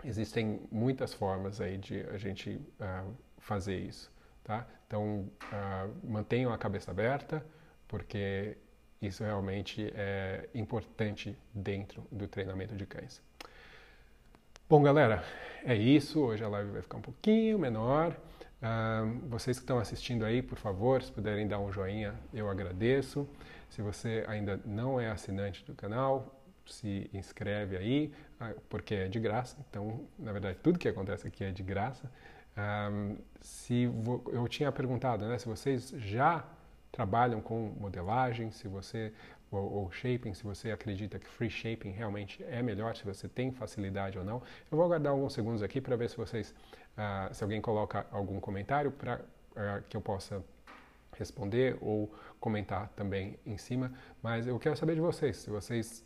existem 0.03 0.61
muitas 0.71 1.13
formas 1.13 1.59
aí 1.59 1.77
de 1.77 2.01
a 2.07 2.17
gente 2.17 2.51
uh, 2.79 3.13
fazer 3.39 3.77
isso. 3.77 4.11
Tá? 4.47 4.65
Então, 4.87 5.29
uh, 5.51 6.09
mantenham 6.09 6.53
a 6.53 6.57
cabeça 6.57 6.89
aberta, 6.89 7.45
porque 7.85 8.55
isso 9.01 9.21
realmente 9.21 9.91
é 9.93 10.47
importante 10.55 11.37
dentro 11.53 12.07
do 12.09 12.29
treinamento 12.29 12.73
de 12.73 12.85
cães. 12.85 13.21
Bom, 14.69 14.81
galera, 14.81 15.21
é 15.65 15.75
isso. 15.75 16.21
Hoje 16.21 16.45
a 16.45 16.47
live 16.47 16.71
vai 16.71 16.81
ficar 16.81 16.97
um 16.97 17.01
pouquinho 17.01 17.59
menor. 17.59 18.15
Uh, 18.61 19.19
vocês 19.27 19.57
que 19.57 19.63
estão 19.63 19.79
assistindo 19.79 20.23
aí, 20.23 20.41
por 20.41 20.57
favor, 20.57 21.03
se 21.03 21.11
puderem 21.11 21.45
dar 21.45 21.59
um 21.59 21.69
joinha, 21.69 22.15
eu 22.33 22.49
agradeço. 22.49 23.27
Se 23.69 23.81
você 23.81 24.23
ainda 24.29 24.61
não 24.65 24.97
é 24.97 25.09
assinante 25.09 25.65
do 25.65 25.75
canal, 25.75 26.41
se 26.65 27.09
inscreve 27.13 27.75
aí, 27.75 28.13
ah, 28.39 28.53
porque 28.69 28.95
é 28.95 29.07
de 29.09 29.19
graça. 29.19 29.57
Então, 29.69 30.07
na 30.17 30.31
verdade, 30.31 30.57
tudo 30.63 30.79
que 30.79 30.87
acontece 30.87 31.27
aqui 31.27 31.43
é 31.43 31.51
de 31.51 31.63
graça. 31.63 32.09
Um, 32.57 33.17
se 33.39 33.83
eu 33.83 34.47
tinha 34.47 34.71
perguntado, 34.71 35.27
né, 35.27 35.37
se 35.37 35.45
vocês 35.45 35.93
já 35.97 36.43
trabalham 36.91 37.39
com 37.39 37.71
modelagem, 37.79 38.49
se 38.49 38.67
você 38.67 39.13
ou, 39.51 39.71
ou, 39.71 39.91
shaping, 39.91 40.33
se 40.33 40.43
você 40.43 40.71
acredita 40.71 41.19
que 41.19 41.27
free 41.27 41.49
shaping 41.49 41.91
realmente 41.91 42.43
é 42.43 42.61
melhor, 42.61 42.95
se 42.95 43.05
você 43.05 43.29
tem 43.29 43.51
facilidade 43.51 44.17
ou 44.17 44.25
não. 44.25 44.41
Eu 44.69 44.77
vou 44.77 44.83
aguardar 44.83 45.13
alguns 45.13 45.33
segundos 45.33 45.61
aqui 45.61 45.79
para 45.79 45.95
ver 45.95 46.09
se 46.09 46.17
vocês, 46.17 46.53
uh, 46.97 47.33
se 47.33 47.43
alguém 47.43 47.61
coloca 47.61 48.05
algum 48.11 48.39
comentário 48.39 48.91
para 48.91 49.17
uh, 49.17 49.21
ah, 49.55 49.81
que 49.87 49.95
eu 49.95 50.01
possa 50.01 50.43
responder 51.17 51.77
ou 51.79 52.13
comentar 52.39 52.89
também 52.89 53.39
em 53.45 53.57
cima. 53.57 53.93
Mas 54.21 54.47
eu 54.47 54.59
quero 54.59 54.75
saber 54.75 54.95
de 54.95 55.01
vocês, 55.01 55.37
se 55.37 55.49
vocês 55.49 56.05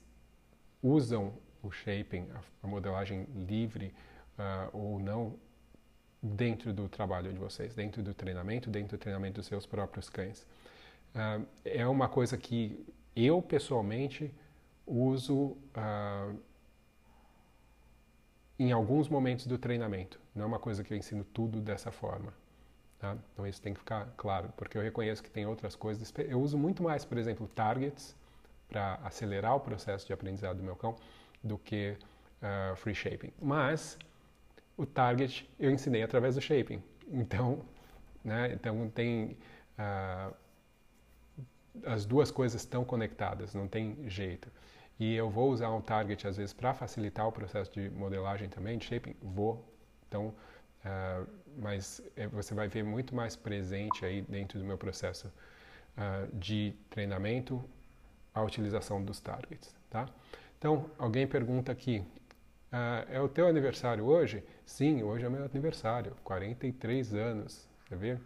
usam 0.83 1.33
o 1.63 1.71
shaping, 1.71 2.27
a, 2.35 2.65
a 2.65 2.67
modelagem 2.67 3.25
livre 3.33 3.93
uh, 4.37 4.77
ou 4.77 4.99
não 4.99 5.35
dentro 6.21 6.71
do 6.71 6.87
trabalho 6.87 7.31
de 7.31 7.39
vocês, 7.39 7.73
dentro 7.73 8.03
do 8.03 8.13
treinamento, 8.13 8.69
dentro 8.69 8.97
do 8.97 8.99
treinamento 8.99 9.39
dos 9.39 9.47
seus 9.47 9.65
próprios 9.65 10.09
cães. 10.09 10.45
Uh, 11.15 11.45
é 11.65 11.87
uma 11.87 12.07
coisa 12.07 12.37
que 12.37 12.85
eu 13.15 13.41
pessoalmente 13.41 14.33
uso 14.85 15.57
uh, 15.75 16.37
em 18.59 18.71
alguns 18.71 19.09
momentos 19.09 19.47
do 19.47 19.57
treinamento. 19.57 20.19
Não 20.35 20.43
é 20.43 20.45
uma 20.45 20.59
coisa 20.59 20.83
que 20.83 20.93
eu 20.93 20.97
ensino 20.97 21.23
tudo 21.23 21.59
dessa 21.59 21.91
forma. 21.91 22.33
Tá? 22.99 23.17
Então 23.33 23.47
isso 23.47 23.59
tem 23.59 23.73
que 23.73 23.79
ficar 23.79 24.13
claro, 24.15 24.53
porque 24.55 24.77
eu 24.77 24.81
reconheço 24.81 25.23
que 25.23 25.29
tem 25.29 25.45
outras 25.47 25.75
coisas. 25.75 26.13
Eu 26.19 26.39
uso 26.39 26.57
muito 26.57 26.83
mais, 26.83 27.03
por 27.03 27.17
exemplo, 27.17 27.47
targets 27.47 28.15
para 28.69 28.99
acelerar 29.03 29.55
o 29.55 29.59
processo 29.59 30.05
de 30.05 30.13
aprendizado 30.13 30.57
do 30.57 30.63
meu 30.63 30.75
cão 30.75 30.95
do 31.43 31.57
que 31.57 31.97
uh, 32.41 32.75
free 32.75 32.93
shaping. 32.93 33.33
Mas 33.41 33.97
o 34.81 34.85
target 34.85 35.47
eu 35.59 35.69
ensinei 35.69 36.01
através 36.01 36.35
do 36.35 36.41
shaping. 36.41 36.81
Então, 37.07 37.63
né, 38.23 38.51
então 38.53 38.89
tem 38.89 39.37
uh, 39.77 40.33
as 41.85 42.05
duas 42.05 42.31
coisas 42.31 42.61
estão 42.61 42.83
conectadas, 42.83 43.53
não 43.53 43.67
tem 43.67 43.97
jeito. 44.09 44.49
E 44.99 45.15
eu 45.15 45.29
vou 45.29 45.51
usar 45.51 45.69
um 45.69 45.81
target 45.81 46.27
às 46.27 46.37
vezes 46.37 46.53
para 46.53 46.73
facilitar 46.73 47.27
o 47.27 47.31
processo 47.31 47.71
de 47.71 47.89
modelagem 47.91 48.49
também, 48.49 48.77
de 48.77 48.85
shaping, 48.85 49.15
vou. 49.21 49.63
Então, 50.07 50.27
uh, 50.27 51.27
mas 51.57 52.01
é, 52.15 52.27
você 52.27 52.55
vai 52.55 52.67
ver 52.67 52.83
muito 52.83 53.13
mais 53.15 53.35
presente 53.35 54.03
aí 54.03 54.23
dentro 54.23 54.57
do 54.57 54.65
meu 54.65 54.77
processo 54.79 55.27
uh, 55.27 56.35
de 56.35 56.73
treinamento 56.89 57.63
a 58.33 58.41
utilização 58.41 59.03
dos 59.03 59.19
targets, 59.19 59.75
tá? 59.89 60.07
Então, 60.57 60.89
alguém 60.97 61.27
pergunta 61.27 61.71
aqui, 61.71 62.03
uh, 62.71 63.05
é 63.09 63.21
o 63.21 63.27
teu 63.29 63.47
aniversário 63.47 64.05
hoje? 64.05 64.43
Sim, 64.65 65.03
hoje 65.03 65.25
é 65.25 65.29
meu 65.29 65.45
aniversário, 65.45 66.15
43 66.23 67.13
anos, 67.13 67.67
você 67.87 67.95
vê? 67.95 68.17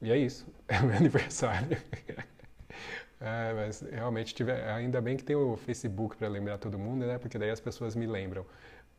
e 0.00 0.10
é 0.10 0.16
isso, 0.16 0.46
é 0.68 0.80
meu 0.80 0.96
aniversário. 0.96 1.78
É, 3.20 3.52
mas 3.54 3.80
realmente 3.80 4.34
tiver, 4.34 4.68
ainda 4.70 5.00
bem 5.00 5.16
que 5.16 5.24
tem 5.24 5.36
o 5.36 5.56
Facebook 5.56 6.16
para 6.16 6.28
lembrar 6.28 6.58
todo 6.58 6.78
mundo, 6.78 7.06
né? 7.06 7.18
Porque 7.18 7.38
daí 7.38 7.50
as 7.50 7.60
pessoas 7.60 7.94
me 7.94 8.06
lembram. 8.06 8.46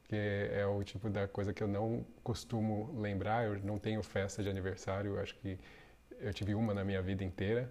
Que 0.06 0.50
é 0.54 0.66
o 0.66 0.82
tipo 0.84 1.10
da 1.10 1.28
coisa 1.28 1.54
que 1.54 1.62
eu 1.62 1.68
não 1.68 2.06
costumo 2.24 2.94
lembrar. 2.98 3.46
Eu 3.46 3.60
não 3.60 3.78
tenho 3.78 4.02
festa 4.02 4.42
de 4.42 4.50
aniversário. 4.50 5.16
Eu 5.16 5.22
acho 5.22 5.36
que 5.36 5.60
eu 6.20 6.34
tive 6.34 6.56
uma 6.56 6.74
na 6.74 6.84
minha 6.84 7.02
vida 7.02 7.24
inteira 7.24 7.70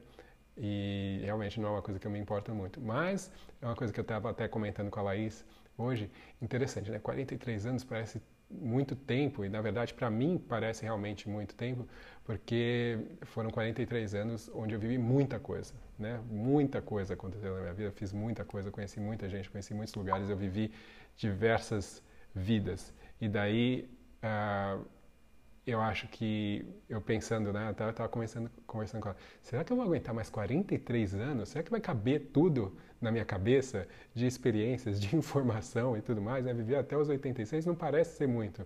e 0.57 1.21
realmente 1.25 1.61
não 1.61 1.69
é 1.69 1.73
uma 1.73 1.83
coisa 1.83 2.01
que 2.01 2.07
eu 2.07 2.11
me 2.11 2.19
importo 2.19 2.55
muito. 2.55 2.81
Mas 2.81 3.31
é 3.61 3.67
uma 3.67 3.77
coisa 3.77 3.93
que 3.93 4.01
eu 4.01 4.03
estava 4.03 4.31
até 4.31 4.49
comentando 4.49 4.91
com 4.91 5.01
a 5.01 5.03
Laís 5.03 5.45
hoje. 5.77 6.11
Interessante, 6.41 6.91
né? 6.91 6.99
43 6.99 7.67
anos 7.67 7.85
parece 7.85 8.21
muito 8.49 8.95
tempo 8.95 9.45
e 9.45 9.49
na 9.49 9.61
verdade 9.61 9.93
para 9.93 10.09
mim 10.09 10.39
parece 10.49 10.85
realmente 10.85 11.29
muito 11.29 11.55
tempo 11.57 11.87
porque 12.25 12.97
foram 13.23 13.51
43 13.51 14.15
anos 14.15 14.51
onde 14.55 14.75
eu 14.75 14.79
vivi 14.81 14.99
muita 14.99 15.39
coisa, 15.39 15.75
né? 15.99 16.21
Muita 16.31 16.81
coisa 16.81 17.15
aconteceu 17.15 17.55
na 17.55 17.61
minha 17.61 17.75
vida, 17.75 17.91
fiz 17.91 18.13
muita 18.13 18.45
coisa, 18.45 18.71
conheci 18.71 19.01
muita 19.01 19.29
gente, 19.29 19.51
conheci 19.51 19.75
muitos 19.75 19.95
lugares, 19.95 20.31
eu 20.31 20.37
vivi 20.37 20.73
diversas 21.17 22.03
vidas 22.35 22.93
e 23.21 23.29
daí 23.29 23.89
uh, 24.23 24.85
eu 25.67 25.81
acho 25.81 26.07
que, 26.09 26.65
eu 26.89 27.01
pensando, 27.01 27.53
né, 27.53 27.67
eu 27.67 27.91
estava 27.91 28.09
conversando, 28.09 28.49
conversando 28.67 29.03
com 29.03 29.09
ela, 29.09 29.19
será 29.43 29.65
que 29.65 29.73
eu 29.73 29.77
vou 29.77 29.85
aguentar 29.85 30.15
mais 30.15 30.31
43 30.31 31.15
anos? 31.15 31.49
Será 31.49 31.65
que 31.65 31.71
vai 31.71 31.81
caber 31.81 32.31
tudo 32.33 32.77
na 33.01 33.11
minha 33.11 33.25
cabeça 33.25 33.87
de 34.15 34.27
experiências, 34.27 35.01
de 35.01 35.15
informação 35.17 35.97
e 35.97 36.03
tudo 36.03 36.23
mais? 36.23 36.45
Né? 36.45 36.55
Viver 36.55 36.77
até 36.77 36.97
os 36.97 37.09
86 37.09 37.67
não 37.67 37.75
parece 37.75 38.17
ser 38.17 38.29
muito, 38.29 38.65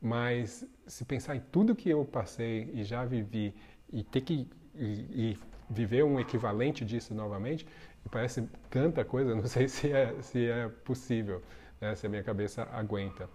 mas 0.00 0.66
se 0.86 1.04
pensar 1.04 1.36
em 1.36 1.40
tudo 1.40 1.74
que 1.76 1.90
eu 1.90 2.04
passei 2.06 2.70
e 2.72 2.84
já 2.84 3.04
vivi 3.04 3.54
e 3.92 4.02
ter 4.02 4.22
que 4.22 4.48
e, 4.74 5.32
e 5.32 5.38
viver 5.68 6.04
um 6.04 6.18
equivalente 6.18 6.84
disso 6.84 7.14
novamente, 7.14 7.66
parece 8.10 8.48
tanta 8.70 9.04
coisa, 9.04 9.34
não 9.36 9.46
sei 9.46 9.68
se 9.68 9.92
é, 9.92 10.14
se 10.22 10.46
é 10.48 10.68
possível, 10.68 11.42
né, 11.80 11.94
se 11.94 12.06
a 12.06 12.08
minha 12.08 12.22
cabeça 12.22 12.66
aguenta. 12.72 13.28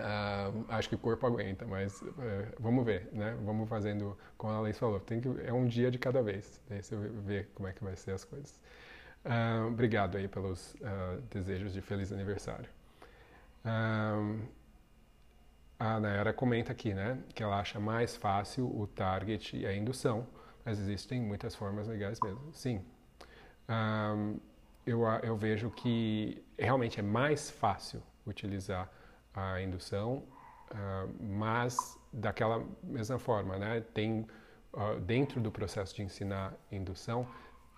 Uh, 0.00 0.64
acho 0.68 0.88
que 0.88 0.94
o 0.94 0.98
corpo 0.98 1.26
aguenta, 1.26 1.66
mas 1.66 2.00
uh, 2.00 2.14
vamos 2.58 2.84
ver, 2.84 3.08
né? 3.12 3.36
Vamos 3.44 3.68
fazendo, 3.68 4.16
como 4.38 4.52
a 4.52 4.58
Alice 4.58 4.78
falou, 4.78 4.98
tem 4.98 5.20
que, 5.20 5.28
é 5.44 5.52
um 5.52 5.66
dia 5.66 5.90
de 5.90 5.98
cada 5.98 6.22
vez. 6.22 6.60
Daí 6.68 6.82
você 6.82 6.96
vê 6.96 7.44
como 7.54 7.68
é 7.68 7.72
que 7.72 7.84
vai 7.84 7.94
ser 7.96 8.12
as 8.12 8.24
coisas. 8.24 8.58
Uh, 9.24 9.66
obrigado 9.68 10.16
aí 10.16 10.26
pelos 10.26 10.74
desejos 11.30 11.72
de 11.74 11.82
feliz 11.82 12.10
aniversário. 12.12 12.68
a 15.78 16.00
Nayara 16.00 16.32
comenta 16.32 16.72
aqui, 16.72 16.94
né? 16.94 17.18
Que 17.34 17.42
ela 17.42 17.60
acha 17.60 17.78
mais 17.78 18.16
fácil 18.16 18.66
o 18.66 18.86
target 18.86 19.56
e 19.56 19.66
a 19.66 19.74
indução, 19.74 20.26
mas 20.64 20.78
existem 20.78 21.20
muitas 21.20 21.54
formas 21.54 21.86
legais 21.88 22.18
mesmo. 22.20 22.52
Sim. 22.54 22.82
eu, 24.86 25.02
eu 25.22 25.36
vejo 25.36 25.70
que 25.70 26.42
realmente 26.58 27.00
é 27.00 27.02
mais 27.02 27.50
fácil 27.50 28.02
utilizar 28.26 28.90
a 29.34 29.60
indução, 29.60 30.24
uh, 30.70 31.22
mas 31.22 31.98
daquela 32.12 32.64
mesma 32.82 33.18
forma, 33.18 33.58
né? 33.58 33.80
Tem 33.94 34.26
uh, 34.72 35.00
dentro 35.00 35.40
do 35.40 35.50
processo 35.50 35.94
de 35.94 36.02
ensinar 36.02 36.54
indução 36.70 37.28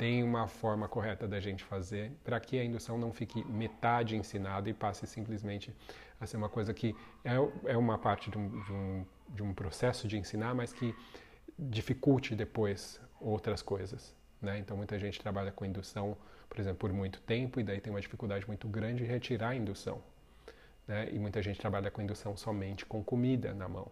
tem 0.02 0.22
uma 0.24 0.48
forma 0.48 0.88
correta 0.88 1.28
da 1.28 1.38
gente 1.38 1.62
fazer 1.62 2.10
para 2.24 2.40
que 2.40 2.58
a 2.58 2.64
indução 2.64 2.98
não 2.98 3.12
fique 3.12 3.44
metade 3.44 4.16
ensinada 4.16 4.68
e 4.68 4.74
passe 4.74 5.06
simplesmente 5.06 5.72
a 6.20 6.26
ser 6.26 6.38
uma 6.38 6.48
coisa 6.48 6.74
que 6.74 6.92
é, 7.24 7.34
é 7.66 7.76
uma 7.76 7.96
parte 7.96 8.28
de 8.28 8.36
um, 8.36 8.48
de, 8.62 8.72
um, 8.72 9.06
de 9.28 9.42
um 9.44 9.54
processo 9.54 10.08
de 10.08 10.18
ensinar, 10.18 10.56
mas 10.56 10.72
que 10.72 10.92
dificulte 11.56 12.34
depois 12.34 13.00
outras 13.20 13.62
coisas. 13.62 14.12
Né? 14.40 14.58
Então 14.58 14.76
muita 14.76 14.98
gente 14.98 15.20
trabalha 15.20 15.52
com 15.52 15.64
indução, 15.64 16.16
por 16.48 16.58
exemplo, 16.58 16.78
por 16.78 16.92
muito 16.92 17.20
tempo 17.20 17.60
e 17.60 17.62
daí 17.62 17.80
tem 17.80 17.92
uma 17.92 18.00
dificuldade 18.00 18.44
muito 18.48 18.66
grande 18.66 19.04
de 19.04 19.08
retirar 19.08 19.50
a 19.50 19.54
indução. 19.54 20.02
Né? 20.86 21.08
E 21.12 21.18
muita 21.18 21.42
gente 21.42 21.58
trabalha 21.60 21.90
com 21.90 22.02
indução 22.02 22.36
somente 22.36 22.84
com 22.84 23.02
comida 23.02 23.54
na 23.54 23.68
mão, 23.68 23.88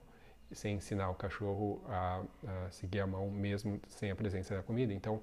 sem 0.53 0.77
ensinar 0.77 1.11
o 1.11 1.15
cachorro 1.15 1.83
a, 1.89 2.23
a 2.47 2.71
seguir 2.71 3.01
a 3.01 3.07
mão 3.07 3.31
mesmo 3.31 3.81
sem 3.89 4.11
a 4.11 4.17
presença 4.17 4.55
da 4.55 4.63
comida. 4.63 4.93
Então, 4.93 5.23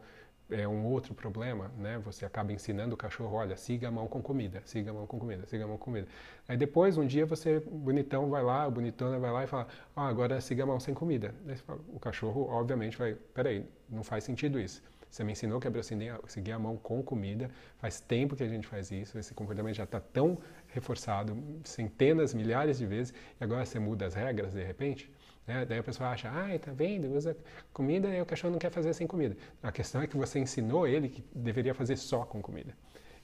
é 0.49 0.67
um 0.67 0.85
outro 0.85 1.13
problema, 1.13 1.69
né? 1.77 1.99
Você 2.05 2.25
acaba 2.25 2.53
ensinando 2.53 2.93
o 2.95 2.97
cachorro, 2.97 3.35
olha, 3.35 3.57
siga 3.57 3.89
a 3.89 3.91
mão 3.91 4.07
com 4.07 4.21
comida, 4.21 4.61
siga 4.65 4.91
a 4.91 4.93
mão 4.93 5.05
com 5.05 5.19
comida, 5.19 5.45
siga 5.45 5.65
a 5.65 5.67
mão 5.67 5.77
com 5.77 5.85
comida. 5.85 6.07
Aí 6.47 6.55
depois, 6.55 6.97
um 6.97 7.05
dia 7.05 7.25
você, 7.25 7.59
bonitão, 7.59 8.29
vai 8.29 8.41
lá, 8.41 8.69
bonitona 8.69 9.19
vai 9.19 9.31
lá 9.31 9.43
e 9.43 9.47
fala, 9.47 9.67
ah, 9.95 10.07
agora 10.07 10.39
siga 10.39 10.63
a 10.63 10.65
mão 10.65 10.79
sem 10.79 10.93
comida. 10.93 11.35
Fala, 11.65 11.79
o 11.89 11.99
cachorro, 11.99 12.47
obviamente, 12.49 12.97
vai, 12.97 13.15
peraí, 13.33 13.65
não 13.89 14.03
faz 14.03 14.23
sentido 14.23 14.59
isso. 14.59 14.81
Você 15.09 15.23
me 15.23 15.31
ensinou 15.31 15.59
que 15.59 15.67
é 15.67 15.71
seguir 16.27 16.51
a 16.51 16.59
mão 16.59 16.77
com 16.77 17.01
comida. 17.01 17.49
Faz 17.77 17.99
tempo 17.99 18.35
que 18.35 18.43
a 18.43 18.47
gente 18.47 18.67
faz 18.67 18.91
isso. 18.91 19.17
Esse 19.17 19.33
comportamento 19.33 19.75
já 19.75 19.83
está 19.83 19.99
tão 19.99 20.37
reforçado 20.67 21.37
centenas, 21.63 22.33
milhares 22.33 22.77
de 22.77 22.85
vezes. 22.85 23.13
E 23.39 23.43
agora 23.43 23.65
você 23.65 23.79
muda 23.79 24.05
as 24.05 24.13
regras 24.13 24.53
de 24.53 24.63
repente. 24.63 25.11
Né? 25.47 25.65
Daí 25.65 25.79
a 25.79 25.83
pessoa 25.83 26.09
acha, 26.09 26.29
ah, 26.29 26.59
tá 26.59 26.71
vendo? 26.73 27.13
Usa 27.15 27.35
comida 27.71 28.09
e 28.09 28.21
o 28.21 28.25
cachorro 28.25 28.51
não 28.51 28.59
quer 28.59 28.69
fazer 28.69 28.93
sem 28.93 29.07
comida. 29.07 29.35
A 29.63 29.71
questão 29.71 30.01
é 30.01 30.07
que 30.07 30.17
você 30.17 30.39
ensinou 30.39 30.87
ele 30.87 31.07
que 31.07 31.23
deveria 31.33 31.73
fazer 31.73 31.95
só 31.95 32.23
com 32.23 32.41
comida. 32.41 32.75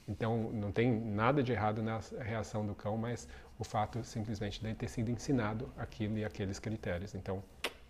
Então 0.08 0.52
não 0.52 0.72
tem 0.72 0.92
nada 0.92 1.42
de 1.42 1.52
errado 1.52 1.82
na 1.82 2.00
reação 2.20 2.66
do 2.66 2.76
cão, 2.76 2.98
mas 2.98 3.28
o 3.58 3.64
fato 3.64 4.04
simplesmente 4.04 4.62
de 4.62 4.74
ter 4.74 4.90
sido 4.90 5.10
ensinado 5.12 5.72
aquilo 5.78 6.18
e 6.18 6.26
aqueles 6.26 6.60
critérios. 6.60 7.14
Então 7.16 7.44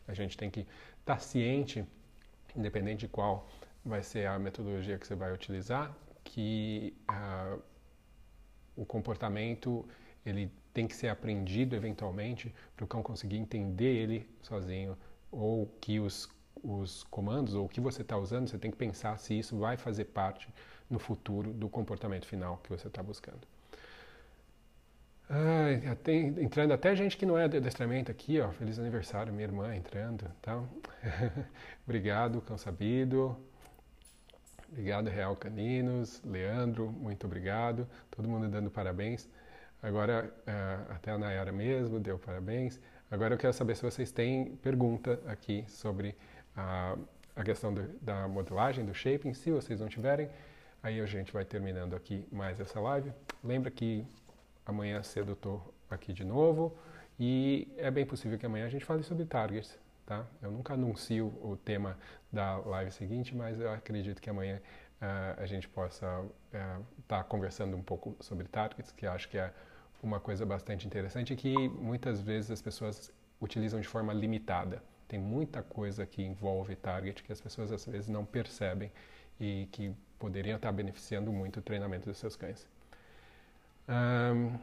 a 0.08 0.14
gente 0.14 0.38
tem 0.38 0.50
que 0.50 0.62
estar 1.00 1.16
tá 1.16 1.20
ciente, 1.20 1.86
independente 2.56 3.02
de 3.02 3.08
qual 3.08 3.48
vai 3.86 4.04
ser 4.04 4.28
a 4.28 4.40
metodologia 4.40 4.98
que 4.98 5.06
você 5.06 5.16
vai 5.16 5.34
utilizar, 5.34 5.96
que 6.24 6.96
uh, 7.10 7.62
o 8.76 8.86
comportamento 8.86 9.86
ele 10.26 10.52
tem 10.74 10.88
que 10.88 10.96
ser 10.96 11.10
aprendido 11.10 11.76
eventualmente 11.76 12.54
para 12.76 12.86
o 12.86 12.88
cão 12.88 13.04
conseguir 13.04 13.38
entender 13.38 13.94
ele 13.94 14.30
sozinho 14.42 14.98
ou 15.32 15.68
que 15.82 16.00
os, 16.00 16.30
os 16.64 17.04
comandos 17.04 17.54
ou 17.54 17.66
o 17.66 17.70
que 17.70 17.82
você 17.82 18.02
está 18.02 18.18
usando, 18.18 18.48
você 18.48 18.58
tem 18.58 18.72
que 18.72 18.78
pensar 18.78 19.18
se 19.18 19.38
isso 19.38 19.58
vai 19.58 19.78
fazer 19.78 20.06
parte 20.06 20.48
no 20.90 21.00
futuro 21.00 21.52
do 21.52 21.68
comportamento 21.68 22.26
final 22.26 22.58
que 22.58 22.70
você 22.70 22.88
está 22.88 23.04
buscando. 23.04 23.42
Ai, 25.30 25.82
entrando 26.40 26.74
até 26.74 26.96
gente 26.96 27.18
que 27.18 27.26
não 27.26 27.38
é 27.38 27.48
de 27.48 27.58
adestramento 27.58 28.12
aqui, 28.12 28.40
ó. 28.40 28.52
Feliz 28.52 28.78
aniversário, 28.78 29.34
minha 29.34 29.46
irmã 29.46 29.76
entrando, 29.76 30.30
tá? 30.42 30.62
Obrigado, 31.88 32.42
cão 32.42 32.58
sabido. 32.58 33.36
Obrigado, 34.74 35.08
Real 35.08 35.36
Caninos, 35.36 36.20
Leandro, 36.26 36.92
muito 36.92 37.28
obrigado. 37.28 37.88
Todo 38.10 38.28
mundo 38.28 38.50
dando 38.50 38.72
parabéns. 38.72 39.30
Agora, 39.84 40.34
uh, 40.48 40.94
até 40.94 41.12
a 41.12 41.18
Nayara 41.18 41.52
mesmo 41.52 42.00
deu 42.00 42.18
parabéns. 42.18 42.82
Agora 43.12 43.36
eu 43.36 43.38
quero 43.38 43.54
saber 43.54 43.76
se 43.76 43.84
vocês 43.84 44.12
têm 44.12 44.56
pergunta 44.56 45.22
aqui 45.28 45.64
sobre 45.68 46.18
a, 46.58 46.98
a 47.36 47.44
questão 47.44 47.72
do, 47.72 47.84
da 48.02 48.28
modelagem, 48.28 48.84
do 48.84 48.96
shaping. 48.96 49.36
Se 49.36 49.52
vocês 49.52 49.80
não 49.80 49.88
tiverem, 49.88 50.28
aí 50.82 51.00
a 51.00 51.06
gente 51.06 51.32
vai 51.32 51.46
terminando 51.46 51.96
aqui 51.96 52.28
mais 52.32 52.60
essa 52.60 52.80
live. 52.80 53.14
Lembra 53.44 53.70
que 53.70 54.04
amanhã 54.66 55.04
cedo 55.04 55.34
eu 55.34 55.34
estou 55.34 55.72
aqui 55.88 56.12
de 56.14 56.24
novo 56.24 56.76
e 57.20 57.72
é 57.78 57.92
bem 57.92 58.08
possível 58.08 58.40
que 58.40 58.46
amanhã 58.48 58.66
a 58.66 58.70
gente 58.70 58.86
fale 58.86 59.04
sobre 59.04 59.24
targets 59.26 59.78
tá? 60.06 60.26
Eu 60.42 60.52
nunca 60.52 60.74
anuncio 60.74 61.28
o 61.42 61.58
tema 61.58 61.98
da 62.32 62.58
live 62.58 62.92
seguinte, 62.92 63.36
mas 63.36 63.60
eu 63.60 63.72
acredito 63.72 64.22
que 64.22 64.30
amanhã 64.30 64.62
uh, 65.02 65.42
a 65.42 65.46
gente 65.46 65.68
possa 65.68 66.06
estar 66.52 66.80
uh, 66.80 66.86
tá 67.08 67.24
conversando 67.24 67.76
um 67.76 67.82
pouco 67.82 68.16
sobre 68.20 68.48
targets, 68.48 68.92
que 68.92 69.06
acho 69.06 69.30
que 69.30 69.38
é 69.38 69.54
uma 70.02 70.20
coisa 70.20 70.46
bastante 70.46 70.86
interessante 70.86 71.36
que 71.36 71.56
muitas 71.70 72.22
vezes 72.22 72.52
as 72.52 72.62
pessoas 72.62 73.12
utilizam 73.40 73.80
de 73.80 73.88
forma 73.88 74.14
limitada. 74.14 74.84
Tem 75.08 75.20
muita 75.20 75.62
coisa 75.62 76.06
que 76.06 76.22
envolve 76.22 76.76
target 76.76 77.24
que 77.24 77.32
as 77.32 77.40
pessoas 77.40 77.72
às 77.72 77.86
vezes 77.86 78.10
não 78.10 78.26
percebem 78.26 78.92
e 79.40 79.68
que 79.72 79.96
poderiam 80.20 80.56
estar 80.56 80.72
beneficiando 80.72 81.32
muito 81.32 81.60
o 81.60 81.62
treinamento 81.62 82.10
dos 82.10 82.18
seus 82.18 82.36
cães. 82.36 82.68
Um, 83.88 84.58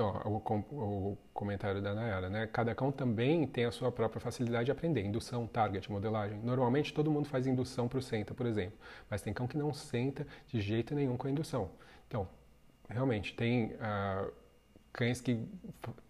então, 0.00 0.22
o, 0.24 1.12
o, 1.12 1.18
comentário 1.34 1.82
da 1.82 1.94
Nayara, 1.94 2.30
né? 2.30 2.46
Cada 2.46 2.74
cão 2.74 2.90
também 2.90 3.46
tem 3.46 3.66
a 3.66 3.70
sua 3.70 3.92
própria 3.92 4.18
facilidade 4.18 4.64
de 4.64 4.72
aprender. 4.72 5.04
Indução, 5.04 5.46
target, 5.46 5.92
modelagem. 5.92 6.38
Normalmente 6.38 6.94
todo 6.94 7.10
mundo 7.10 7.28
faz 7.28 7.46
indução 7.46 7.86
para 7.86 7.98
o 7.98 8.02
senta, 8.02 8.32
por 8.32 8.46
exemplo. 8.46 8.78
Mas 9.10 9.20
tem 9.20 9.34
cão 9.34 9.46
que 9.46 9.58
não 9.58 9.74
senta 9.74 10.26
de 10.46 10.58
jeito 10.60 10.94
nenhum 10.94 11.18
com 11.18 11.26
a 11.28 11.30
indução. 11.30 11.70
Então, 12.08 12.26
realmente, 12.88 13.34
tem 13.34 13.74
uh, 13.74 14.32
cães 14.90 15.20
que 15.20 15.46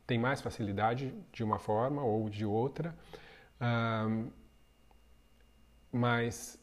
têm 0.07 0.19
mais 0.19 0.41
facilidade 0.41 1.13
de 1.33 1.43
uma 1.43 1.59
forma 1.59 2.03
ou 2.03 2.31
de 2.31 2.45
outra. 2.47 2.95
Mas 5.91 6.59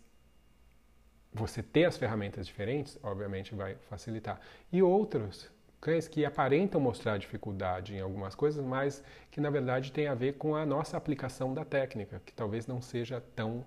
você 1.33 1.61
ter 1.61 1.85
as 1.85 1.97
ferramentas 1.97 2.47
diferentes, 2.47 2.97
obviamente, 3.03 3.53
vai 3.53 3.75
facilitar. 3.89 4.39
E 4.71 4.81
outros 4.81 5.51
cães 5.79 6.07
que 6.07 6.25
aparentam 6.25 6.81
mostrar 6.81 7.17
dificuldade 7.17 7.95
em 7.95 7.99
algumas 7.99 8.35
coisas, 8.35 8.63
mas 8.63 9.03
que 9.31 9.39
na 9.39 9.49
verdade 9.49 9.91
tem 9.91 10.07
a 10.07 10.15
ver 10.15 10.33
com 10.33 10.55
a 10.55 10.65
nossa 10.65 10.97
aplicação 10.97 11.53
da 11.53 11.63
técnica, 11.63 12.21
que 12.25 12.33
talvez 12.33 12.67
não 12.67 12.81
seja 12.81 13.21
tão 13.35 13.63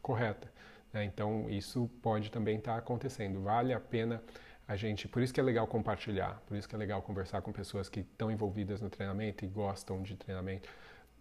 correta. 0.00 0.50
Né? 0.92 1.04
Então 1.04 1.46
isso 1.48 1.90
pode 2.02 2.30
também 2.30 2.58
estar 2.58 2.72
tá 2.72 2.78
acontecendo. 2.78 3.42
Vale 3.42 3.72
a 3.72 3.80
pena 3.80 4.22
a 4.66 4.76
gente, 4.76 5.06
por 5.06 5.22
isso 5.22 5.32
que 5.32 5.40
é 5.40 5.42
legal 5.42 5.66
compartilhar, 5.66 6.40
por 6.46 6.56
isso 6.56 6.68
que 6.68 6.74
é 6.74 6.78
legal 6.78 7.02
conversar 7.02 7.42
com 7.42 7.52
pessoas 7.52 7.88
que 7.88 8.00
estão 8.00 8.30
envolvidas 8.30 8.80
no 8.80 8.88
treinamento 8.88 9.44
e 9.44 9.48
gostam 9.48 10.02
de 10.02 10.16
treinamento, 10.16 10.68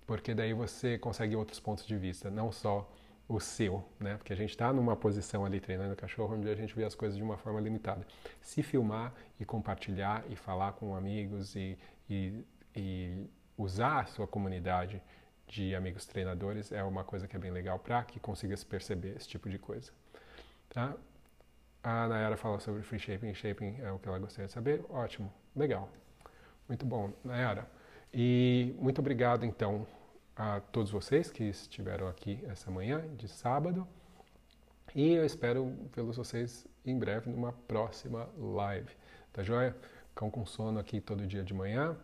porque 0.07 0.33
daí 0.33 0.53
você 0.53 0.97
consegue 0.97 1.35
outros 1.35 1.59
pontos 1.59 1.85
de 1.85 1.97
vista, 1.97 2.31
não 2.31 2.53
só 2.53 2.89
o 3.35 3.39
seu, 3.39 3.83
né? 3.99 4.15
Porque 4.15 4.31
a 4.31 4.35
gente 4.35 4.51
está 4.51 4.71
numa 4.71 4.95
posição 4.95 5.43
ali 5.43 5.59
treinando 5.59 5.93
o 5.93 5.95
cachorro 5.95 6.35
onde 6.35 6.49
a 6.49 6.55
gente 6.55 6.75
vê 6.75 6.83
as 6.83 6.93
coisas 6.93 7.17
de 7.17 7.23
uma 7.23 7.35
forma 7.35 7.59
limitada. 7.59 8.05
Se 8.41 8.61
filmar 8.61 9.11
e 9.39 9.45
compartilhar 9.45 10.23
e 10.29 10.35
falar 10.35 10.73
com 10.73 10.95
amigos 10.95 11.55
e, 11.55 11.77
e, 12.07 12.45
e 12.75 13.27
usar 13.57 14.01
a 14.01 14.05
sua 14.05 14.27
comunidade 14.27 15.01
de 15.47 15.73
amigos 15.73 16.05
treinadores 16.05 16.71
é 16.71 16.83
uma 16.83 17.03
coisa 17.03 17.27
que 17.27 17.35
é 17.35 17.39
bem 17.39 17.51
legal 17.51 17.79
para 17.79 18.03
que 18.03 18.19
consiga 18.19 18.55
se 18.55 18.65
perceber 18.65 19.15
esse 19.17 19.27
tipo 19.27 19.49
de 19.49 19.57
coisa. 19.57 19.91
Tá? 20.69 20.93
A 21.83 22.07
Nayara 22.07 22.37
fala 22.37 22.59
sobre 22.59 22.83
free 22.83 22.99
shaping 22.99 23.33
shaping 23.33 23.77
é 23.81 23.91
o 23.91 23.97
que 23.97 24.07
ela 24.07 24.19
gostaria 24.19 24.47
de 24.47 24.53
saber. 24.53 24.85
Ótimo, 24.89 25.33
legal. 25.55 25.89
Muito 26.67 26.85
bom, 26.85 27.11
Nayara. 27.23 27.67
E 28.13 28.75
muito 28.79 28.99
obrigado 28.99 29.43
então 29.43 29.87
a 30.35 30.59
todos 30.59 30.91
vocês 30.91 31.29
que 31.29 31.43
estiveram 31.43 32.07
aqui 32.07 32.43
essa 32.47 32.71
manhã 32.71 33.03
de 33.15 33.27
sábado. 33.27 33.87
E 34.95 35.13
eu 35.13 35.25
espero 35.25 35.75
vê-los 35.95 36.17
vocês 36.17 36.65
em 36.85 36.97
breve 36.97 37.29
numa 37.29 37.51
próxima 37.51 38.29
live. 38.37 38.89
Tá 39.31 39.43
joia? 39.43 39.75
Cão 40.13 40.29
com 40.29 40.45
sono 40.45 40.79
aqui 40.79 41.01
todo 41.01 41.25
dia 41.25 41.43
de 41.43 41.53
manhã. 41.53 41.97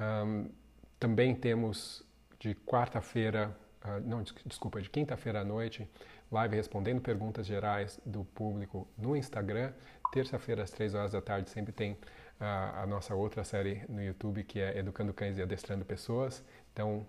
Um, 0.00 0.50
também 0.98 1.34
temos 1.34 2.04
de 2.38 2.54
quarta-feira, 2.54 3.56
uh, 3.84 4.00
não, 4.00 4.22
desculpa, 4.44 4.80
de 4.80 4.90
quinta-feira 4.90 5.40
à 5.40 5.44
noite, 5.44 5.88
live 6.30 6.56
respondendo 6.56 7.00
perguntas 7.00 7.46
gerais 7.46 8.00
do 8.04 8.24
público 8.24 8.88
no 8.98 9.16
Instagram. 9.16 9.72
Terça-feira, 10.12 10.62
às 10.62 10.70
três 10.70 10.94
horas 10.94 11.12
da 11.12 11.22
tarde, 11.22 11.50
sempre 11.50 11.72
tem 11.72 11.92
uh, 11.92 11.96
a 12.82 12.86
nossa 12.86 13.14
outra 13.14 13.44
série 13.44 13.84
no 13.88 14.02
YouTube, 14.02 14.42
que 14.42 14.58
é 14.58 14.78
Educando 14.78 15.12
Cães 15.12 15.38
e 15.38 15.42
Adestrando 15.42 15.84
Pessoas. 15.84 16.44
Então, 16.72 17.06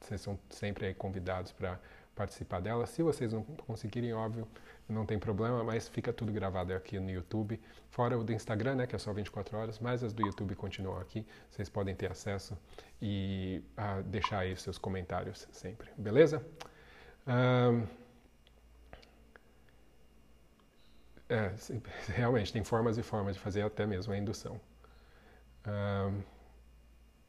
vocês 0.00 0.20
são 0.20 0.38
sempre 0.50 0.92
convidados 0.94 1.52
para 1.52 1.78
participar 2.14 2.60
dela. 2.60 2.86
Se 2.86 3.02
vocês 3.02 3.32
não 3.32 3.42
conseguirem, 3.42 4.12
óbvio, 4.12 4.46
não 4.88 5.04
tem 5.06 5.18
problema, 5.18 5.64
mas 5.64 5.88
fica 5.88 6.12
tudo 6.12 6.32
gravado 6.32 6.72
aqui 6.74 6.98
no 7.00 7.10
YouTube. 7.10 7.60
Fora 7.90 8.18
o 8.18 8.24
do 8.24 8.32
Instagram, 8.32 8.76
né, 8.76 8.86
que 8.86 8.94
é 8.94 8.98
só 8.98 9.12
24 9.12 9.56
horas, 9.56 9.78
mas 9.78 10.02
as 10.04 10.12
do 10.12 10.24
YouTube 10.24 10.54
continuam 10.54 10.98
aqui. 10.98 11.26
Vocês 11.50 11.68
podem 11.68 11.94
ter 11.94 12.10
acesso 12.10 12.56
e 13.00 13.62
uh, 13.78 14.02
deixar 14.04 14.40
aí 14.40 14.56
seus 14.56 14.78
comentários 14.78 15.48
sempre, 15.52 15.88
beleza? 15.96 16.44
É, 21.28 21.52
realmente, 22.12 22.52
tem 22.52 22.62
formas 22.62 22.98
e 22.98 23.02
formas 23.02 23.34
de 23.34 23.40
fazer 23.40 23.62
até 23.62 23.86
mesmo 23.86 24.12
a 24.12 24.18
indução. 24.18 24.60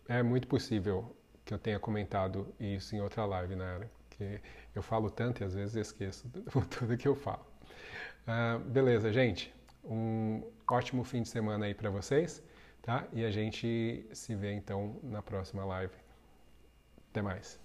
É 0.07 0.21
muito 0.21 0.47
possível 0.47 1.15
que 1.45 1.53
eu 1.53 1.59
tenha 1.59 1.79
comentado 1.79 2.53
isso 2.59 2.95
em 2.95 3.01
outra 3.01 3.25
live, 3.25 3.55
né? 3.55 3.87
Que 4.09 4.41
eu 4.73 4.81
falo 4.81 5.09
tanto 5.09 5.41
e 5.41 5.45
às 5.45 5.53
vezes 5.53 5.75
esqueço 5.75 6.27
tudo 6.71 6.97
que 6.97 7.07
eu 7.07 7.15
falo. 7.15 7.45
Uh, 8.27 8.59
beleza, 8.59 9.13
gente. 9.13 9.53
Um 9.83 10.43
ótimo 10.67 11.03
fim 11.03 11.21
de 11.21 11.29
semana 11.29 11.67
aí 11.67 11.75
para 11.75 11.91
vocês, 11.91 12.41
tá? 12.81 13.07
E 13.13 13.23
a 13.23 13.29
gente 13.29 14.05
se 14.11 14.35
vê 14.35 14.53
então 14.53 14.99
na 15.03 15.21
próxima 15.21 15.63
live. 15.63 15.93
Até 17.11 17.21
mais. 17.21 17.64